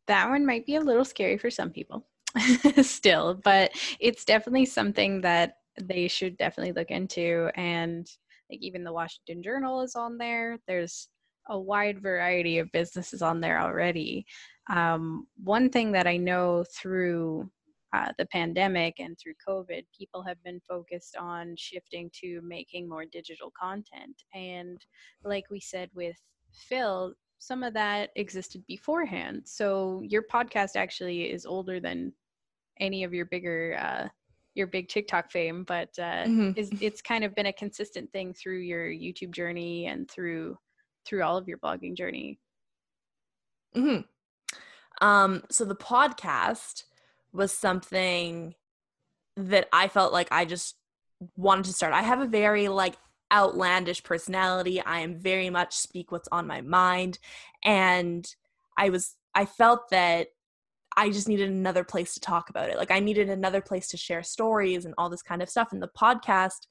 that 0.08 0.30
one 0.30 0.46
might 0.46 0.66
be 0.66 0.76
a 0.76 0.82
little 0.82 1.06
scary 1.06 1.38
for 1.38 1.50
some 1.50 1.70
people 1.70 2.06
still, 2.82 3.36
but 3.44 3.72
it's 4.00 4.26
definitely 4.26 4.66
something 4.66 5.22
that 5.22 5.56
they 5.82 6.08
should 6.08 6.38
definitely 6.38 6.74
look 6.74 6.92
into. 6.92 7.50
And 7.56 8.08
like 8.50 8.60
even 8.62 8.84
the 8.84 8.94
Washington 8.94 9.42
Journal 9.42 9.82
is 9.82 9.96
on 9.96 10.18
there. 10.18 10.58
There's 10.68 11.10
a 11.50 11.60
wide 11.60 12.02
variety 12.02 12.60
of 12.60 12.72
businesses 12.72 13.22
on 13.22 13.42
there 13.42 13.60
already. 13.60 14.26
Um, 14.70 15.28
one 15.44 15.70
thing 15.70 15.92
that 15.92 16.08
I 16.08 16.18
know 16.18 16.64
through 16.76 17.50
uh, 17.94 18.12
the 18.18 18.26
pandemic 18.28 18.96
and 19.00 19.18
through 19.20 19.34
COVID, 19.48 19.84
people 19.98 20.24
have 20.24 20.42
been 20.44 20.60
focused 20.68 21.16
on 21.18 21.56
shifting 21.58 22.10
to 22.22 22.42
making 22.44 22.90
more 22.90 23.06
digital 23.06 23.52
content. 23.60 24.16
And 24.34 24.80
like 25.24 25.46
we 25.52 25.60
said 25.60 25.90
with 25.94 26.16
Phil, 26.54 27.14
some 27.44 27.62
of 27.62 27.74
that 27.74 28.12
existed 28.16 28.64
beforehand. 28.68 29.42
So 29.44 30.02
your 30.08 30.24
podcast 30.24 30.78
actually 30.78 31.24
is 31.24 31.46
older 31.46 31.82
than 31.82 32.14
any 32.80 33.04
of 33.04 33.14
your 33.14 33.26
bigger 33.26 33.78
uh, 33.80 34.08
your 34.56 34.68
big 34.68 34.88
TikTok 34.88 35.30
fame, 35.30 35.64
but 35.64 35.90
uh, 35.98 36.24
mm-hmm. 36.24 36.52
is 36.56 36.72
it's 36.80 37.02
kind 37.02 37.24
of 37.24 37.36
been 37.36 37.48
a 37.48 37.54
consistent 37.54 38.12
thing 38.14 38.34
through 38.34 38.60
your 38.60 38.88
YouTube 38.88 39.32
journey 39.32 39.88
and 39.88 40.10
through 40.10 40.58
through 41.06 41.24
all 41.24 41.38
of 41.38 41.48
your 41.48 41.58
blogging 41.58 41.96
journey. 41.96 42.40
Hmm. 43.76 43.98
Um. 45.02 45.44
So 45.50 45.66
the 45.66 45.76
podcast 45.76 46.84
was 47.34 47.52
something 47.52 48.56
that 49.36 49.68
I 49.74 49.90
felt 49.90 50.14
like 50.14 50.30
I 50.32 50.46
just 50.46 50.76
wanted 51.36 51.66
to 51.66 51.74
start. 51.74 51.94
I 51.94 52.04
have 52.04 52.22
a 52.22 52.28
very 52.28 52.70
like 52.70 52.96
outlandish 53.34 54.04
personality. 54.04 54.82
I 54.82 55.00
am 55.00 55.18
very 55.18 55.50
much 55.50 55.76
speak 55.76 56.12
what's 56.12 56.30
on 56.32 56.48
my 56.48 56.62
mind. 56.62 57.20
And 57.64 58.26
I 58.78 58.90
was, 58.90 59.16
I 59.34 59.46
felt 59.46 59.90
that 59.90 60.28
I 60.96 61.10
just 61.10 61.28
needed 61.28 61.50
another 61.50 61.84
place 61.84 62.14
to 62.14 62.20
talk 62.20 62.50
about 62.50 62.70
it. 62.70 62.78
Like 62.78 62.92
I 62.92 63.00
needed 63.00 63.30
another 63.30 63.62
place 63.62 63.88
to 63.90 63.98
share 63.98 64.22
stories 64.22 64.86
and 64.86 64.94
all 64.98 65.10
this 65.10 65.24
kind 65.24 65.42
of 65.42 65.50
stuff. 65.50 65.70
And 65.72 65.82
the 65.82 65.90
podcast 65.98 66.68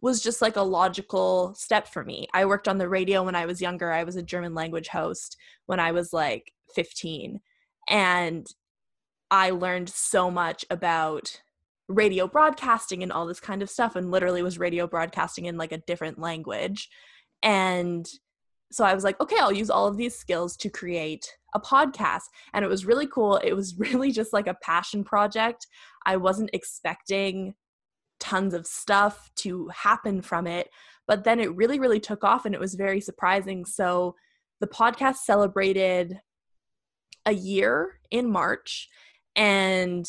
was 0.00 0.22
just 0.22 0.40
like 0.40 0.56
a 0.56 0.62
logical 0.62 1.54
step 1.54 1.86
for 1.86 2.04
me. 2.04 2.26
I 2.32 2.46
worked 2.46 2.68
on 2.68 2.78
the 2.78 2.88
radio 2.88 3.22
when 3.22 3.34
I 3.34 3.44
was 3.44 3.60
younger. 3.60 3.92
I 3.92 4.04
was 4.04 4.16
a 4.16 4.22
German 4.22 4.54
language 4.54 4.88
host 4.88 5.36
when 5.66 5.78
I 5.78 5.92
was 5.92 6.12
like 6.12 6.52
15. 6.74 7.40
And 7.88 8.46
I 9.30 9.50
learned 9.50 9.90
so 9.90 10.30
much 10.30 10.64
about 10.70 11.42
radio 11.90 12.26
broadcasting 12.26 13.02
and 13.02 13.12
all 13.12 13.26
this 13.26 13.40
kind 13.40 13.62
of 13.62 13.70
stuff 13.70 13.96
and 13.96 14.10
literally 14.10 14.42
was 14.42 14.58
radio 14.58 14.86
broadcasting 14.86 15.46
in 15.46 15.58
like 15.58 15.72
a 15.72 15.82
different 15.86 16.18
language. 16.18 16.88
And 17.42 18.08
so 18.72 18.84
i 18.84 18.94
was 18.94 19.02
like 19.02 19.20
okay 19.20 19.34
i'll 19.40 19.50
use 19.50 19.68
all 19.68 19.88
of 19.88 19.96
these 19.96 20.16
skills 20.16 20.56
to 20.56 20.70
create 20.70 21.26
a 21.54 21.60
podcast. 21.60 22.22
And 22.54 22.64
it 22.64 22.68
was 22.68 22.86
really 22.86 23.08
cool. 23.08 23.36
It 23.38 23.52
was 23.52 23.74
really 23.78 24.12
just 24.12 24.32
like 24.32 24.46
a 24.46 24.56
passion 24.62 25.02
project. 25.02 25.66
I 26.06 26.16
wasn't 26.16 26.50
expecting 26.52 27.54
tons 28.20 28.54
of 28.54 28.66
stuff 28.66 29.30
to 29.34 29.68
happen 29.68 30.22
from 30.22 30.46
it 30.46 30.68
but 31.10 31.24
then 31.24 31.40
it 31.40 31.52
really 31.56 31.80
really 31.80 31.98
took 31.98 32.22
off 32.22 32.46
and 32.46 32.54
it 32.54 32.60
was 32.60 32.74
very 32.74 33.00
surprising. 33.00 33.64
So 33.64 34.14
the 34.60 34.68
podcast 34.68 35.16
celebrated 35.16 36.20
a 37.26 37.32
year 37.32 37.98
in 38.12 38.30
march 38.30 38.88
and 39.34 40.06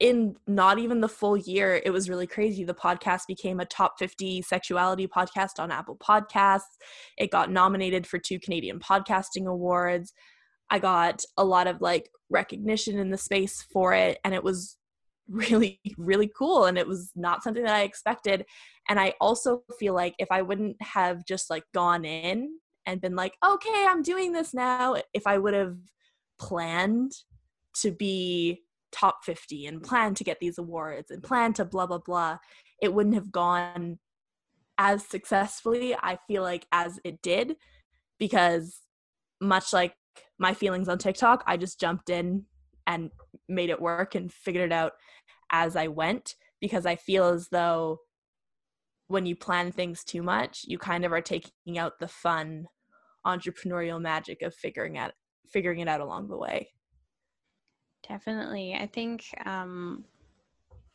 in 0.00 0.34
not 0.46 0.78
even 0.78 1.00
the 1.00 1.08
full 1.08 1.36
year, 1.36 1.80
it 1.84 1.90
was 1.90 2.08
really 2.08 2.26
crazy. 2.26 2.64
The 2.64 2.74
podcast 2.74 3.26
became 3.28 3.60
a 3.60 3.66
top 3.66 3.98
50 3.98 4.42
sexuality 4.42 5.06
podcast 5.06 5.58
on 5.58 5.70
Apple 5.70 5.96
Podcasts. 5.96 6.78
It 7.18 7.30
got 7.30 7.50
nominated 7.50 8.06
for 8.06 8.18
two 8.18 8.40
Canadian 8.40 8.80
Podcasting 8.80 9.46
Awards. 9.46 10.12
I 10.70 10.78
got 10.78 11.22
a 11.36 11.44
lot 11.44 11.66
of 11.66 11.82
like 11.82 12.10
recognition 12.30 12.98
in 12.98 13.10
the 13.10 13.18
space 13.18 13.62
for 13.72 13.92
it, 13.92 14.18
and 14.24 14.34
it 14.34 14.42
was 14.42 14.78
really, 15.28 15.78
really 15.98 16.30
cool. 16.36 16.64
And 16.64 16.78
it 16.78 16.88
was 16.88 17.12
not 17.14 17.42
something 17.42 17.62
that 17.62 17.74
I 17.74 17.82
expected. 17.82 18.46
And 18.88 18.98
I 18.98 19.14
also 19.20 19.62
feel 19.78 19.94
like 19.94 20.14
if 20.18 20.28
I 20.30 20.40
wouldn't 20.40 20.76
have 20.80 21.26
just 21.26 21.50
like 21.50 21.64
gone 21.74 22.06
in 22.06 22.48
and 22.86 23.02
been 23.02 23.16
like, 23.16 23.34
okay, 23.44 23.86
I'm 23.86 24.02
doing 24.02 24.32
this 24.32 24.54
now, 24.54 24.96
if 25.12 25.26
I 25.26 25.36
would 25.36 25.54
have 25.54 25.76
planned 26.38 27.12
to 27.82 27.92
be 27.92 28.62
top 28.92 29.24
50 29.24 29.66
and 29.66 29.80
mm. 29.80 29.84
plan 29.84 30.14
to 30.14 30.24
get 30.24 30.38
these 30.40 30.58
awards 30.58 31.10
and 31.10 31.22
mm. 31.22 31.26
plan 31.26 31.52
to 31.54 31.64
blah 31.64 31.86
blah 31.86 31.98
blah 31.98 32.38
it 32.80 32.92
wouldn't 32.92 33.14
have 33.14 33.32
gone 33.32 33.98
as 34.78 35.04
successfully 35.04 35.94
i 35.94 36.18
feel 36.26 36.42
like 36.42 36.66
as 36.72 36.98
it 37.04 37.20
did 37.22 37.56
because 38.18 38.80
much 39.40 39.72
like 39.72 39.94
my 40.38 40.54
feelings 40.54 40.88
on 40.88 40.98
tiktok 40.98 41.42
i 41.46 41.56
just 41.56 41.80
jumped 41.80 42.10
in 42.10 42.44
and 42.86 43.10
made 43.48 43.70
it 43.70 43.80
work 43.80 44.14
and 44.14 44.32
figured 44.32 44.70
it 44.70 44.74
out 44.74 44.92
as 45.52 45.76
i 45.76 45.86
went 45.86 46.34
because 46.60 46.86
i 46.86 46.96
feel 46.96 47.26
as 47.26 47.48
though 47.50 47.98
when 49.08 49.26
you 49.26 49.34
plan 49.36 49.70
things 49.70 50.04
too 50.04 50.22
much 50.22 50.64
you 50.66 50.78
kind 50.78 51.04
of 51.04 51.12
are 51.12 51.20
taking 51.20 51.78
out 51.78 51.98
the 52.00 52.08
fun 52.08 52.66
entrepreneurial 53.26 54.00
magic 54.00 54.40
of 54.42 54.54
figuring 54.54 54.96
out 54.96 55.12
figuring 55.48 55.80
it 55.80 55.88
out 55.88 56.00
along 56.00 56.28
the 56.28 56.36
way 56.36 56.68
Definitely. 58.10 58.74
I 58.74 58.86
think 58.88 59.24
um, 59.46 60.04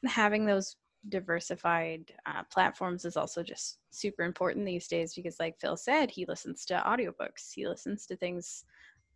having 0.06 0.46
those 0.46 0.76
diversified 1.08 2.12
uh, 2.26 2.44
platforms 2.52 3.06
is 3.06 3.16
also 3.16 3.42
just 3.42 3.78
super 3.90 4.24
important 4.24 4.66
these 4.66 4.88
days 4.90 5.14
because, 5.14 5.40
like 5.40 5.58
Phil 5.60 5.78
said, 5.78 6.12
he 6.12 6.26
listens 6.26 6.66
to 6.66 6.84
audiobooks, 6.86 7.54
he 7.54 7.68
listens 7.68 8.06
to 8.08 8.18
things. 8.18 8.66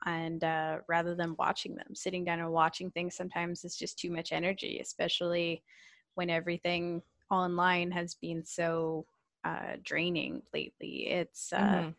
And 0.06 0.46
uh, 0.46 0.78
rather 0.88 1.14
than 1.14 1.36
watching 1.38 1.76
them, 1.76 1.94
sitting 1.94 2.24
down 2.24 2.40
and 2.40 2.52
watching 2.54 2.90
things 2.90 3.16
sometimes 3.18 3.66
is 3.66 3.76
just 3.76 4.00
too 4.00 4.12
much 4.12 4.32
energy, 4.32 4.80
especially 4.82 5.62
when 6.16 6.30
everything 6.30 7.02
online 7.30 7.92
has 7.92 8.16
been 8.16 8.46
so 8.46 9.06
uh, 9.44 9.76
draining 9.84 10.42
lately. 10.54 11.08
It's 11.10 11.52
uh, 11.52 11.84
mm-hmm 11.84 11.90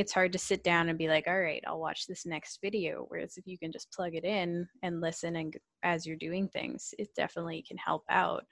it's 0.00 0.12
hard 0.12 0.32
to 0.32 0.38
sit 0.38 0.64
down 0.64 0.88
and 0.88 0.98
be 0.98 1.08
like 1.08 1.26
all 1.28 1.40
right 1.40 1.62
i'll 1.66 1.78
watch 1.78 2.06
this 2.06 2.26
next 2.26 2.58
video 2.62 3.04
whereas 3.08 3.36
if 3.36 3.46
you 3.46 3.58
can 3.58 3.70
just 3.70 3.92
plug 3.92 4.14
it 4.14 4.24
in 4.24 4.66
and 4.82 5.00
listen 5.00 5.36
and 5.36 5.54
as 5.82 6.06
you're 6.06 6.16
doing 6.16 6.48
things 6.48 6.94
it 6.98 7.08
definitely 7.16 7.64
can 7.66 7.76
help 7.78 8.04
out. 8.10 8.44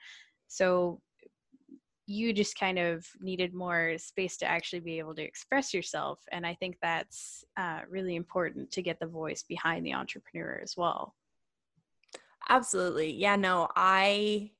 So 0.48 1.00
you 2.06 2.32
just 2.32 2.58
kind 2.58 2.78
of 2.78 3.06
needed 3.20 3.52
more 3.52 3.96
space 3.98 4.38
to 4.38 4.46
actually 4.46 4.80
be 4.80 4.98
able 4.98 5.14
to 5.14 5.22
express 5.22 5.74
yourself 5.74 6.20
and 6.32 6.46
i 6.46 6.54
think 6.54 6.76
that's 6.80 7.44
uh, 7.58 7.80
really 7.88 8.16
important 8.16 8.70
to 8.70 8.82
get 8.82 8.98
the 8.98 9.06
voice 9.06 9.44
behind 9.46 9.84
the 9.84 9.92
entrepreneur 9.94 10.60
as 10.62 10.74
well. 10.76 11.14
Absolutely. 12.48 13.12
Yeah 13.12 13.36
no 13.36 13.68
i 13.76 14.50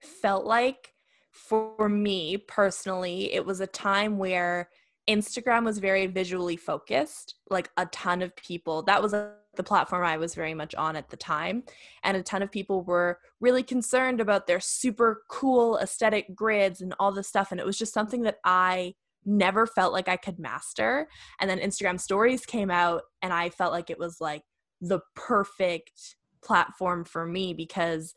felt 0.00 0.44
like 0.44 0.94
for 1.32 1.88
me 1.88 2.36
personally 2.36 3.32
it 3.32 3.44
was 3.44 3.60
a 3.60 3.66
time 3.66 4.18
where 4.18 4.68
Instagram 5.08 5.64
was 5.64 5.78
very 5.78 6.06
visually 6.06 6.56
focused, 6.56 7.36
like 7.50 7.70
a 7.76 7.86
ton 7.86 8.22
of 8.22 8.36
people. 8.36 8.82
That 8.82 9.02
was 9.02 9.12
the 9.12 9.62
platform 9.64 10.04
I 10.04 10.18
was 10.18 10.34
very 10.34 10.54
much 10.54 10.74
on 10.74 10.96
at 10.96 11.08
the 11.08 11.16
time. 11.16 11.64
And 12.04 12.16
a 12.16 12.22
ton 12.22 12.42
of 12.42 12.52
people 12.52 12.82
were 12.82 13.18
really 13.40 13.62
concerned 13.62 14.20
about 14.20 14.46
their 14.46 14.60
super 14.60 15.22
cool 15.30 15.78
aesthetic 15.78 16.34
grids 16.34 16.80
and 16.80 16.94
all 17.00 17.10
this 17.10 17.28
stuff. 17.28 17.50
And 17.50 17.60
it 17.60 17.66
was 17.66 17.78
just 17.78 17.94
something 17.94 18.22
that 18.22 18.38
I 18.44 18.94
never 19.24 19.66
felt 19.66 19.92
like 19.92 20.08
I 20.08 20.16
could 20.16 20.38
master. 20.38 21.08
And 21.40 21.48
then 21.48 21.58
Instagram 21.58 22.00
stories 22.00 22.46
came 22.46 22.70
out, 22.70 23.02
and 23.22 23.32
I 23.32 23.50
felt 23.50 23.72
like 23.72 23.90
it 23.90 23.98
was 23.98 24.20
like 24.20 24.42
the 24.80 25.00
perfect 25.14 26.16
platform 26.42 27.04
for 27.04 27.26
me 27.26 27.52
because 27.52 28.14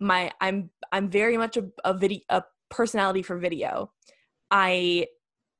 my 0.00 0.30
I'm 0.40 0.70
I'm 0.92 1.08
very 1.08 1.36
much 1.36 1.56
a, 1.56 1.66
a 1.84 1.96
video 1.96 2.20
a 2.28 2.42
personality 2.70 3.22
for 3.22 3.38
video. 3.38 3.92
I 4.50 5.06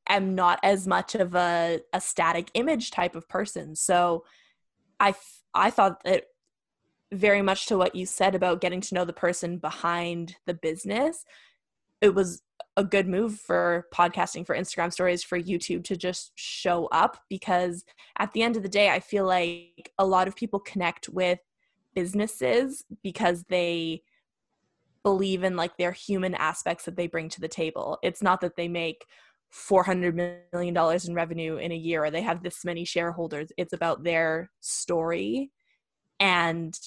am 0.09 0.35
not 0.35 0.59
as 0.63 0.87
much 0.87 1.15
of 1.15 1.35
a, 1.35 1.81
a 1.93 2.01
static 2.01 2.51
image 2.55 2.91
type 2.91 3.17
of 3.17 3.29
person. 3.29 3.75
So 3.77 4.25
I, 5.01 5.15
I 5.55 5.71
thought 5.71 6.03
that 6.05 6.25
very 7.13 7.43
much 7.43 7.67
to 7.67 7.79
what 7.79 7.95
you 7.95 8.07
said 8.07 8.35
about 8.35 8.61
getting 8.61 8.81
to 8.81 8.95
know 8.95 9.05
the 9.05 9.13
person 9.13 9.59
behind 9.59 10.37
the 10.47 10.55
business, 10.55 11.25
it 12.01 12.15
was 12.15 12.43
a 12.77 12.85
good 12.85 13.09
move 13.09 13.39
for 13.39 13.87
podcasting, 13.95 14.47
for 14.47 14.57
Instagram 14.57 14.93
stories, 14.93 15.23
for 15.23 15.41
YouTube 15.41 15.85
to 15.85 15.97
just 15.97 16.33
show 16.35 16.87
up 16.87 17.19
because 17.29 17.85
at 18.19 18.33
the 18.33 18.43
end 18.43 18.57
of 18.57 18.63
the 18.63 18.69
day, 18.69 18.91
I 18.91 19.01
feel 19.01 19.25
like 19.25 19.93
a 19.99 20.07
lot 20.07 20.29
of 20.29 20.37
people 20.37 20.61
connect 20.61 21.09
with 21.09 21.39
businesses 21.95 22.85
because 23.03 23.45
they 23.45 24.03
believe 25.03 25.45
in 25.45 25.57
like 25.57 25.77
their 25.79 25.93
human 25.93 26.35
aspects 26.35 26.85
that 26.85 26.97
they 26.97 27.07
bring 27.07 27.29
to 27.31 27.41
the 27.41 27.49
table. 27.49 27.99
It's 28.03 28.23
not 28.23 28.41
that 28.41 28.57
they 28.57 28.69
make 28.69 29.07
400 29.51 30.43
million 30.53 30.75
dollars 30.75 31.07
in 31.07 31.15
revenue 31.15 31.57
in 31.57 31.73
a 31.73 31.77
year 31.77 32.05
or 32.05 32.11
they 32.11 32.21
have 32.21 32.43
this 32.43 32.65
many 32.65 32.85
shareholders 32.85 33.49
it's 33.57 33.73
about 33.73 34.05
their 34.05 34.51
story 34.61 35.51
and 36.21 36.79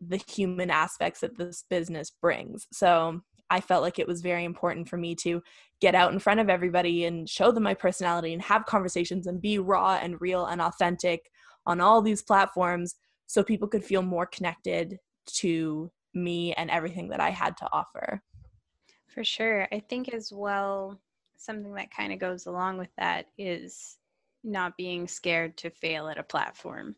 the 0.00 0.20
human 0.28 0.70
aspects 0.70 1.20
that 1.20 1.36
this 1.36 1.64
business 1.68 2.10
brings. 2.10 2.66
So 2.72 3.20
i 3.50 3.60
felt 3.60 3.82
like 3.82 3.98
it 3.98 4.06
was 4.06 4.20
very 4.20 4.44
important 4.44 4.86
for 4.88 4.98
me 4.98 5.14
to 5.14 5.42
get 5.80 5.94
out 5.94 6.12
in 6.12 6.18
front 6.18 6.38
of 6.38 6.50
everybody 6.50 7.06
and 7.06 7.28
show 7.28 7.50
them 7.50 7.62
my 7.62 7.72
personality 7.72 8.34
and 8.34 8.42
have 8.42 8.66
conversations 8.66 9.26
and 9.26 9.40
be 9.40 9.58
raw 9.58 9.98
and 10.02 10.20
real 10.20 10.44
and 10.46 10.60
authentic 10.60 11.30
on 11.64 11.80
all 11.80 12.02
these 12.02 12.22
platforms 12.22 12.96
so 13.26 13.42
people 13.42 13.66
could 13.66 13.84
feel 13.84 14.02
more 14.02 14.26
connected 14.26 14.98
to 15.26 15.90
me 16.12 16.52
and 16.54 16.70
everything 16.70 17.08
that 17.08 17.20
i 17.20 17.30
had 17.30 17.56
to 17.56 17.68
offer. 17.72 18.22
For 19.06 19.24
sure. 19.24 19.66
I 19.72 19.80
think 19.80 20.12
as 20.12 20.30
well 20.32 21.00
something 21.38 21.74
that 21.74 21.94
kind 21.94 22.12
of 22.12 22.18
goes 22.18 22.46
along 22.46 22.78
with 22.78 22.90
that 22.98 23.26
is 23.38 23.96
not 24.44 24.76
being 24.76 25.08
scared 25.08 25.56
to 25.58 25.70
fail 25.70 26.08
at 26.08 26.18
a 26.18 26.22
platform. 26.22 26.94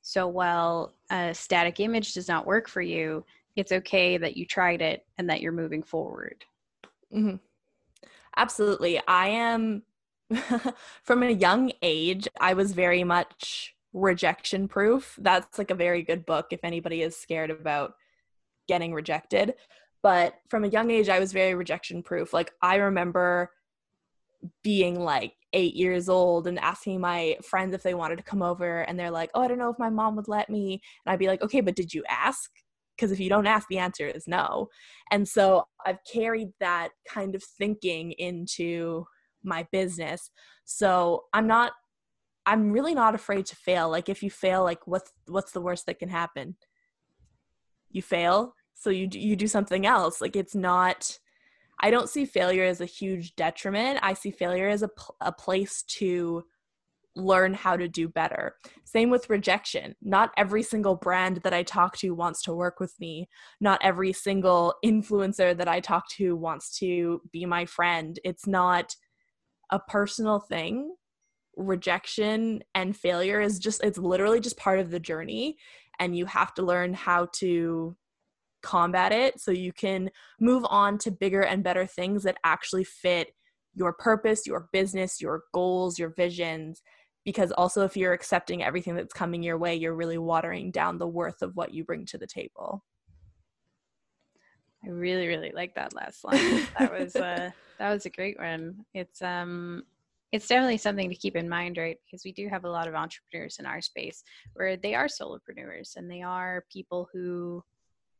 So 0.00 0.26
while 0.26 0.94
a 1.10 1.32
static 1.32 1.78
image 1.78 2.14
does 2.14 2.26
not 2.26 2.46
work 2.46 2.68
for 2.68 2.82
you, 2.82 3.24
it's 3.54 3.72
okay 3.72 4.16
that 4.16 4.36
you 4.36 4.46
tried 4.46 4.82
it 4.82 5.06
and 5.18 5.30
that 5.30 5.40
you're 5.40 5.52
moving 5.52 5.82
forward. 5.82 6.44
Mm-hmm. 7.14 7.36
Absolutely. 8.36 9.00
I 9.06 9.28
am, 9.28 9.82
from 11.02 11.22
a 11.22 11.30
young 11.30 11.70
age, 11.82 12.26
I 12.40 12.54
was 12.54 12.72
very 12.72 13.04
much 13.04 13.74
rejection 13.92 14.68
proof. 14.68 15.16
That's 15.20 15.58
like 15.58 15.70
a 15.70 15.76
very 15.76 16.02
good 16.02 16.24
book 16.24 16.46
if 16.50 16.60
anybody 16.64 17.02
is 17.02 17.16
scared 17.16 17.50
about 17.50 17.94
getting 18.66 18.94
rejected. 18.94 19.54
But 20.02 20.34
from 20.48 20.64
a 20.64 20.68
young 20.68 20.90
age, 20.90 21.08
I 21.08 21.20
was 21.20 21.32
very 21.32 21.54
rejection 21.54 22.02
proof. 22.02 22.32
Like, 22.32 22.52
I 22.60 22.76
remember 22.76 23.50
being 24.62 25.00
like 25.00 25.34
eight 25.52 25.74
years 25.74 26.08
old 26.08 26.46
and 26.46 26.58
asking 26.58 27.00
my 27.00 27.36
friends 27.42 27.74
if 27.74 27.82
they 27.82 27.94
wanted 27.94 28.16
to 28.16 28.22
come 28.22 28.42
over 28.42 28.80
and 28.80 28.98
they're 28.98 29.10
like 29.10 29.30
oh 29.34 29.42
i 29.42 29.48
don't 29.48 29.58
know 29.58 29.70
if 29.70 29.78
my 29.78 29.90
mom 29.90 30.16
would 30.16 30.28
let 30.28 30.48
me. 30.48 30.80
And 31.04 31.12
i'd 31.12 31.18
be 31.18 31.26
like 31.26 31.42
okay 31.42 31.60
but 31.60 31.76
did 31.76 31.92
you 31.92 32.02
ask? 32.08 32.50
Because 32.96 33.10
if 33.10 33.20
you 33.20 33.28
don't 33.28 33.46
ask 33.46 33.66
the 33.68 33.78
answer 33.78 34.06
is 34.06 34.26
no. 34.26 34.68
And 35.10 35.26
so 35.26 35.66
i've 35.86 35.98
carried 36.10 36.48
that 36.60 36.90
kind 37.08 37.34
of 37.34 37.42
thinking 37.42 38.12
into 38.12 39.04
my 39.42 39.66
business. 39.72 40.30
So 40.64 41.24
i'm 41.32 41.46
not 41.46 41.72
i'm 42.46 42.72
really 42.72 42.94
not 42.94 43.14
afraid 43.14 43.46
to 43.46 43.56
fail. 43.56 43.90
Like 43.90 44.08
if 44.08 44.22
you 44.22 44.30
fail 44.30 44.62
like 44.64 44.86
what's 44.86 45.12
what's 45.26 45.52
the 45.52 45.60
worst 45.60 45.86
that 45.86 45.98
can 45.98 46.08
happen? 46.08 46.56
You 47.90 48.02
fail 48.02 48.54
so 48.74 48.90
you 48.90 49.08
you 49.12 49.36
do 49.36 49.46
something 49.46 49.86
else. 49.86 50.20
Like 50.20 50.34
it's 50.34 50.54
not 50.54 51.18
I 51.82 51.90
don't 51.90 52.08
see 52.08 52.24
failure 52.24 52.64
as 52.64 52.80
a 52.80 52.86
huge 52.86 53.34
detriment. 53.34 53.98
I 54.02 54.14
see 54.14 54.30
failure 54.30 54.68
as 54.68 54.82
a, 54.82 54.90
a 55.20 55.32
place 55.32 55.82
to 55.98 56.44
learn 57.14 57.52
how 57.52 57.76
to 57.76 57.88
do 57.88 58.08
better. 58.08 58.54
Same 58.84 59.10
with 59.10 59.28
rejection. 59.28 59.94
Not 60.00 60.30
every 60.36 60.62
single 60.62 60.94
brand 60.94 61.38
that 61.38 61.52
I 61.52 61.62
talk 61.62 61.96
to 61.98 62.14
wants 62.14 62.40
to 62.42 62.54
work 62.54 62.80
with 62.80 62.94
me. 63.00 63.28
Not 63.60 63.80
every 63.82 64.12
single 64.12 64.74
influencer 64.84 65.56
that 65.56 65.68
I 65.68 65.80
talk 65.80 66.08
to 66.12 66.36
wants 66.36 66.78
to 66.78 67.20
be 67.32 67.44
my 67.44 67.66
friend. 67.66 68.18
It's 68.24 68.46
not 68.46 68.96
a 69.70 69.78
personal 69.78 70.40
thing. 70.40 70.94
Rejection 71.56 72.62
and 72.74 72.96
failure 72.96 73.40
is 73.40 73.58
just, 73.58 73.84
it's 73.84 73.98
literally 73.98 74.40
just 74.40 74.56
part 74.56 74.78
of 74.78 74.90
the 74.90 75.00
journey. 75.00 75.58
And 75.98 76.16
you 76.16 76.24
have 76.26 76.54
to 76.54 76.62
learn 76.62 76.94
how 76.94 77.28
to 77.34 77.94
combat 78.62 79.12
it 79.12 79.40
so 79.40 79.50
you 79.50 79.72
can 79.72 80.10
move 80.40 80.64
on 80.68 80.98
to 80.98 81.10
bigger 81.10 81.42
and 81.42 81.64
better 81.64 81.86
things 81.86 82.22
that 82.22 82.38
actually 82.44 82.84
fit 82.84 83.28
your 83.74 83.92
purpose, 83.92 84.46
your 84.46 84.68
business, 84.72 85.20
your 85.20 85.42
goals, 85.52 85.98
your 85.98 86.10
visions. 86.10 86.82
Because 87.24 87.52
also, 87.52 87.84
if 87.84 87.96
you're 87.96 88.12
accepting 88.12 88.64
everything 88.64 88.96
that's 88.96 89.12
coming 89.12 89.42
your 89.42 89.58
way, 89.58 89.76
you're 89.76 89.94
really 89.94 90.18
watering 90.18 90.70
down 90.70 90.98
the 90.98 91.06
worth 91.06 91.40
of 91.42 91.54
what 91.54 91.72
you 91.72 91.84
bring 91.84 92.04
to 92.06 92.18
the 92.18 92.26
table. 92.26 92.82
I 94.84 94.88
really, 94.88 95.28
really 95.28 95.52
like 95.54 95.74
that 95.76 95.94
last 95.94 96.24
line. 96.24 96.66
that 96.78 96.92
was 96.92 97.14
uh, 97.14 97.50
that 97.78 97.92
was 97.92 98.06
a 98.06 98.10
great 98.10 98.38
one. 98.38 98.84
It's 98.92 99.22
um, 99.22 99.84
it's 100.32 100.48
definitely 100.48 100.78
something 100.78 101.08
to 101.10 101.14
keep 101.14 101.36
in 101.36 101.48
mind, 101.48 101.76
right? 101.76 101.98
Because 102.04 102.24
we 102.24 102.32
do 102.32 102.48
have 102.48 102.64
a 102.64 102.70
lot 102.70 102.88
of 102.88 102.94
entrepreneurs 102.94 103.58
in 103.58 103.66
our 103.66 103.82
space 103.82 104.24
where 104.54 104.76
they 104.76 104.94
are 104.94 105.06
solopreneurs 105.06 105.96
and 105.96 106.10
they 106.10 106.22
are 106.22 106.64
people 106.72 107.08
who 107.12 107.62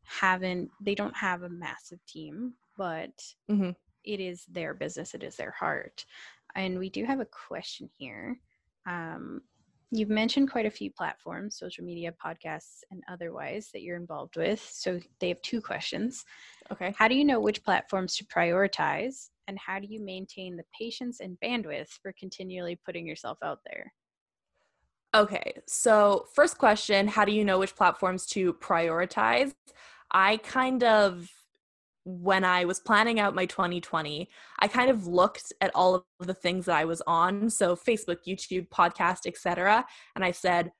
haven't 0.04 0.70
they 0.80 0.94
don't 0.94 1.16
have 1.16 1.42
a 1.42 1.48
massive 1.48 2.04
team 2.06 2.54
but 2.76 3.12
mm-hmm. 3.50 3.70
it 4.04 4.20
is 4.20 4.44
their 4.50 4.74
business 4.74 5.14
it 5.14 5.22
is 5.22 5.36
their 5.36 5.52
heart. 5.52 6.04
And 6.54 6.78
we 6.78 6.90
do 6.90 7.04
have 7.04 7.20
a 7.20 7.26
question 7.26 7.88
here. 7.96 8.38
Um, 8.86 9.40
you've 9.90 10.08
mentioned 10.08 10.50
quite 10.50 10.66
a 10.66 10.70
few 10.70 10.90
platforms 10.90 11.56
social 11.56 11.84
media 11.84 12.12
podcasts 12.24 12.80
and 12.90 13.02
otherwise 13.10 13.68
that 13.72 13.82
you're 13.82 13.96
involved 13.96 14.36
with. 14.36 14.60
So 14.72 15.00
they 15.20 15.28
have 15.28 15.40
two 15.42 15.60
questions. 15.60 16.24
Okay. 16.70 16.94
How 16.96 17.08
do 17.08 17.14
you 17.14 17.24
know 17.24 17.40
which 17.40 17.62
platforms 17.62 18.16
to 18.16 18.24
prioritize 18.24 19.28
and 19.48 19.58
how 19.58 19.78
do 19.78 19.86
you 19.86 20.00
maintain 20.04 20.56
the 20.56 20.64
patience 20.78 21.20
and 21.20 21.36
bandwidth 21.44 21.88
for 22.02 22.14
continually 22.18 22.78
putting 22.84 23.06
yourself 23.06 23.38
out 23.42 23.60
there? 23.66 23.92
Okay, 25.14 25.52
so 25.66 26.26
first 26.34 26.56
question 26.56 27.06
How 27.06 27.26
do 27.26 27.32
you 27.32 27.44
know 27.44 27.58
which 27.58 27.76
platforms 27.76 28.24
to 28.28 28.54
prioritize? 28.54 29.52
I 30.12 30.36
kind 30.38 30.84
of, 30.84 31.28
when 32.04 32.44
I 32.44 32.64
was 32.64 32.80
planning 32.80 33.20
out 33.20 33.34
my 33.34 33.46
2020, 33.46 34.28
I 34.58 34.68
kind 34.68 34.90
of 34.90 35.06
looked 35.06 35.52
at 35.60 35.74
all 35.74 35.94
of 35.94 36.26
the 36.26 36.34
things 36.34 36.66
that 36.66 36.76
I 36.76 36.84
was 36.84 37.02
on. 37.06 37.48
So 37.50 37.76
Facebook, 37.76 38.18
YouTube, 38.26 38.68
podcast, 38.68 39.26
etc. 39.26 39.84
And 40.14 40.24
I 40.24 40.32
said, 40.32 40.72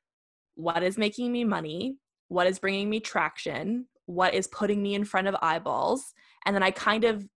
what 0.55 0.83
is 0.83 0.99
making 0.99 1.33
me 1.33 1.45
money? 1.45 1.97
What 2.29 2.47
is 2.47 2.59
bringing 2.59 2.91
me 2.91 3.01
traction? 3.01 3.87
What 4.07 4.35
is 4.35 4.49
putting 4.49 4.83
me 4.83 4.95
in 4.95 5.05
front 5.05 5.29
of 5.29 5.37
eyeballs? 5.41 6.13
And 6.45 6.55
then 6.55 6.63
I 6.63 6.71
kind 6.71 7.05
of 7.05 7.27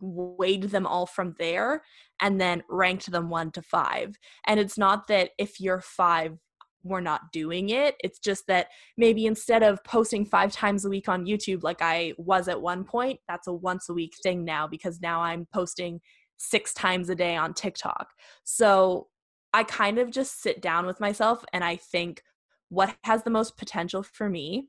weighed 0.00 0.64
them 0.64 0.86
all 0.86 1.06
from 1.06 1.34
there 1.38 1.82
and 2.20 2.40
then 2.40 2.62
ranked 2.68 3.10
them 3.10 3.30
one 3.30 3.50
to 3.52 3.62
five. 3.62 4.16
And 4.46 4.60
it's 4.60 4.78
not 4.78 5.08
that 5.08 5.30
if 5.38 5.58
you're 5.58 5.80
five, 5.80 6.38
we're 6.84 7.00
not 7.00 7.32
doing 7.32 7.70
it. 7.70 7.96
It's 8.02 8.18
just 8.18 8.46
that 8.48 8.68
maybe 8.96 9.26
instead 9.26 9.62
of 9.62 9.82
posting 9.84 10.24
five 10.24 10.52
times 10.52 10.84
a 10.84 10.88
week 10.88 11.08
on 11.08 11.26
YouTube 11.26 11.62
like 11.62 11.80
I 11.80 12.14
was 12.18 12.48
at 12.48 12.60
one 12.60 12.84
point, 12.84 13.20
that's 13.28 13.46
a 13.46 13.52
once 13.52 13.88
a 13.88 13.94
week 13.94 14.14
thing 14.22 14.44
now 14.44 14.66
because 14.66 15.00
now 15.00 15.20
I'm 15.20 15.46
posting 15.52 16.00
six 16.38 16.74
times 16.74 17.08
a 17.08 17.14
day 17.14 17.36
on 17.36 17.54
TikTok. 17.54 18.08
So 18.44 19.08
I 19.52 19.64
kind 19.64 19.98
of 19.98 20.10
just 20.10 20.42
sit 20.42 20.60
down 20.60 20.86
with 20.86 21.00
myself 21.00 21.44
and 21.52 21.62
I 21.62 21.76
think 21.76 22.22
what 22.68 22.96
has 23.04 23.22
the 23.22 23.30
most 23.30 23.56
potential 23.56 24.02
for 24.02 24.28
me, 24.28 24.68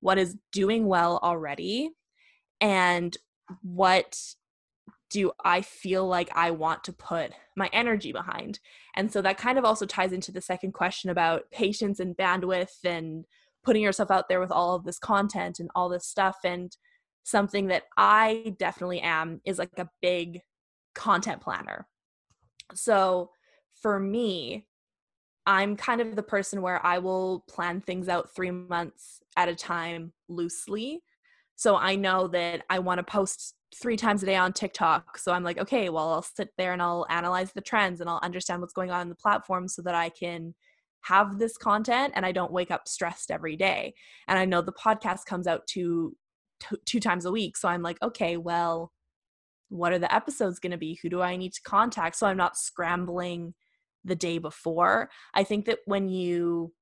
what 0.00 0.18
is 0.18 0.36
doing 0.52 0.86
well 0.86 1.20
already, 1.22 1.90
and 2.60 3.16
what 3.62 4.18
do 5.14 5.30
I 5.44 5.60
feel 5.60 6.08
like 6.08 6.28
I 6.34 6.50
want 6.50 6.82
to 6.84 6.92
put 6.92 7.30
my 7.56 7.70
energy 7.72 8.10
behind? 8.10 8.58
And 8.96 9.12
so 9.12 9.22
that 9.22 9.38
kind 9.38 9.60
of 9.60 9.64
also 9.64 9.86
ties 9.86 10.12
into 10.12 10.32
the 10.32 10.40
second 10.40 10.72
question 10.72 11.08
about 11.08 11.48
patience 11.52 12.00
and 12.00 12.16
bandwidth 12.16 12.84
and 12.84 13.24
putting 13.62 13.80
yourself 13.80 14.10
out 14.10 14.28
there 14.28 14.40
with 14.40 14.50
all 14.50 14.74
of 14.74 14.82
this 14.82 14.98
content 14.98 15.60
and 15.60 15.70
all 15.76 15.88
this 15.88 16.04
stuff. 16.04 16.38
And 16.42 16.76
something 17.22 17.68
that 17.68 17.84
I 17.96 18.56
definitely 18.58 19.02
am 19.02 19.40
is 19.44 19.56
like 19.56 19.78
a 19.78 19.88
big 20.02 20.40
content 20.96 21.40
planner. 21.40 21.86
So 22.74 23.30
for 23.80 24.00
me, 24.00 24.66
I'm 25.46 25.76
kind 25.76 26.00
of 26.00 26.16
the 26.16 26.24
person 26.24 26.60
where 26.60 26.84
I 26.84 26.98
will 26.98 27.44
plan 27.48 27.82
things 27.82 28.08
out 28.08 28.34
three 28.34 28.50
months 28.50 29.22
at 29.36 29.48
a 29.48 29.54
time 29.54 30.12
loosely. 30.28 31.04
So 31.56 31.76
I 31.76 31.96
know 31.96 32.28
that 32.28 32.62
I 32.68 32.78
want 32.80 32.98
to 32.98 33.04
post 33.04 33.54
three 33.80 33.96
times 33.96 34.22
a 34.22 34.26
day 34.26 34.36
on 34.36 34.52
TikTok. 34.52 35.18
So 35.18 35.32
I'm 35.32 35.44
like, 35.44 35.58
okay, 35.58 35.88
well, 35.88 36.10
I'll 36.10 36.22
sit 36.22 36.50
there 36.58 36.72
and 36.72 36.82
I'll 36.82 37.06
analyze 37.10 37.52
the 37.52 37.60
trends 37.60 38.00
and 38.00 38.08
I'll 38.08 38.20
understand 38.22 38.60
what's 38.60 38.72
going 38.72 38.90
on 38.90 39.02
in 39.02 39.08
the 39.08 39.14
platform 39.14 39.68
so 39.68 39.82
that 39.82 39.94
I 39.94 40.08
can 40.08 40.54
have 41.02 41.38
this 41.38 41.56
content 41.56 42.14
and 42.16 42.24
I 42.24 42.32
don't 42.32 42.52
wake 42.52 42.70
up 42.70 42.88
stressed 42.88 43.30
every 43.30 43.56
day. 43.56 43.94
And 44.26 44.38
I 44.38 44.44
know 44.44 44.62
the 44.62 44.72
podcast 44.72 45.26
comes 45.26 45.46
out 45.46 45.66
two 45.66 46.16
two 46.86 47.00
times 47.00 47.24
a 47.24 47.32
week. 47.32 47.56
So 47.56 47.68
I'm 47.68 47.82
like, 47.82 48.00
okay, 48.02 48.36
well, 48.36 48.92
what 49.68 49.92
are 49.92 49.98
the 49.98 50.14
episodes 50.14 50.58
going 50.58 50.72
to 50.72 50.78
be? 50.78 50.98
Who 51.02 51.08
do 51.08 51.20
I 51.20 51.36
need 51.36 51.52
to 51.52 51.62
contact? 51.62 52.16
So 52.16 52.26
I'm 52.26 52.36
not 52.36 52.56
scrambling 52.56 53.54
the 54.04 54.14
day 54.14 54.38
before. 54.38 55.10
I 55.34 55.44
think 55.44 55.66
that 55.66 55.80
when 55.86 56.08
you 56.08 56.72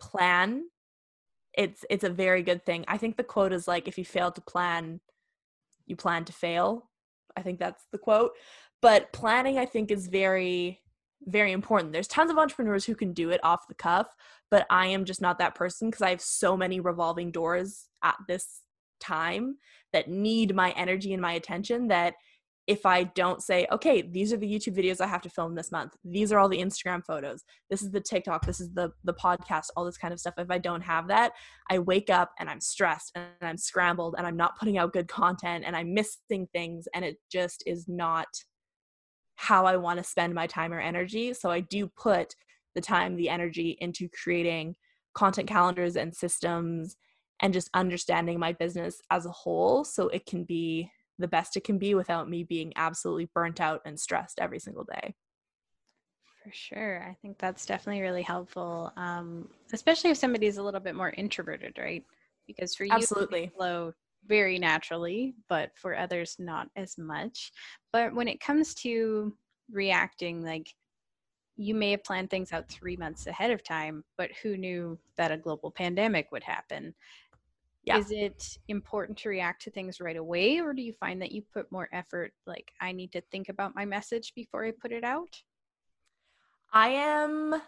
plan, 0.00 0.64
it's 1.58 1.84
it's 1.90 2.04
a 2.04 2.10
very 2.10 2.42
good 2.42 2.64
thing. 2.64 2.84
I 2.88 2.96
think 2.96 3.16
the 3.16 3.24
quote 3.24 3.52
is 3.52 3.68
like 3.68 3.88
if 3.88 3.98
you 3.98 4.04
fail 4.04 4.30
to 4.30 4.40
plan, 4.40 5.00
you 5.86 5.96
plan 5.96 6.24
to 6.26 6.32
fail. 6.32 6.88
I 7.36 7.42
think 7.42 7.58
that's 7.58 7.84
the 7.92 7.98
quote. 7.98 8.32
But 8.80 9.12
planning 9.12 9.58
I 9.58 9.66
think 9.66 9.90
is 9.90 10.06
very 10.06 10.80
very 11.24 11.50
important. 11.50 11.92
There's 11.92 12.06
tons 12.06 12.30
of 12.30 12.38
entrepreneurs 12.38 12.84
who 12.84 12.94
can 12.94 13.12
do 13.12 13.30
it 13.30 13.40
off 13.42 13.66
the 13.66 13.74
cuff, 13.74 14.06
but 14.52 14.66
I 14.70 14.86
am 14.86 15.04
just 15.04 15.20
not 15.20 15.40
that 15.40 15.56
person 15.56 15.90
because 15.90 16.00
I 16.00 16.10
have 16.10 16.20
so 16.20 16.56
many 16.56 16.78
revolving 16.78 17.32
doors 17.32 17.88
at 18.04 18.14
this 18.28 18.62
time 19.00 19.56
that 19.92 20.08
need 20.08 20.54
my 20.54 20.70
energy 20.70 21.12
and 21.12 21.20
my 21.20 21.32
attention 21.32 21.88
that 21.88 22.14
if 22.68 22.84
I 22.84 23.04
don't 23.04 23.42
say, 23.42 23.66
okay, 23.72 24.02
these 24.02 24.30
are 24.30 24.36
the 24.36 24.46
YouTube 24.46 24.76
videos 24.76 25.00
I 25.00 25.06
have 25.06 25.22
to 25.22 25.30
film 25.30 25.54
this 25.54 25.72
month. 25.72 25.96
These 26.04 26.30
are 26.30 26.38
all 26.38 26.50
the 26.50 26.60
Instagram 26.60 27.02
photos. 27.02 27.42
This 27.70 27.80
is 27.80 27.90
the 27.90 28.00
TikTok. 28.00 28.44
This 28.44 28.60
is 28.60 28.70
the 28.74 28.92
the 29.04 29.14
podcast. 29.14 29.70
All 29.74 29.86
this 29.86 29.96
kind 29.96 30.12
of 30.12 30.20
stuff. 30.20 30.34
If 30.36 30.50
I 30.50 30.58
don't 30.58 30.82
have 30.82 31.08
that, 31.08 31.32
I 31.70 31.78
wake 31.78 32.10
up 32.10 32.32
and 32.38 32.48
I'm 32.48 32.60
stressed 32.60 33.12
and 33.14 33.26
I'm 33.40 33.56
scrambled 33.56 34.16
and 34.18 34.26
I'm 34.26 34.36
not 34.36 34.58
putting 34.58 34.76
out 34.76 34.92
good 34.92 35.08
content 35.08 35.64
and 35.66 35.74
I'm 35.74 35.94
missing 35.94 36.46
things 36.52 36.86
and 36.94 37.06
it 37.06 37.16
just 37.32 37.62
is 37.66 37.88
not 37.88 38.28
how 39.36 39.64
I 39.64 39.76
want 39.76 39.98
to 39.98 40.04
spend 40.04 40.34
my 40.34 40.46
time 40.46 40.72
or 40.72 40.80
energy. 40.80 41.32
So 41.32 41.50
I 41.50 41.60
do 41.60 41.88
put 41.96 42.34
the 42.74 42.82
time, 42.82 43.16
the 43.16 43.30
energy 43.30 43.78
into 43.80 44.10
creating 44.22 44.76
content 45.14 45.48
calendars 45.48 45.96
and 45.96 46.14
systems 46.14 46.96
and 47.40 47.54
just 47.54 47.70
understanding 47.72 48.38
my 48.38 48.52
business 48.52 49.00
as 49.10 49.24
a 49.24 49.30
whole 49.30 49.84
so 49.84 50.08
it 50.08 50.26
can 50.26 50.44
be 50.44 50.90
the 51.18 51.28
best 51.28 51.56
it 51.56 51.64
can 51.64 51.78
be 51.78 51.94
without 51.94 52.28
me 52.28 52.44
being 52.44 52.72
absolutely 52.76 53.28
burnt 53.34 53.60
out 53.60 53.82
and 53.84 53.98
stressed 53.98 54.38
every 54.38 54.58
single 54.58 54.84
day. 54.84 55.14
For 56.42 56.52
sure. 56.52 57.02
I 57.02 57.14
think 57.20 57.38
that's 57.38 57.66
definitely 57.66 58.00
really 58.00 58.22
helpful, 58.22 58.92
um, 58.96 59.48
especially 59.72 60.10
if 60.10 60.16
somebody's 60.16 60.56
a 60.56 60.62
little 60.62 60.80
bit 60.80 60.94
more 60.94 61.10
introverted, 61.10 61.76
right? 61.78 62.04
Because 62.46 62.74
for 62.74 62.84
you, 62.84 62.92
absolutely 62.92 63.50
flow 63.54 63.92
very 64.26 64.58
naturally, 64.58 65.34
but 65.48 65.70
for 65.74 65.96
others, 65.96 66.36
not 66.38 66.68
as 66.76 66.96
much. 66.96 67.52
But 67.92 68.14
when 68.14 68.28
it 68.28 68.40
comes 68.40 68.74
to 68.76 69.34
reacting, 69.70 70.42
like 70.42 70.72
you 71.56 71.74
may 71.74 71.90
have 71.90 72.04
planned 72.04 72.30
things 72.30 72.52
out 72.52 72.68
three 72.68 72.96
months 72.96 73.26
ahead 73.26 73.50
of 73.50 73.64
time, 73.64 74.04
but 74.16 74.30
who 74.42 74.56
knew 74.56 74.98
that 75.16 75.32
a 75.32 75.36
global 75.36 75.70
pandemic 75.70 76.30
would 76.30 76.44
happen? 76.44 76.94
Yeah. 77.88 77.98
is 77.98 78.10
it 78.10 78.58
important 78.68 79.18
to 79.18 79.28
react 79.28 79.62
to 79.62 79.70
things 79.70 80.00
right 80.00 80.16
away 80.16 80.60
or 80.60 80.72
do 80.72 80.82
you 80.82 80.92
find 80.92 81.20
that 81.20 81.32
you 81.32 81.42
put 81.52 81.70
more 81.72 81.88
effort 81.92 82.32
like 82.46 82.70
i 82.80 82.92
need 82.92 83.12
to 83.12 83.20
think 83.32 83.48
about 83.48 83.74
my 83.74 83.84
message 83.84 84.32
before 84.34 84.64
i 84.64 84.72
put 84.80 84.92
it 84.92 85.04
out 85.04 85.42
i 86.72 86.88
am 86.88 87.60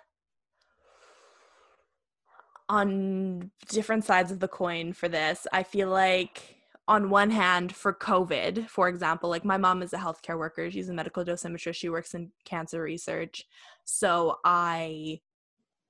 on 2.71 3.51
different 3.69 4.05
sides 4.05 4.31
of 4.31 4.39
the 4.39 4.49
coin 4.49 4.93
for 4.93 5.09
this. 5.09 5.47
I 5.53 5.65
feel 5.65 5.89
like 5.89 6.57
on 6.89 7.11
one 7.11 7.31
hand 7.31 7.73
for 7.73 7.93
covid 7.93 8.69
for 8.69 8.89
example 8.89 9.31
like 9.31 9.45
my 9.45 9.57
mom 9.57 9.81
is 9.81 9.93
a 9.93 9.97
healthcare 9.97 10.37
worker 10.37 10.69
she's 10.69 10.89
a 10.89 10.93
medical 10.93 11.25
dosimetrist 11.25 11.77
she 11.77 11.89
works 11.89 12.15
in 12.15 12.31
cancer 12.45 12.83
research. 12.83 13.45
So 13.85 14.37
i 14.45 15.21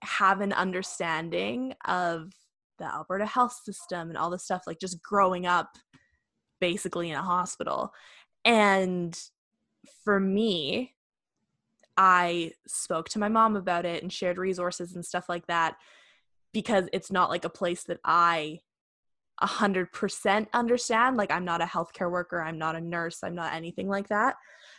have 0.03 0.41
an 0.41 0.53
understanding 0.55 1.75
of 1.85 2.33
the 2.81 2.87
Alberta 2.87 3.27
health 3.27 3.61
system 3.65 4.09
and 4.09 4.19
all 4.19 4.31
this 4.31 4.43
stuff, 4.43 4.65
like 4.67 4.81
just 4.81 5.01
growing 5.03 5.47
up 5.47 5.77
basically 6.61 7.11
in 7.11 7.17
a 7.17 7.23
hospital. 7.23 7.93
And 8.45 9.17
for 10.05 10.19
me, 10.19 10.95
I 11.97 12.53
spoke 12.67 13.09
to 13.11 13.19
my 13.19 13.29
mom 13.29 13.57
about 13.57 13.85
it 13.85 14.03
and 14.03 14.13
shared 14.13 14.39
resources 14.39 14.95
and 14.95 15.05
stuff 15.05 15.29
like 15.29 15.47
that 15.47 15.77
because 16.53 16.89
it's 16.93 17.13
not 17.13 17.31
like 17.31 17.45
a 17.45 17.51
place 17.51 17.85
that 17.85 18.01
I 18.05 18.61
100% 19.43 20.47
understand. 20.53 21.17
Like, 21.17 21.31
I'm 21.31 21.45
not 21.45 21.63
a 21.63 21.67
healthcare 21.67 22.11
worker, 22.11 22.43
I'm 22.43 22.59
not 22.59 22.77
a 22.77 22.81
nurse, 22.81 23.21
I'm 23.23 23.35
not 23.35 23.55
anything 23.55 23.89
like 23.89 24.09
that. 24.09 24.37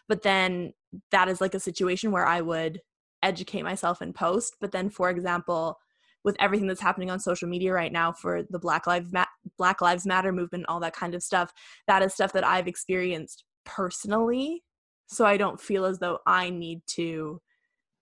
But 0.07 0.23
then 0.23 0.73
that 1.11 1.29
is 1.29 1.39
like 1.41 1.53
a 1.53 1.59
situation 1.59 2.11
where 2.11 2.25
I 2.25 2.41
would 2.41 2.81
educate 3.23 3.63
myself 3.63 4.01
and 4.01 4.13
post. 4.13 4.57
But 4.59 4.71
then, 4.71 4.89
for 4.89 5.09
example, 5.09 5.79
with 6.23 6.35
everything 6.39 6.67
that's 6.67 6.81
happening 6.81 7.09
on 7.09 7.19
social 7.19 7.47
media 7.47 7.73
right 7.73 7.91
now 7.91 8.11
for 8.11 8.43
the 8.49 8.59
Black 8.59 8.87
Lives 8.87 9.11
Ma- 9.11 9.25
Black 9.57 9.81
Lives 9.81 10.05
Matter 10.05 10.31
movement, 10.31 10.65
all 10.67 10.79
that 10.79 10.95
kind 10.95 11.15
of 11.15 11.23
stuff. 11.23 11.53
That 11.87 12.01
is 12.01 12.13
stuff 12.13 12.33
that 12.33 12.45
I've 12.45 12.67
experienced 12.67 13.43
personally, 13.65 14.63
so 15.07 15.25
I 15.25 15.37
don't 15.37 15.59
feel 15.59 15.85
as 15.85 15.99
though 15.99 16.19
I 16.25 16.49
need 16.49 16.81
to 16.87 17.41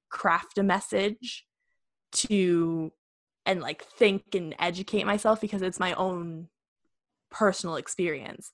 craft 0.09 0.57
a 0.57 0.63
message 0.63 1.45
to 2.11 2.91
and 3.45 3.61
like 3.61 3.83
think 3.83 4.35
and 4.35 4.55
educate 4.59 5.05
myself 5.05 5.39
because 5.41 5.61
it's 5.61 5.79
my 5.79 5.93
own 5.93 6.47
personal 7.31 7.75
experience. 7.75 8.51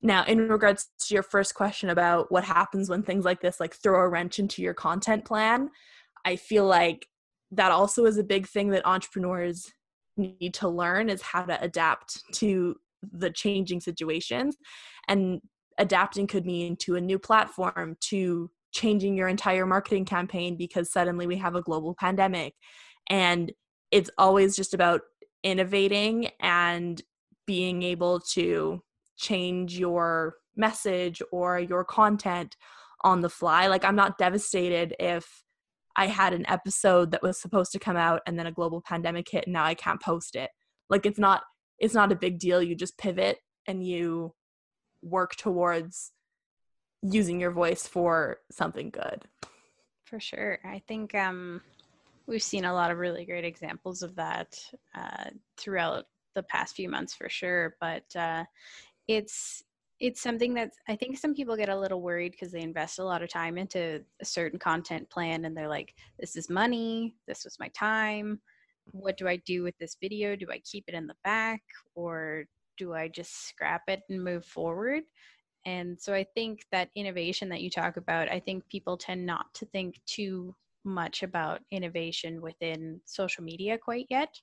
Now, 0.00 0.24
in 0.24 0.48
regards 0.48 0.88
to 1.06 1.14
your 1.14 1.22
first 1.22 1.54
question 1.54 1.90
about 1.90 2.32
what 2.32 2.44
happens 2.44 2.88
when 2.88 3.02
things 3.02 3.24
like 3.24 3.40
this 3.40 3.60
like 3.60 3.74
throw 3.74 4.00
a 4.00 4.08
wrench 4.08 4.38
into 4.38 4.62
your 4.62 4.74
content 4.74 5.24
plan, 5.24 5.70
I 6.24 6.36
feel 6.36 6.66
like 6.66 7.06
that 7.52 7.70
also 7.70 8.06
is 8.06 8.18
a 8.18 8.24
big 8.24 8.48
thing 8.48 8.70
that 8.70 8.86
entrepreneurs 8.86 9.70
need 10.16 10.54
to 10.54 10.68
learn 10.68 11.08
is 11.08 11.22
how 11.22 11.42
to 11.42 11.62
adapt 11.62 12.22
to 12.34 12.76
the 13.12 13.30
changing 13.30 13.80
situations. 13.80 14.56
And 15.08 15.40
adapting 15.78 16.26
could 16.26 16.46
mean 16.46 16.76
to 16.76 16.96
a 16.96 17.00
new 17.00 17.18
platform 17.18 17.96
to 18.00 18.50
changing 18.72 19.16
your 19.16 19.28
entire 19.28 19.66
marketing 19.66 20.06
campaign 20.06 20.56
because 20.56 20.90
suddenly 20.90 21.26
we 21.26 21.36
have 21.36 21.54
a 21.54 21.62
global 21.62 21.94
pandemic. 21.94 22.54
And 23.08 23.52
it's 23.90 24.10
always 24.16 24.56
just 24.56 24.72
about 24.72 25.02
innovating 25.42 26.30
and 26.40 27.02
being 27.46 27.82
able 27.82 28.20
to 28.20 28.82
change 29.16 29.78
your 29.78 30.36
message 30.56 31.20
or 31.32 31.58
your 31.58 31.84
content 31.84 32.56
on 33.02 33.20
the 33.20 33.28
fly. 33.28 33.66
Like 33.66 33.84
i'm 33.84 33.96
not 33.96 34.16
devastated 34.16 34.94
if 35.00 35.41
I 35.96 36.06
had 36.06 36.32
an 36.32 36.48
episode 36.48 37.10
that 37.10 37.22
was 37.22 37.40
supposed 37.40 37.72
to 37.72 37.78
come 37.78 37.96
out 37.96 38.22
and 38.26 38.38
then 38.38 38.46
a 38.46 38.52
global 38.52 38.80
pandemic 38.80 39.28
hit 39.30 39.44
and 39.44 39.52
now 39.52 39.64
I 39.64 39.74
can't 39.74 40.00
post 40.00 40.36
it. 40.36 40.50
Like 40.88 41.06
it's 41.06 41.18
not 41.18 41.42
it's 41.78 41.94
not 41.94 42.12
a 42.12 42.16
big 42.16 42.38
deal. 42.38 42.62
You 42.62 42.74
just 42.74 42.98
pivot 42.98 43.38
and 43.66 43.84
you 43.86 44.34
work 45.02 45.34
towards 45.36 46.12
using 47.02 47.40
your 47.40 47.50
voice 47.50 47.86
for 47.86 48.38
something 48.50 48.90
good. 48.90 49.24
For 50.04 50.20
sure. 50.20 50.58
I 50.64 50.82
think 50.86 51.14
um 51.14 51.62
we've 52.26 52.42
seen 52.42 52.64
a 52.64 52.74
lot 52.74 52.90
of 52.90 52.98
really 52.98 53.24
great 53.24 53.44
examples 53.44 54.02
of 54.02 54.14
that 54.16 54.58
uh, 54.94 55.30
throughout 55.56 56.04
the 56.34 56.42
past 56.44 56.74
few 56.74 56.88
months 56.88 57.14
for 57.14 57.28
sure 57.28 57.74
but 57.80 58.04
uh, 58.16 58.44
it's 59.08 59.62
it's 60.02 60.20
something 60.20 60.52
that 60.54 60.72
I 60.88 60.96
think 60.96 61.16
some 61.16 61.32
people 61.32 61.56
get 61.56 61.68
a 61.68 61.78
little 61.78 62.02
worried 62.02 62.32
because 62.32 62.50
they 62.50 62.60
invest 62.60 62.98
a 62.98 63.04
lot 63.04 63.22
of 63.22 63.28
time 63.28 63.56
into 63.56 64.02
a 64.20 64.24
certain 64.24 64.58
content 64.58 65.08
plan 65.08 65.44
and 65.44 65.56
they're 65.56 65.68
like, 65.68 65.94
this 66.18 66.34
is 66.34 66.50
money, 66.50 67.14
this 67.28 67.44
was 67.44 67.56
my 67.60 67.68
time. 67.68 68.40
What 68.90 69.16
do 69.16 69.28
I 69.28 69.36
do 69.36 69.62
with 69.62 69.78
this 69.78 69.96
video? 70.02 70.34
Do 70.34 70.48
I 70.50 70.58
keep 70.68 70.86
it 70.88 70.94
in 70.94 71.06
the 71.06 71.14
back 71.22 71.62
or 71.94 72.46
do 72.76 72.94
I 72.94 73.06
just 73.06 73.46
scrap 73.48 73.82
it 73.86 74.00
and 74.10 74.24
move 74.24 74.44
forward? 74.44 75.04
And 75.66 75.96
so 76.00 76.12
I 76.12 76.26
think 76.34 76.66
that 76.72 76.90
innovation 76.96 77.48
that 77.50 77.62
you 77.62 77.70
talk 77.70 77.96
about, 77.96 78.28
I 78.28 78.40
think 78.40 78.68
people 78.68 78.96
tend 78.96 79.24
not 79.24 79.54
to 79.54 79.66
think 79.66 80.00
too 80.06 80.52
much 80.82 81.22
about 81.22 81.60
innovation 81.70 82.42
within 82.42 83.00
social 83.04 83.44
media 83.44 83.78
quite 83.78 84.08
yet. 84.10 84.34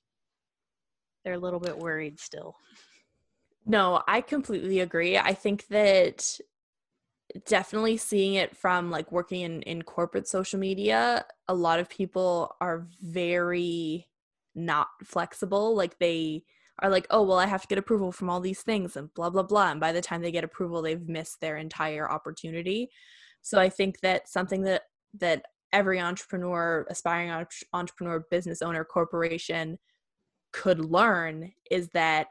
They're 1.22 1.34
a 1.34 1.38
little 1.38 1.60
bit 1.60 1.76
worried 1.76 2.18
still. 2.18 2.56
No, 3.70 4.02
I 4.08 4.20
completely 4.20 4.80
agree. 4.80 5.16
I 5.16 5.32
think 5.32 5.68
that 5.68 6.40
definitely 7.46 7.96
seeing 7.98 8.34
it 8.34 8.56
from 8.56 8.90
like 8.90 9.12
working 9.12 9.42
in, 9.42 9.62
in 9.62 9.82
corporate 9.82 10.26
social 10.26 10.58
media, 10.58 11.24
a 11.46 11.54
lot 11.54 11.78
of 11.78 11.88
people 11.88 12.56
are 12.60 12.88
very 13.00 14.08
not 14.56 14.88
flexible. 15.04 15.76
Like 15.76 16.00
they 16.00 16.42
are 16.80 16.90
like, 16.90 17.06
oh, 17.10 17.22
well, 17.22 17.38
I 17.38 17.46
have 17.46 17.62
to 17.62 17.68
get 17.68 17.78
approval 17.78 18.10
from 18.10 18.28
all 18.28 18.40
these 18.40 18.62
things 18.62 18.96
and 18.96 19.14
blah, 19.14 19.30
blah, 19.30 19.44
blah. 19.44 19.70
And 19.70 19.78
by 19.78 19.92
the 19.92 20.00
time 20.00 20.20
they 20.20 20.32
get 20.32 20.42
approval, 20.42 20.82
they've 20.82 21.08
missed 21.08 21.40
their 21.40 21.56
entire 21.56 22.10
opportunity. 22.10 22.90
So 23.40 23.60
I 23.60 23.68
think 23.68 24.00
that 24.00 24.28
something 24.28 24.62
that, 24.62 24.82
that 25.20 25.44
every 25.72 26.00
entrepreneur, 26.00 26.88
aspiring 26.90 27.46
entrepreneur, 27.72 28.26
business 28.32 28.62
owner, 28.62 28.84
corporation 28.84 29.78
could 30.52 30.84
learn 30.84 31.52
is 31.70 31.90
that 31.90 32.26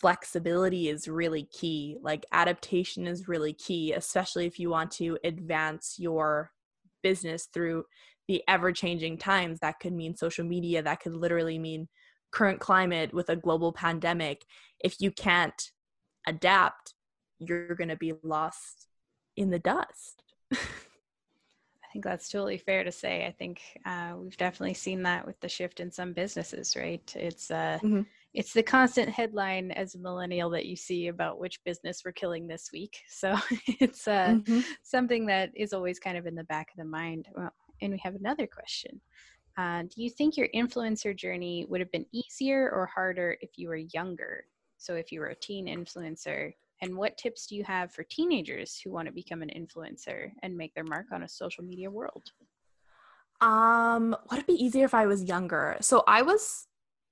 flexibility 0.00 0.88
is 0.88 1.08
really 1.08 1.44
key. 1.44 1.96
Like 2.00 2.24
adaptation 2.32 3.06
is 3.06 3.28
really 3.28 3.52
key, 3.52 3.92
especially 3.92 4.46
if 4.46 4.58
you 4.58 4.70
want 4.70 4.90
to 4.92 5.18
advance 5.24 5.96
your 5.98 6.50
business 7.02 7.48
through 7.52 7.84
the 8.26 8.42
ever 8.48 8.72
changing 8.72 9.18
times. 9.18 9.60
That 9.60 9.80
could 9.80 9.92
mean 9.92 10.16
social 10.16 10.44
media, 10.44 10.82
that 10.82 11.00
could 11.00 11.14
literally 11.14 11.58
mean 11.58 11.88
current 12.32 12.60
climate 12.60 13.12
with 13.12 13.28
a 13.28 13.36
global 13.36 13.72
pandemic. 13.72 14.44
If 14.78 15.00
you 15.00 15.10
can't 15.10 15.70
adapt, 16.26 16.94
you're 17.38 17.74
going 17.74 17.88
to 17.88 17.96
be 17.96 18.14
lost 18.22 18.86
in 19.36 19.50
the 19.50 19.58
dust. 19.58 20.22
I 20.52 21.92
think 21.92 22.04
that's 22.04 22.28
totally 22.28 22.58
fair 22.58 22.84
to 22.84 22.92
say. 22.92 23.26
I 23.26 23.32
think 23.32 23.60
uh, 23.84 24.12
we've 24.16 24.36
definitely 24.36 24.74
seen 24.74 25.02
that 25.02 25.26
with 25.26 25.40
the 25.40 25.48
shift 25.48 25.80
in 25.80 25.90
some 25.90 26.12
businesses, 26.12 26.76
right? 26.76 27.12
It's 27.16 27.50
uh, 27.50 27.78
mm-hmm. 27.82 28.02
It's 28.32 28.52
the 28.52 28.62
constant 28.62 29.08
headline 29.08 29.72
as 29.72 29.94
a 29.94 29.98
millennial 29.98 30.50
that 30.50 30.66
you 30.66 30.76
see 30.76 31.08
about 31.08 31.40
which 31.40 31.62
business 31.64 32.02
we're 32.04 32.12
killing 32.12 32.46
this 32.46 32.70
week. 32.72 32.98
So 33.08 33.36
it's 33.66 34.08
uh, 34.08 34.36
mm-hmm. 34.36 34.60
something 34.82 35.26
that 35.26 35.50
is 35.54 35.72
always 35.72 35.98
kind 35.98 36.16
of 36.16 36.26
in 36.26 36.34
the 36.34 36.44
back 36.44 36.68
of 36.70 36.78
the 36.78 36.84
mind. 36.84 37.26
Well, 37.36 37.52
and 37.82 37.92
we 37.92 38.00
have 38.02 38.14
another 38.14 38.46
question. 38.46 39.00
Uh, 39.58 39.82
do 39.82 40.02
you 40.02 40.08
think 40.08 40.36
your 40.36 40.48
influencer 40.54 41.14
journey 41.14 41.66
would 41.68 41.80
have 41.80 41.92
been 41.92 42.06
easier 42.12 42.70
or 42.70 42.86
harder 42.86 43.36
if 43.40 43.50
you 43.56 43.68
were 43.68 43.76
younger? 43.76 44.44
So 44.78 44.94
if 44.94 45.12
you 45.12 45.20
were 45.20 45.28
a 45.28 45.34
teen 45.34 45.66
influencer 45.66 46.52
and 46.82 46.96
what 46.96 47.18
tips 47.18 47.46
do 47.46 47.56
you 47.56 47.64
have 47.64 47.92
for 47.92 48.04
teenagers 48.04 48.80
who 48.82 48.90
want 48.90 49.06
to 49.06 49.12
become 49.12 49.42
an 49.42 49.50
influencer 49.54 50.30
and 50.42 50.56
make 50.56 50.74
their 50.74 50.84
mark 50.84 51.06
on 51.12 51.24
a 51.24 51.28
social 51.28 51.62
media 51.62 51.90
world? 51.90 52.22
Um, 53.40 54.16
would 54.30 54.40
it 54.40 54.46
be 54.46 54.54
easier 54.54 54.84
if 54.84 54.94
I 54.94 55.06
was 55.06 55.24
younger? 55.24 55.76
So 55.80 56.04
I 56.06 56.22
was 56.22 56.66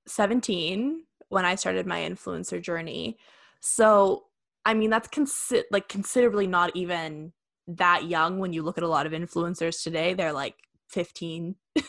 17 0.06 1.04
when 1.28 1.44
I 1.44 1.54
started 1.54 1.86
my 1.86 2.00
influencer 2.00 2.60
journey. 2.60 3.18
So 3.60 4.24
I 4.64 4.74
mean 4.74 4.90
that's 4.90 5.08
consi- 5.08 5.64
like 5.70 5.88
considerably 5.88 6.46
not 6.46 6.74
even 6.74 7.32
that 7.66 8.04
young 8.04 8.38
when 8.38 8.52
you 8.52 8.62
look 8.62 8.78
at 8.78 8.84
a 8.84 8.88
lot 8.88 9.06
of 9.06 9.12
influencers 9.12 9.82
today. 9.82 10.14
They're 10.14 10.32
like 10.32 10.54
15. 10.88 11.54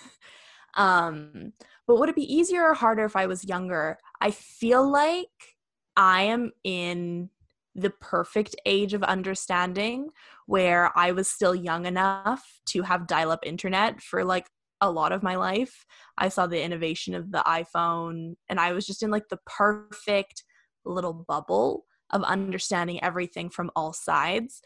um, 0.76 1.54
but 1.88 1.98
would 1.98 2.10
it 2.10 2.16
be 2.16 2.34
easier 2.34 2.64
or 2.64 2.74
harder 2.74 3.06
if 3.06 3.16
I 3.16 3.26
was 3.26 3.46
younger? 3.46 3.98
I 4.22 4.32
feel 4.32 4.90
like 4.90 5.28
I 5.96 6.24
am 6.24 6.52
in 6.64 7.30
the 7.76 7.90
perfect 7.90 8.56
age 8.66 8.94
of 8.94 9.04
understanding 9.04 10.10
where 10.48 10.92
I 10.98 11.12
was 11.12 11.30
still 11.30 11.56
young 11.56 11.86
enough 11.86 12.44
to 12.68 12.82
have 12.82 13.08
dial 13.08 13.32
up 13.32 13.46
internet 13.46 14.02
for 14.02 14.26
like 14.26 14.48
a 14.82 14.90
lot 14.90 15.12
of 15.12 15.24
my 15.24 15.36
life. 15.36 15.86
I 16.18 16.30
saw 16.30 16.48
the 16.48 16.62
innovation 16.62 17.14
of 17.16 17.32
the 17.32 17.44
iPhone 17.46 18.36
and 18.50 18.60
I 18.60 18.74
was 18.74 18.86
just 18.86 19.04
in 19.04 19.12
like 19.12 19.30
the 19.30 19.40
perfect 19.46 20.44
little 20.86 21.26
bubble 21.28 21.86
of 22.12 22.24
understanding 22.24 23.04
everything 23.04 23.50
from 23.50 23.72
all 23.76 23.94
sides. 23.94 24.62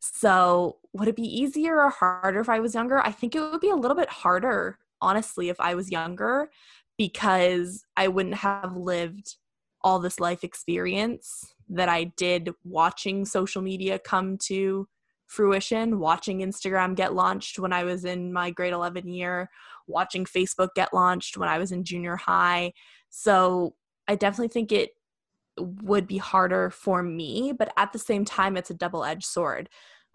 So, 0.00 0.78
would 0.92 1.08
it 1.08 1.16
be 1.16 1.22
easier 1.22 1.80
or 1.80 1.88
harder 1.88 2.40
if 2.40 2.48
I 2.48 2.60
was 2.60 2.74
younger? 2.74 2.98
I 2.98 3.10
think 3.10 3.34
it 3.34 3.40
would 3.40 3.60
be 3.60 3.70
a 3.70 3.76
little 3.76 3.96
bit 3.96 4.10
harder, 4.10 4.78
honestly, 5.00 5.48
if 5.48 5.58
I 5.60 5.74
was 5.74 5.90
younger 5.90 6.50
because 6.98 7.84
I 7.96 8.08
wouldn't 8.08 8.36
have 8.36 8.76
lived 8.76 9.36
all 9.82 9.98
this 9.98 10.20
life 10.20 10.44
experience 10.44 11.54
that 11.68 11.88
I 11.88 12.04
did 12.04 12.50
watching 12.64 13.24
social 13.24 13.62
media 13.62 13.98
come 13.98 14.38
to 14.44 14.88
fruition, 15.34 15.98
watching 15.98 16.38
Instagram 16.38 16.94
get 16.94 17.14
launched 17.14 17.58
when 17.58 17.72
I 17.72 17.84
was 17.84 18.04
in 18.04 18.32
my 18.32 18.50
grade 18.50 18.72
11 18.72 19.08
year, 19.08 19.50
watching 19.86 20.24
Facebook 20.24 20.68
get 20.74 20.94
launched 20.94 21.36
when 21.36 21.48
I 21.48 21.58
was 21.58 21.72
in 21.72 21.84
junior 21.84 22.16
high. 22.16 22.72
So 23.10 23.74
I 24.08 24.14
definitely 24.14 24.48
think 24.48 24.72
it 24.72 24.90
would 25.58 26.06
be 26.06 26.18
harder 26.18 26.70
for 26.70 27.02
me, 27.02 27.52
but 27.56 27.72
at 27.76 27.92
the 27.92 27.98
same 27.98 28.24
time, 28.24 28.56
it's 28.56 28.70
a 28.70 28.74
double 28.74 29.04
edged 29.04 29.24
sword. 29.24 29.68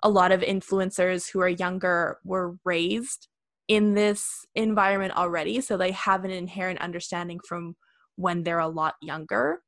A 0.03 0.09
lot 0.09 0.31
of 0.31 0.41
influencers 0.41 1.29
who 1.29 1.41
are 1.41 1.49
younger 1.49 2.19
were 2.23 2.55
raised 2.63 3.27
in 3.67 3.93
this 3.93 4.45
environment 4.55 5.15
already, 5.15 5.61
so 5.61 5.77
they 5.77 5.91
have 5.91 6.25
an 6.25 6.31
inherent 6.31 6.81
understanding 6.81 7.39
from 7.47 7.75
when 8.15 8.43
they're 8.43 8.59
a 8.59 8.67
lot 8.67 8.95
younger 9.01 9.61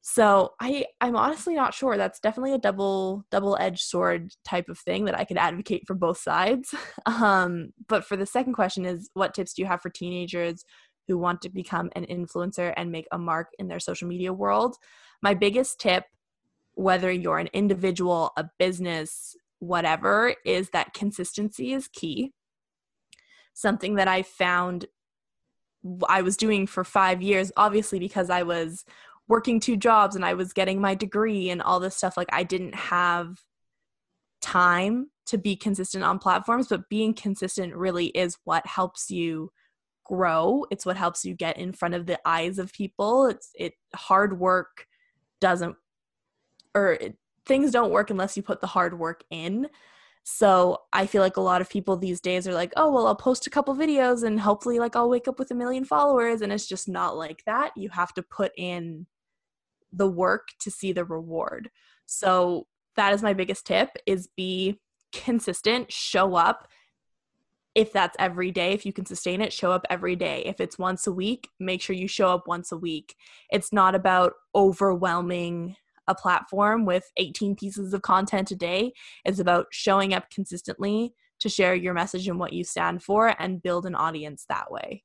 so 0.00 0.52
i 0.60 0.84
i'm 1.00 1.16
honestly 1.16 1.54
not 1.54 1.74
sure. 1.74 1.96
That's 1.96 2.20
definitely 2.20 2.54
a 2.54 2.58
double 2.58 3.24
double 3.30 3.56
edged 3.60 3.82
sword 3.82 4.32
type 4.44 4.68
of 4.68 4.78
thing 4.78 5.04
that 5.04 5.18
i 5.18 5.24
could 5.24 5.36
advocate 5.36 5.84
for 5.86 5.94
both 5.94 6.18
sides. 6.18 6.74
Um, 7.06 7.70
but 7.88 8.04
for 8.04 8.16
the 8.16 8.26
second 8.26 8.52
question 8.52 8.84
is 8.84 9.10
what 9.14 9.34
tips 9.34 9.54
do 9.54 9.62
you 9.62 9.66
have 9.66 9.80
for 9.80 9.90
teenagers 9.90 10.64
who 11.08 11.18
want 11.18 11.40
to 11.42 11.48
become 11.48 11.90
an 11.96 12.06
influencer 12.06 12.72
and 12.76 12.92
make 12.92 13.06
a 13.12 13.18
mark 13.18 13.48
in 13.58 13.66
their 13.66 13.80
social 13.80 14.06
media 14.06 14.32
world? 14.32 14.76
My 15.22 15.34
biggest 15.34 15.80
tip 15.80 16.04
whether 16.74 17.10
you're 17.10 17.38
an 17.38 17.48
individual 17.52 18.30
a 18.36 18.44
business 18.58 19.34
whatever 19.58 20.34
is 20.44 20.70
that 20.70 20.94
consistency 20.94 21.72
is 21.72 21.88
key. 21.88 22.32
Something 23.54 23.96
that 23.96 24.08
i 24.08 24.22
found 24.22 24.86
I 26.08 26.22
was 26.22 26.36
doing 26.36 26.66
for 26.66 26.84
five 26.84 27.22
years, 27.22 27.52
obviously 27.56 27.98
because 27.98 28.30
I 28.30 28.42
was 28.42 28.84
working 29.28 29.60
two 29.60 29.76
jobs 29.76 30.16
and 30.16 30.24
I 30.24 30.34
was 30.34 30.52
getting 30.52 30.80
my 30.80 30.94
degree 30.94 31.50
and 31.50 31.62
all 31.62 31.80
this 31.80 31.96
stuff. 31.96 32.16
Like 32.16 32.28
I 32.32 32.42
didn't 32.42 32.74
have 32.74 33.38
time 34.40 35.10
to 35.26 35.38
be 35.38 35.54
consistent 35.54 36.02
on 36.02 36.18
platforms, 36.18 36.68
but 36.68 36.88
being 36.88 37.12
consistent 37.12 37.76
really 37.76 38.06
is 38.06 38.38
what 38.44 38.66
helps 38.66 39.10
you 39.10 39.52
grow. 40.04 40.64
It's 40.70 40.86
what 40.86 40.96
helps 40.96 41.24
you 41.24 41.34
get 41.34 41.58
in 41.58 41.72
front 41.72 41.94
of 41.94 42.06
the 42.06 42.18
eyes 42.24 42.58
of 42.58 42.72
people. 42.72 43.26
It's 43.26 43.50
it 43.54 43.74
hard 43.94 44.38
work 44.38 44.86
doesn't 45.40 45.76
or 46.74 46.92
it, 46.94 47.16
things 47.46 47.70
don't 47.70 47.92
work 47.92 48.10
unless 48.10 48.36
you 48.36 48.42
put 48.42 48.60
the 48.60 48.66
hard 48.66 48.98
work 48.98 49.22
in. 49.30 49.68
So 50.24 50.78
I 50.92 51.06
feel 51.06 51.22
like 51.22 51.38
a 51.38 51.42
lot 51.42 51.62
of 51.62 51.70
people 51.70 51.96
these 51.96 52.20
days 52.20 52.46
are 52.46 52.52
like, 52.52 52.72
oh, 52.76 52.92
well, 52.92 53.06
I'll 53.06 53.16
post 53.16 53.46
a 53.46 53.50
couple 53.50 53.74
videos 53.74 54.24
and 54.24 54.38
hopefully, 54.38 54.78
like, 54.78 54.94
I'll 54.94 55.08
wake 55.08 55.26
up 55.26 55.38
with 55.38 55.50
a 55.50 55.54
million 55.54 55.86
followers. 55.86 56.42
And 56.42 56.52
it's 56.52 56.66
just 56.66 56.86
not 56.86 57.16
like 57.16 57.42
that. 57.46 57.72
You 57.76 57.88
have 57.88 58.12
to 58.12 58.22
put 58.22 58.52
in 58.58 59.06
the 59.92 60.08
work 60.08 60.48
to 60.60 60.70
see 60.70 60.92
the 60.92 61.04
reward. 61.04 61.70
So 62.06 62.66
that 62.96 63.12
is 63.14 63.22
my 63.22 63.32
biggest 63.32 63.66
tip 63.66 63.90
is 64.06 64.28
be 64.36 64.80
consistent, 65.12 65.92
show 65.92 66.34
up. 66.34 66.68
If 67.74 67.92
that's 67.92 68.16
every 68.18 68.50
day, 68.50 68.72
if 68.72 68.84
you 68.84 68.92
can 68.92 69.06
sustain 69.06 69.40
it, 69.40 69.52
show 69.52 69.70
up 69.70 69.86
every 69.88 70.16
day. 70.16 70.42
If 70.46 70.60
it's 70.60 70.78
once 70.78 71.06
a 71.06 71.12
week, 71.12 71.48
make 71.60 71.80
sure 71.80 71.94
you 71.94 72.08
show 72.08 72.30
up 72.30 72.48
once 72.48 72.72
a 72.72 72.76
week. 72.76 73.14
It's 73.50 73.72
not 73.72 73.94
about 73.94 74.32
overwhelming 74.54 75.76
a 76.08 76.14
platform 76.14 76.86
with 76.86 77.04
18 77.18 77.54
pieces 77.54 77.92
of 77.92 78.02
content 78.02 78.50
a 78.50 78.56
day. 78.56 78.92
It's 79.24 79.38
about 79.38 79.66
showing 79.70 80.12
up 80.12 80.30
consistently 80.30 81.14
to 81.40 81.48
share 81.48 81.74
your 81.74 81.94
message 81.94 82.26
and 82.26 82.38
what 82.38 82.52
you 82.52 82.64
stand 82.64 83.02
for 83.02 83.34
and 83.38 83.62
build 83.62 83.86
an 83.86 83.94
audience 83.94 84.44
that 84.48 84.72
way. 84.72 85.04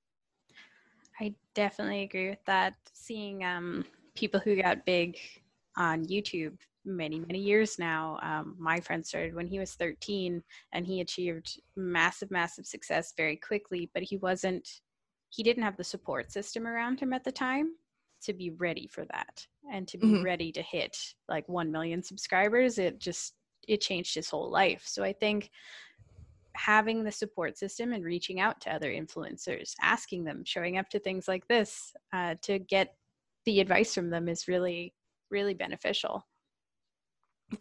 I 1.19 1.35
definitely 1.53 2.01
agree 2.01 2.29
with 2.29 2.43
that. 2.45 2.73
Seeing 2.93 3.43
um, 3.43 3.85
people 4.15 4.39
who 4.39 4.61
got 4.61 4.85
big 4.85 5.17
on 5.77 6.05
YouTube 6.05 6.57
many 6.85 7.19
many 7.19 7.39
years 7.39 7.79
now. 7.79 8.19
Um, 8.21 8.55
my 8.59 8.79
friend 8.79 9.05
started 9.05 9.35
when 9.35 9.47
he 9.47 9.59
was 9.59 9.73
13 9.73 10.43
and 10.73 10.85
he 10.85 11.01
achieved 11.01 11.59
massive 11.75 12.29
massive 12.29 12.65
success 12.65 13.13
very 13.15 13.37
quickly 13.37 13.89
but 13.93 14.03
he 14.03 14.17
wasn't 14.17 14.81
he 15.29 15.43
didn't 15.43 15.63
have 15.63 15.77
the 15.77 15.83
support 15.83 16.31
system 16.31 16.67
around 16.67 16.99
him 16.99 17.13
at 17.13 17.23
the 17.23 17.31
time 17.31 17.71
to 18.23 18.33
be 18.33 18.51
ready 18.51 18.87
for 18.87 19.05
that. 19.05 19.45
And 19.71 19.87
to 19.87 19.97
be 19.97 20.07
mm-hmm. 20.07 20.23
ready 20.23 20.51
to 20.51 20.61
hit 20.61 20.97
like 21.29 21.47
1 21.47 21.71
million 21.71 22.03
subscribers 22.03 22.77
it 22.77 22.99
just 22.99 23.33
it 23.67 23.79
changed 23.79 24.13
his 24.15 24.29
whole 24.29 24.51
life. 24.51 24.83
So 24.85 25.03
i 25.03 25.13
think 25.13 25.49
having 26.55 27.03
the 27.03 27.11
support 27.11 27.57
system 27.57 27.93
and 27.93 28.03
reaching 28.03 28.39
out 28.39 28.61
to 28.61 28.73
other 28.73 28.91
influencers 28.91 29.73
asking 29.81 30.23
them 30.23 30.43
showing 30.45 30.77
up 30.77 30.87
to 30.89 30.99
things 30.99 31.27
like 31.27 31.47
this 31.47 31.93
uh, 32.13 32.35
to 32.43 32.59
get 32.59 32.95
the 33.45 33.59
advice 33.59 33.93
from 33.93 34.09
them 34.09 34.27
is 34.27 34.47
really 34.47 34.93
really 35.31 35.53
beneficial. 35.53 36.25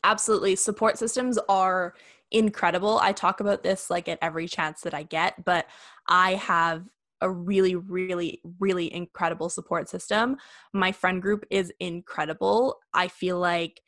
Absolutely. 0.05 0.57
Support 0.57 0.99
systems 0.99 1.39
are 1.49 1.95
incredible. 2.31 2.99
I 3.03 3.13
talk 3.13 3.41
about 3.41 3.63
this 3.63 3.91
like 3.91 4.09
at 4.09 4.19
every 4.23 4.47
chance 4.49 4.83
that 4.83 4.95
i 4.95 5.03
get 5.03 5.45
but 5.45 5.67
i 6.07 6.35
have 6.35 6.85
a 7.21 7.31
really 7.31 7.77
really 7.77 8.41
really 8.59 8.93
incredible 8.93 9.49
support 9.49 9.89
system. 9.89 10.37
My 10.73 10.93
friend 10.93 11.23
group 11.23 11.45
is 11.51 11.73
incredible. 11.79 12.79
I 12.93 13.09
feel 13.09 13.39
like 13.39 13.81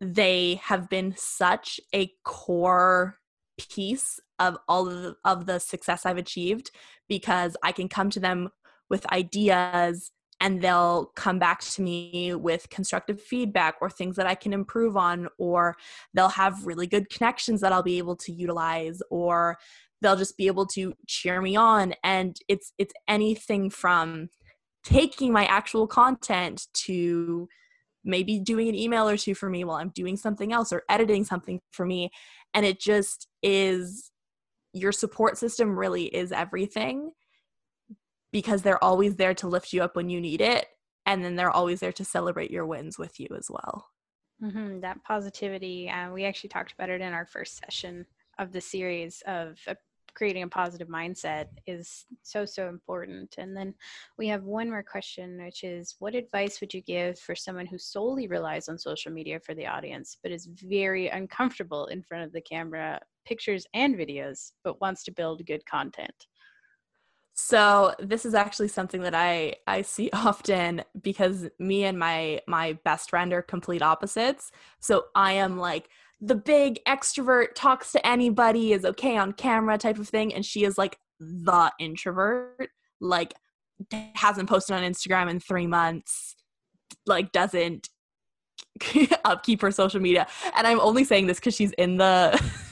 they 0.00 0.60
have 0.64 0.88
been 0.88 1.14
such 1.16 1.78
a 1.94 2.10
core 2.24 3.18
piece 3.58 4.18
of 4.38 4.56
all 4.66 4.88
of 4.88 5.02
the, 5.02 5.16
of 5.24 5.44
the 5.44 5.58
success 5.58 6.06
i've 6.06 6.16
achieved 6.16 6.70
because 7.08 7.56
i 7.62 7.70
can 7.72 7.88
come 7.88 8.08
to 8.08 8.18
them 8.18 8.48
with 8.88 9.10
ideas 9.12 10.10
and 10.40 10.62
they'll 10.62 11.12
come 11.16 11.38
back 11.38 11.60
to 11.60 11.82
me 11.82 12.34
with 12.34 12.70
constructive 12.70 13.20
feedback 13.20 13.76
or 13.80 13.90
things 13.90 14.16
that 14.16 14.26
I 14.26 14.34
can 14.34 14.52
improve 14.52 14.96
on, 14.96 15.28
or 15.38 15.76
they'll 16.14 16.28
have 16.30 16.66
really 16.66 16.86
good 16.86 17.10
connections 17.10 17.60
that 17.60 17.72
I'll 17.72 17.82
be 17.82 17.98
able 17.98 18.16
to 18.16 18.32
utilize, 18.32 19.02
or 19.10 19.58
they'll 20.00 20.16
just 20.16 20.36
be 20.36 20.46
able 20.46 20.66
to 20.68 20.94
cheer 21.06 21.42
me 21.42 21.56
on. 21.56 21.94
And 22.02 22.36
it's 22.48 22.72
it's 22.78 22.94
anything 23.06 23.70
from 23.70 24.30
taking 24.82 25.32
my 25.32 25.44
actual 25.44 25.86
content 25.86 26.66
to 26.72 27.46
maybe 28.02 28.38
doing 28.38 28.68
an 28.68 28.74
email 28.74 29.06
or 29.06 29.18
two 29.18 29.34
for 29.34 29.50
me 29.50 29.62
while 29.62 29.76
I'm 29.76 29.90
doing 29.90 30.16
something 30.16 30.54
else 30.54 30.72
or 30.72 30.84
editing 30.88 31.24
something 31.24 31.60
for 31.70 31.84
me. 31.84 32.10
And 32.54 32.64
it 32.64 32.80
just 32.80 33.28
is 33.42 34.10
your 34.72 34.92
support 34.92 35.36
system 35.36 35.78
really 35.78 36.04
is 36.04 36.32
everything 36.32 37.12
because 38.32 38.62
they're 38.62 38.82
always 38.82 39.16
there 39.16 39.34
to 39.34 39.48
lift 39.48 39.72
you 39.72 39.82
up 39.82 39.96
when 39.96 40.08
you 40.08 40.20
need 40.20 40.40
it 40.40 40.66
and 41.06 41.24
then 41.24 41.36
they're 41.36 41.50
always 41.50 41.80
there 41.80 41.92
to 41.92 42.04
celebrate 42.04 42.50
your 42.50 42.66
wins 42.66 42.98
with 42.98 43.18
you 43.18 43.28
as 43.36 43.48
well. 43.50 43.86
Mm-hmm, 44.42 44.80
that 44.80 45.02
positivity 45.04 45.90
uh, 45.90 46.10
we 46.12 46.24
actually 46.24 46.48
talked 46.48 46.72
about 46.72 46.88
it 46.88 47.00
in 47.00 47.12
our 47.12 47.26
first 47.26 47.58
session 47.58 48.06
of 48.38 48.52
the 48.52 48.60
series 48.60 49.22
of 49.26 49.58
uh, 49.68 49.74
creating 50.14 50.42
a 50.42 50.48
positive 50.48 50.88
mindset 50.88 51.46
is 51.66 52.06
so 52.22 52.44
so 52.44 52.68
important 52.68 53.34
and 53.38 53.56
then 53.56 53.74
we 54.18 54.26
have 54.28 54.44
one 54.44 54.70
more 54.70 54.82
question 54.82 55.42
which 55.44 55.62
is 55.62 55.96
what 55.98 56.14
advice 56.14 56.60
would 56.60 56.72
you 56.72 56.80
give 56.80 57.18
for 57.18 57.34
someone 57.34 57.66
who 57.66 57.78
solely 57.78 58.26
relies 58.26 58.68
on 58.68 58.78
social 58.78 59.12
media 59.12 59.38
for 59.38 59.54
the 59.54 59.66
audience 59.66 60.16
but 60.22 60.32
is 60.32 60.48
very 60.64 61.08
uncomfortable 61.08 61.86
in 61.86 62.02
front 62.02 62.24
of 62.24 62.32
the 62.32 62.40
camera 62.40 62.98
pictures 63.26 63.66
and 63.74 63.94
videos 63.94 64.52
but 64.64 64.80
wants 64.80 65.04
to 65.04 65.12
build 65.12 65.44
good 65.46 65.64
content 65.66 66.26
so 67.40 67.94
this 67.98 68.26
is 68.26 68.34
actually 68.34 68.68
something 68.68 69.00
that 69.02 69.14
I 69.14 69.54
I 69.66 69.82
see 69.82 70.10
often 70.12 70.84
because 71.00 71.48
me 71.58 71.84
and 71.84 71.98
my 71.98 72.40
my 72.46 72.74
best 72.84 73.10
friend 73.10 73.32
are 73.32 73.42
complete 73.42 73.82
opposites. 73.82 74.52
So 74.78 75.06
I 75.14 75.32
am 75.32 75.58
like 75.58 75.88
the 76.20 76.34
big 76.34 76.80
extrovert 76.86 77.54
talks 77.54 77.92
to 77.92 78.06
anybody 78.06 78.74
is 78.74 78.84
okay 78.84 79.16
on 79.16 79.32
camera 79.32 79.78
type 79.78 79.98
of 79.98 80.08
thing 80.08 80.34
and 80.34 80.44
she 80.44 80.64
is 80.64 80.76
like 80.76 80.98
the 81.18 81.72
introvert 81.78 82.68
like 83.00 83.32
hasn't 84.14 84.48
posted 84.48 84.76
on 84.76 84.82
Instagram 84.82 85.30
in 85.30 85.40
3 85.40 85.66
months 85.66 86.36
like 87.06 87.32
doesn't 87.32 87.88
upkeep 89.24 89.62
her 89.62 89.70
social 89.70 90.00
media 90.00 90.26
and 90.54 90.66
I'm 90.66 90.80
only 90.80 91.04
saying 91.04 91.26
this 91.26 91.40
cuz 91.40 91.54
she's 91.54 91.72
in 91.72 91.96
the 91.96 92.38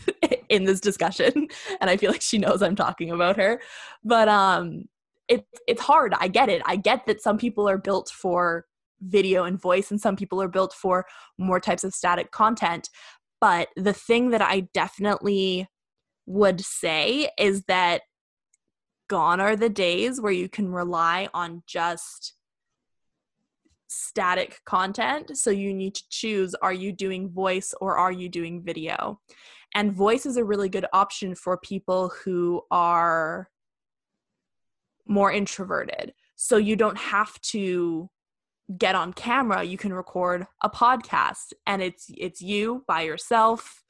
in 0.48 0.64
this 0.64 0.80
discussion 0.80 1.48
and 1.80 1.90
I 1.90 1.96
feel 1.96 2.10
like 2.10 2.22
she 2.22 2.38
knows 2.38 2.62
I'm 2.62 2.76
talking 2.76 3.10
about 3.10 3.36
her. 3.36 3.60
But 4.04 4.28
um 4.28 4.84
it's 5.28 5.46
it's 5.66 5.82
hard. 5.82 6.14
I 6.18 6.28
get 6.28 6.48
it. 6.48 6.62
I 6.64 6.76
get 6.76 7.06
that 7.06 7.20
some 7.20 7.38
people 7.38 7.68
are 7.68 7.78
built 7.78 8.10
for 8.10 8.66
video 9.00 9.44
and 9.44 9.60
voice 9.60 9.90
and 9.90 10.00
some 10.00 10.16
people 10.16 10.42
are 10.42 10.48
built 10.48 10.72
for 10.72 11.06
more 11.38 11.60
types 11.60 11.84
of 11.84 11.94
static 11.94 12.30
content. 12.30 12.88
But 13.40 13.68
the 13.76 13.92
thing 13.92 14.30
that 14.30 14.42
I 14.42 14.68
definitely 14.74 15.68
would 16.26 16.60
say 16.60 17.30
is 17.38 17.64
that 17.64 18.02
gone 19.08 19.40
are 19.40 19.56
the 19.56 19.68
days 19.68 20.20
where 20.20 20.32
you 20.32 20.48
can 20.48 20.70
rely 20.70 21.28
on 21.32 21.62
just 21.66 22.34
static 23.88 24.60
content. 24.64 25.36
So 25.38 25.50
you 25.50 25.72
need 25.72 25.94
to 25.94 26.04
choose 26.10 26.54
are 26.60 26.72
you 26.72 26.92
doing 26.92 27.30
voice 27.30 27.74
or 27.80 27.96
are 27.96 28.12
you 28.12 28.28
doing 28.28 28.62
video? 28.62 29.20
And 29.74 29.92
voice 29.92 30.26
is 30.26 30.36
a 30.36 30.44
really 30.44 30.68
good 30.68 30.86
option 30.92 31.34
for 31.34 31.58
people 31.58 32.10
who 32.24 32.62
are 32.70 33.48
more 35.06 35.32
introverted. 35.32 36.12
So 36.36 36.56
you 36.56 36.76
don't 36.76 36.98
have 36.98 37.40
to 37.40 38.08
get 38.76 38.94
on 38.94 39.12
camera, 39.12 39.62
you 39.62 39.78
can 39.78 39.92
record 39.92 40.46
a 40.62 40.68
podcast 40.68 41.54
and 41.66 41.80
it's 41.80 42.10
it's 42.16 42.42
you 42.42 42.84
by 42.86 43.00
yourself 43.00 43.82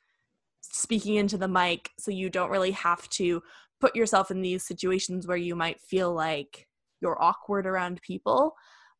speaking 0.60 1.16
into 1.16 1.36
the 1.36 1.48
mic 1.48 1.90
so 1.98 2.10
you 2.10 2.30
don't 2.30 2.50
really 2.50 2.70
have 2.70 3.08
to 3.08 3.42
put 3.80 3.96
yourself 3.96 4.30
in 4.30 4.42
these 4.42 4.64
situations 4.64 5.26
where 5.26 5.36
you 5.36 5.56
might 5.56 5.80
feel 5.80 6.12
like 6.12 6.68
you're 7.00 7.20
awkward 7.22 7.66
around 7.66 8.02
people. 8.02 8.54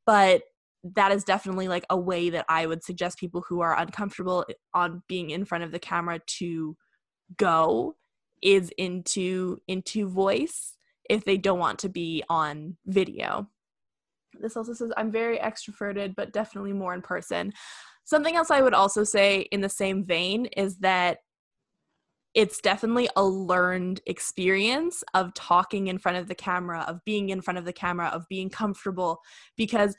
But 0.06 0.42
that 0.82 1.12
is 1.12 1.24
definitely 1.24 1.68
like 1.68 1.84
a 1.90 1.96
way 1.96 2.30
that 2.30 2.44
I 2.48 2.66
would 2.66 2.84
suggest 2.84 3.18
people 3.18 3.44
who 3.48 3.60
are 3.60 3.78
uncomfortable 3.78 4.44
eh, 4.48 4.54
on 4.74 5.02
being 5.08 5.30
in 5.30 5.44
front 5.44 5.64
of 5.64 5.72
the 5.72 5.78
camera 5.78 6.20
to 6.38 6.76
go 7.36 7.96
is 8.42 8.70
into 8.78 9.58
into 9.66 10.08
voice 10.08 10.76
if 11.10 11.24
they 11.24 11.36
don't 11.36 11.58
want 11.58 11.78
to 11.80 11.88
be 11.88 12.22
on 12.28 12.76
video. 12.86 13.48
This 14.40 14.56
also 14.56 14.72
says 14.72 14.92
I'm 14.96 15.10
very 15.10 15.38
extroverted 15.38 16.14
but 16.14 16.32
definitely 16.32 16.72
more 16.72 16.94
in 16.94 17.02
person. 17.02 17.52
Something 18.04 18.36
else 18.36 18.50
I 18.50 18.62
would 18.62 18.74
also 18.74 19.04
say 19.04 19.40
in 19.52 19.60
the 19.60 19.68
same 19.68 20.04
vein 20.04 20.46
is 20.56 20.78
that 20.78 21.18
it's 22.34 22.60
definitely 22.60 23.08
a 23.16 23.24
learned 23.24 24.00
experience 24.06 25.02
of 25.14 25.34
talking 25.34 25.88
in 25.88 25.98
front 25.98 26.18
of 26.18 26.28
the 26.28 26.34
camera, 26.34 26.84
of 26.86 27.04
being 27.04 27.30
in 27.30 27.40
front 27.40 27.58
of 27.58 27.64
the 27.64 27.72
camera, 27.72 28.08
of 28.08 28.28
being 28.28 28.48
comfortable 28.48 29.18
because 29.56 29.96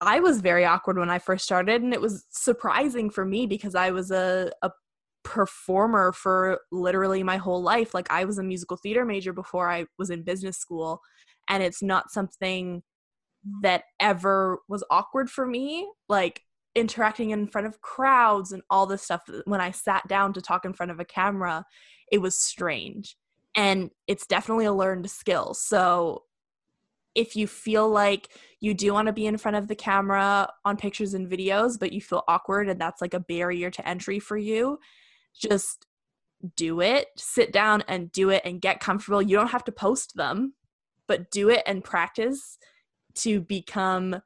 I 0.00 0.20
was 0.20 0.40
very 0.40 0.64
awkward 0.64 0.98
when 0.98 1.10
I 1.10 1.18
first 1.18 1.44
started, 1.44 1.82
and 1.82 1.92
it 1.92 2.00
was 2.00 2.24
surprising 2.30 3.10
for 3.10 3.24
me 3.24 3.46
because 3.46 3.74
I 3.74 3.90
was 3.90 4.10
a, 4.10 4.50
a 4.62 4.70
performer 5.24 6.12
for 6.12 6.60
literally 6.72 7.22
my 7.22 7.36
whole 7.36 7.62
life. 7.62 7.92
Like, 7.92 8.10
I 8.10 8.24
was 8.24 8.38
a 8.38 8.42
musical 8.42 8.76
theater 8.76 9.04
major 9.04 9.32
before 9.32 9.70
I 9.70 9.86
was 9.98 10.10
in 10.10 10.22
business 10.22 10.56
school, 10.56 11.00
and 11.48 11.62
it's 11.62 11.82
not 11.82 12.10
something 12.10 12.82
that 13.62 13.84
ever 13.98 14.60
was 14.68 14.84
awkward 14.90 15.30
for 15.30 15.46
me. 15.46 15.88
Like, 16.08 16.42
interacting 16.74 17.30
in 17.30 17.46
front 17.46 17.66
of 17.66 17.80
crowds 17.80 18.52
and 18.52 18.62
all 18.70 18.86
this 18.86 19.02
stuff. 19.02 19.22
When 19.44 19.60
I 19.60 19.70
sat 19.70 20.06
down 20.08 20.32
to 20.34 20.40
talk 20.40 20.64
in 20.64 20.72
front 20.72 20.92
of 20.92 21.00
a 21.00 21.04
camera, 21.04 21.64
it 22.10 22.18
was 22.18 22.38
strange. 22.38 23.16
And 23.56 23.90
it's 24.06 24.26
definitely 24.26 24.66
a 24.66 24.72
learned 24.72 25.10
skill. 25.10 25.54
So, 25.54 26.22
if 27.14 27.36
you 27.36 27.46
feel 27.46 27.88
like 27.88 28.28
you 28.60 28.74
do 28.74 28.92
want 28.92 29.06
to 29.06 29.12
be 29.12 29.26
in 29.26 29.38
front 29.38 29.56
of 29.56 29.68
the 29.68 29.74
camera 29.74 30.48
on 30.64 30.76
pictures 30.76 31.14
and 31.14 31.30
videos, 31.30 31.78
but 31.78 31.92
you 31.92 32.00
feel 32.00 32.22
awkward 32.28 32.68
and 32.68 32.80
that's 32.80 33.00
like 33.00 33.14
a 33.14 33.20
barrier 33.20 33.70
to 33.70 33.88
entry 33.88 34.18
for 34.18 34.36
you, 34.36 34.78
just 35.34 35.86
do 36.56 36.80
it. 36.80 37.08
Sit 37.16 37.52
down 37.52 37.82
and 37.88 38.12
do 38.12 38.30
it 38.30 38.42
and 38.44 38.60
get 38.60 38.80
comfortable. 38.80 39.22
You 39.22 39.36
don't 39.36 39.50
have 39.50 39.64
to 39.64 39.72
post 39.72 40.16
them, 40.16 40.54
but 41.06 41.30
do 41.30 41.48
it 41.48 41.62
and 41.66 41.84
practice 41.84 42.58
to 43.16 43.40
become 43.40 44.22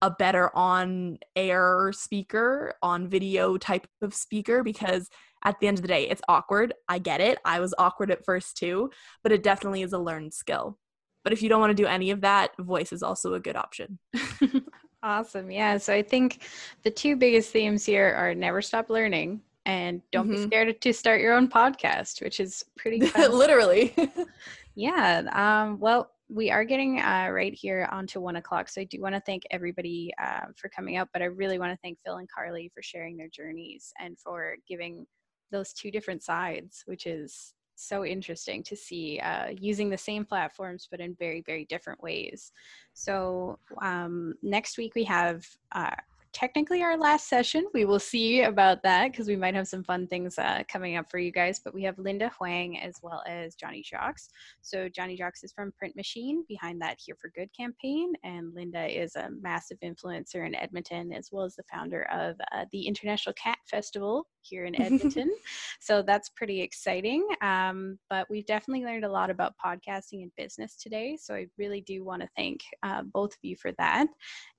a 0.00 0.10
better 0.10 0.54
on 0.56 1.18
air 1.36 1.92
speaker, 1.94 2.74
on 2.82 3.08
video 3.08 3.56
type 3.56 3.86
of 4.00 4.14
speaker 4.14 4.62
because 4.64 5.08
at 5.44 5.58
the 5.60 5.68
end 5.68 5.78
of 5.78 5.82
the 5.82 5.88
day, 5.88 6.08
it's 6.08 6.22
awkward. 6.28 6.74
I 6.88 6.98
get 6.98 7.20
it. 7.20 7.38
I 7.44 7.60
was 7.60 7.74
awkward 7.78 8.10
at 8.10 8.24
first 8.24 8.56
too, 8.56 8.90
but 9.22 9.32
it 9.32 9.42
definitely 9.42 9.82
is 9.82 9.92
a 9.92 9.98
learned 9.98 10.34
skill. 10.34 10.78
But 11.24 11.32
if 11.32 11.42
you 11.42 11.48
don't 11.48 11.60
want 11.60 11.70
to 11.76 11.82
do 11.82 11.86
any 11.86 12.10
of 12.10 12.20
that, 12.22 12.50
voice 12.58 12.92
is 12.92 13.02
also 13.02 13.34
a 13.34 13.40
good 13.40 13.56
option. 13.56 13.98
awesome. 15.02 15.50
Yeah. 15.50 15.78
So 15.78 15.94
I 15.94 16.02
think 16.02 16.42
the 16.82 16.90
two 16.90 17.16
biggest 17.16 17.50
themes 17.50 17.84
here 17.84 18.14
are 18.16 18.34
never 18.34 18.62
stop 18.62 18.90
learning 18.90 19.40
and 19.64 20.02
don't 20.10 20.28
mm-hmm. 20.28 20.42
be 20.42 20.42
scared 20.42 20.80
to 20.80 20.92
start 20.92 21.20
your 21.20 21.34
own 21.34 21.48
podcast, 21.48 22.22
which 22.22 22.40
is 22.40 22.64
pretty 22.76 23.00
literally. 23.16 23.94
yeah. 24.74 25.22
Um, 25.32 25.78
well, 25.78 26.10
we 26.28 26.50
are 26.50 26.64
getting 26.64 27.00
uh, 27.00 27.28
right 27.30 27.52
here 27.54 27.88
onto 27.92 28.20
one 28.20 28.36
o'clock. 28.36 28.68
So 28.68 28.80
I 28.80 28.84
do 28.84 29.00
want 29.00 29.14
to 29.14 29.20
thank 29.20 29.42
everybody 29.50 30.12
uh, 30.20 30.46
for 30.56 30.68
coming 30.70 30.96
out, 30.96 31.08
but 31.12 31.20
I 31.20 31.26
really 31.26 31.58
want 31.58 31.72
to 31.72 31.78
thank 31.82 31.98
Phil 32.04 32.16
and 32.16 32.28
Carly 32.34 32.70
for 32.74 32.82
sharing 32.82 33.16
their 33.16 33.28
journeys 33.28 33.92
and 34.00 34.18
for 34.18 34.56
giving 34.66 35.06
those 35.50 35.74
two 35.74 35.90
different 35.90 36.22
sides, 36.22 36.82
which 36.86 37.06
is 37.06 37.52
so 37.82 38.04
interesting 38.04 38.62
to 38.62 38.76
see 38.76 39.18
uh, 39.20 39.48
using 39.58 39.90
the 39.90 39.98
same 39.98 40.24
platforms 40.24 40.88
but 40.90 41.00
in 41.00 41.14
very 41.14 41.42
very 41.42 41.64
different 41.66 42.02
ways. 42.02 42.52
So 42.94 43.58
um, 43.80 44.34
next 44.42 44.78
week 44.78 44.94
we 44.94 45.04
have 45.04 45.46
uh, 45.72 45.96
technically 46.32 46.82
our 46.82 46.96
last 46.96 47.28
session. 47.28 47.66
We 47.74 47.84
will 47.84 47.98
see 47.98 48.42
about 48.42 48.82
that 48.82 49.12
because 49.12 49.28
we 49.28 49.36
might 49.36 49.54
have 49.54 49.68
some 49.68 49.84
fun 49.84 50.06
things 50.06 50.38
uh, 50.38 50.62
coming 50.68 50.96
up 50.96 51.10
for 51.10 51.18
you 51.18 51.30
guys. 51.30 51.60
But 51.62 51.74
we 51.74 51.82
have 51.84 51.98
Linda 51.98 52.30
Hoang 52.38 52.78
as 52.78 52.96
well 53.02 53.22
as 53.26 53.54
Johnny 53.54 53.82
Jocks. 53.82 54.28
So 54.62 54.88
Johnny 54.88 55.16
Jocks 55.16 55.44
is 55.44 55.52
from 55.52 55.72
Print 55.72 55.96
Machine 55.96 56.44
behind 56.48 56.80
that 56.80 56.98
Here 57.04 57.16
for 57.20 57.30
Good 57.34 57.50
campaign, 57.56 58.12
and 58.24 58.54
Linda 58.54 58.86
is 58.86 59.16
a 59.16 59.30
massive 59.40 59.78
influencer 59.84 60.46
in 60.46 60.54
Edmonton 60.54 61.12
as 61.12 61.28
well 61.30 61.44
as 61.44 61.56
the 61.56 61.64
founder 61.72 62.08
of 62.12 62.36
uh, 62.52 62.64
the 62.72 62.86
International 62.86 63.34
Cat 63.34 63.58
Festival 63.66 64.26
here 64.42 64.64
in 64.64 64.80
Edmonton. 64.80 65.30
so 65.80 66.02
that's 66.02 66.28
pretty 66.30 66.60
exciting. 66.60 67.26
Um, 67.40 67.98
but 68.10 68.28
we've 68.28 68.46
definitely 68.46 68.84
learned 68.84 69.04
a 69.04 69.10
lot 69.10 69.30
about 69.30 69.54
podcasting 69.64 70.22
and 70.22 70.32
business 70.36 70.76
today. 70.76 71.16
So 71.20 71.34
I 71.34 71.46
really 71.58 71.80
do 71.80 72.04
want 72.04 72.22
to 72.22 72.28
thank 72.36 72.60
uh, 72.82 73.02
both 73.02 73.32
of 73.32 73.38
you 73.42 73.56
for 73.56 73.72
that. 73.78 74.06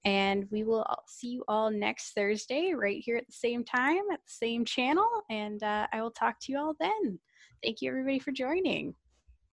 And 0.05 0.45
we 0.51 0.63
will 0.63 0.85
see 1.07 1.29
you 1.29 1.43
all 1.63 1.71
next 1.71 2.13
Thursday 2.13 2.73
right 2.73 3.01
here 3.03 3.15
at 3.15 3.25
the 3.25 3.33
same 3.33 3.63
time 3.63 4.01
at 4.11 4.19
the 4.19 4.31
same 4.31 4.65
channel. 4.65 5.07
And 5.29 5.63
uh, 5.63 5.87
I 5.93 6.01
will 6.01 6.11
talk 6.11 6.39
to 6.41 6.51
you 6.51 6.59
all 6.59 6.75
then. 6.79 7.19
Thank 7.63 7.81
you, 7.81 7.89
everybody, 7.89 8.19
for 8.19 8.31
joining. 8.31 8.93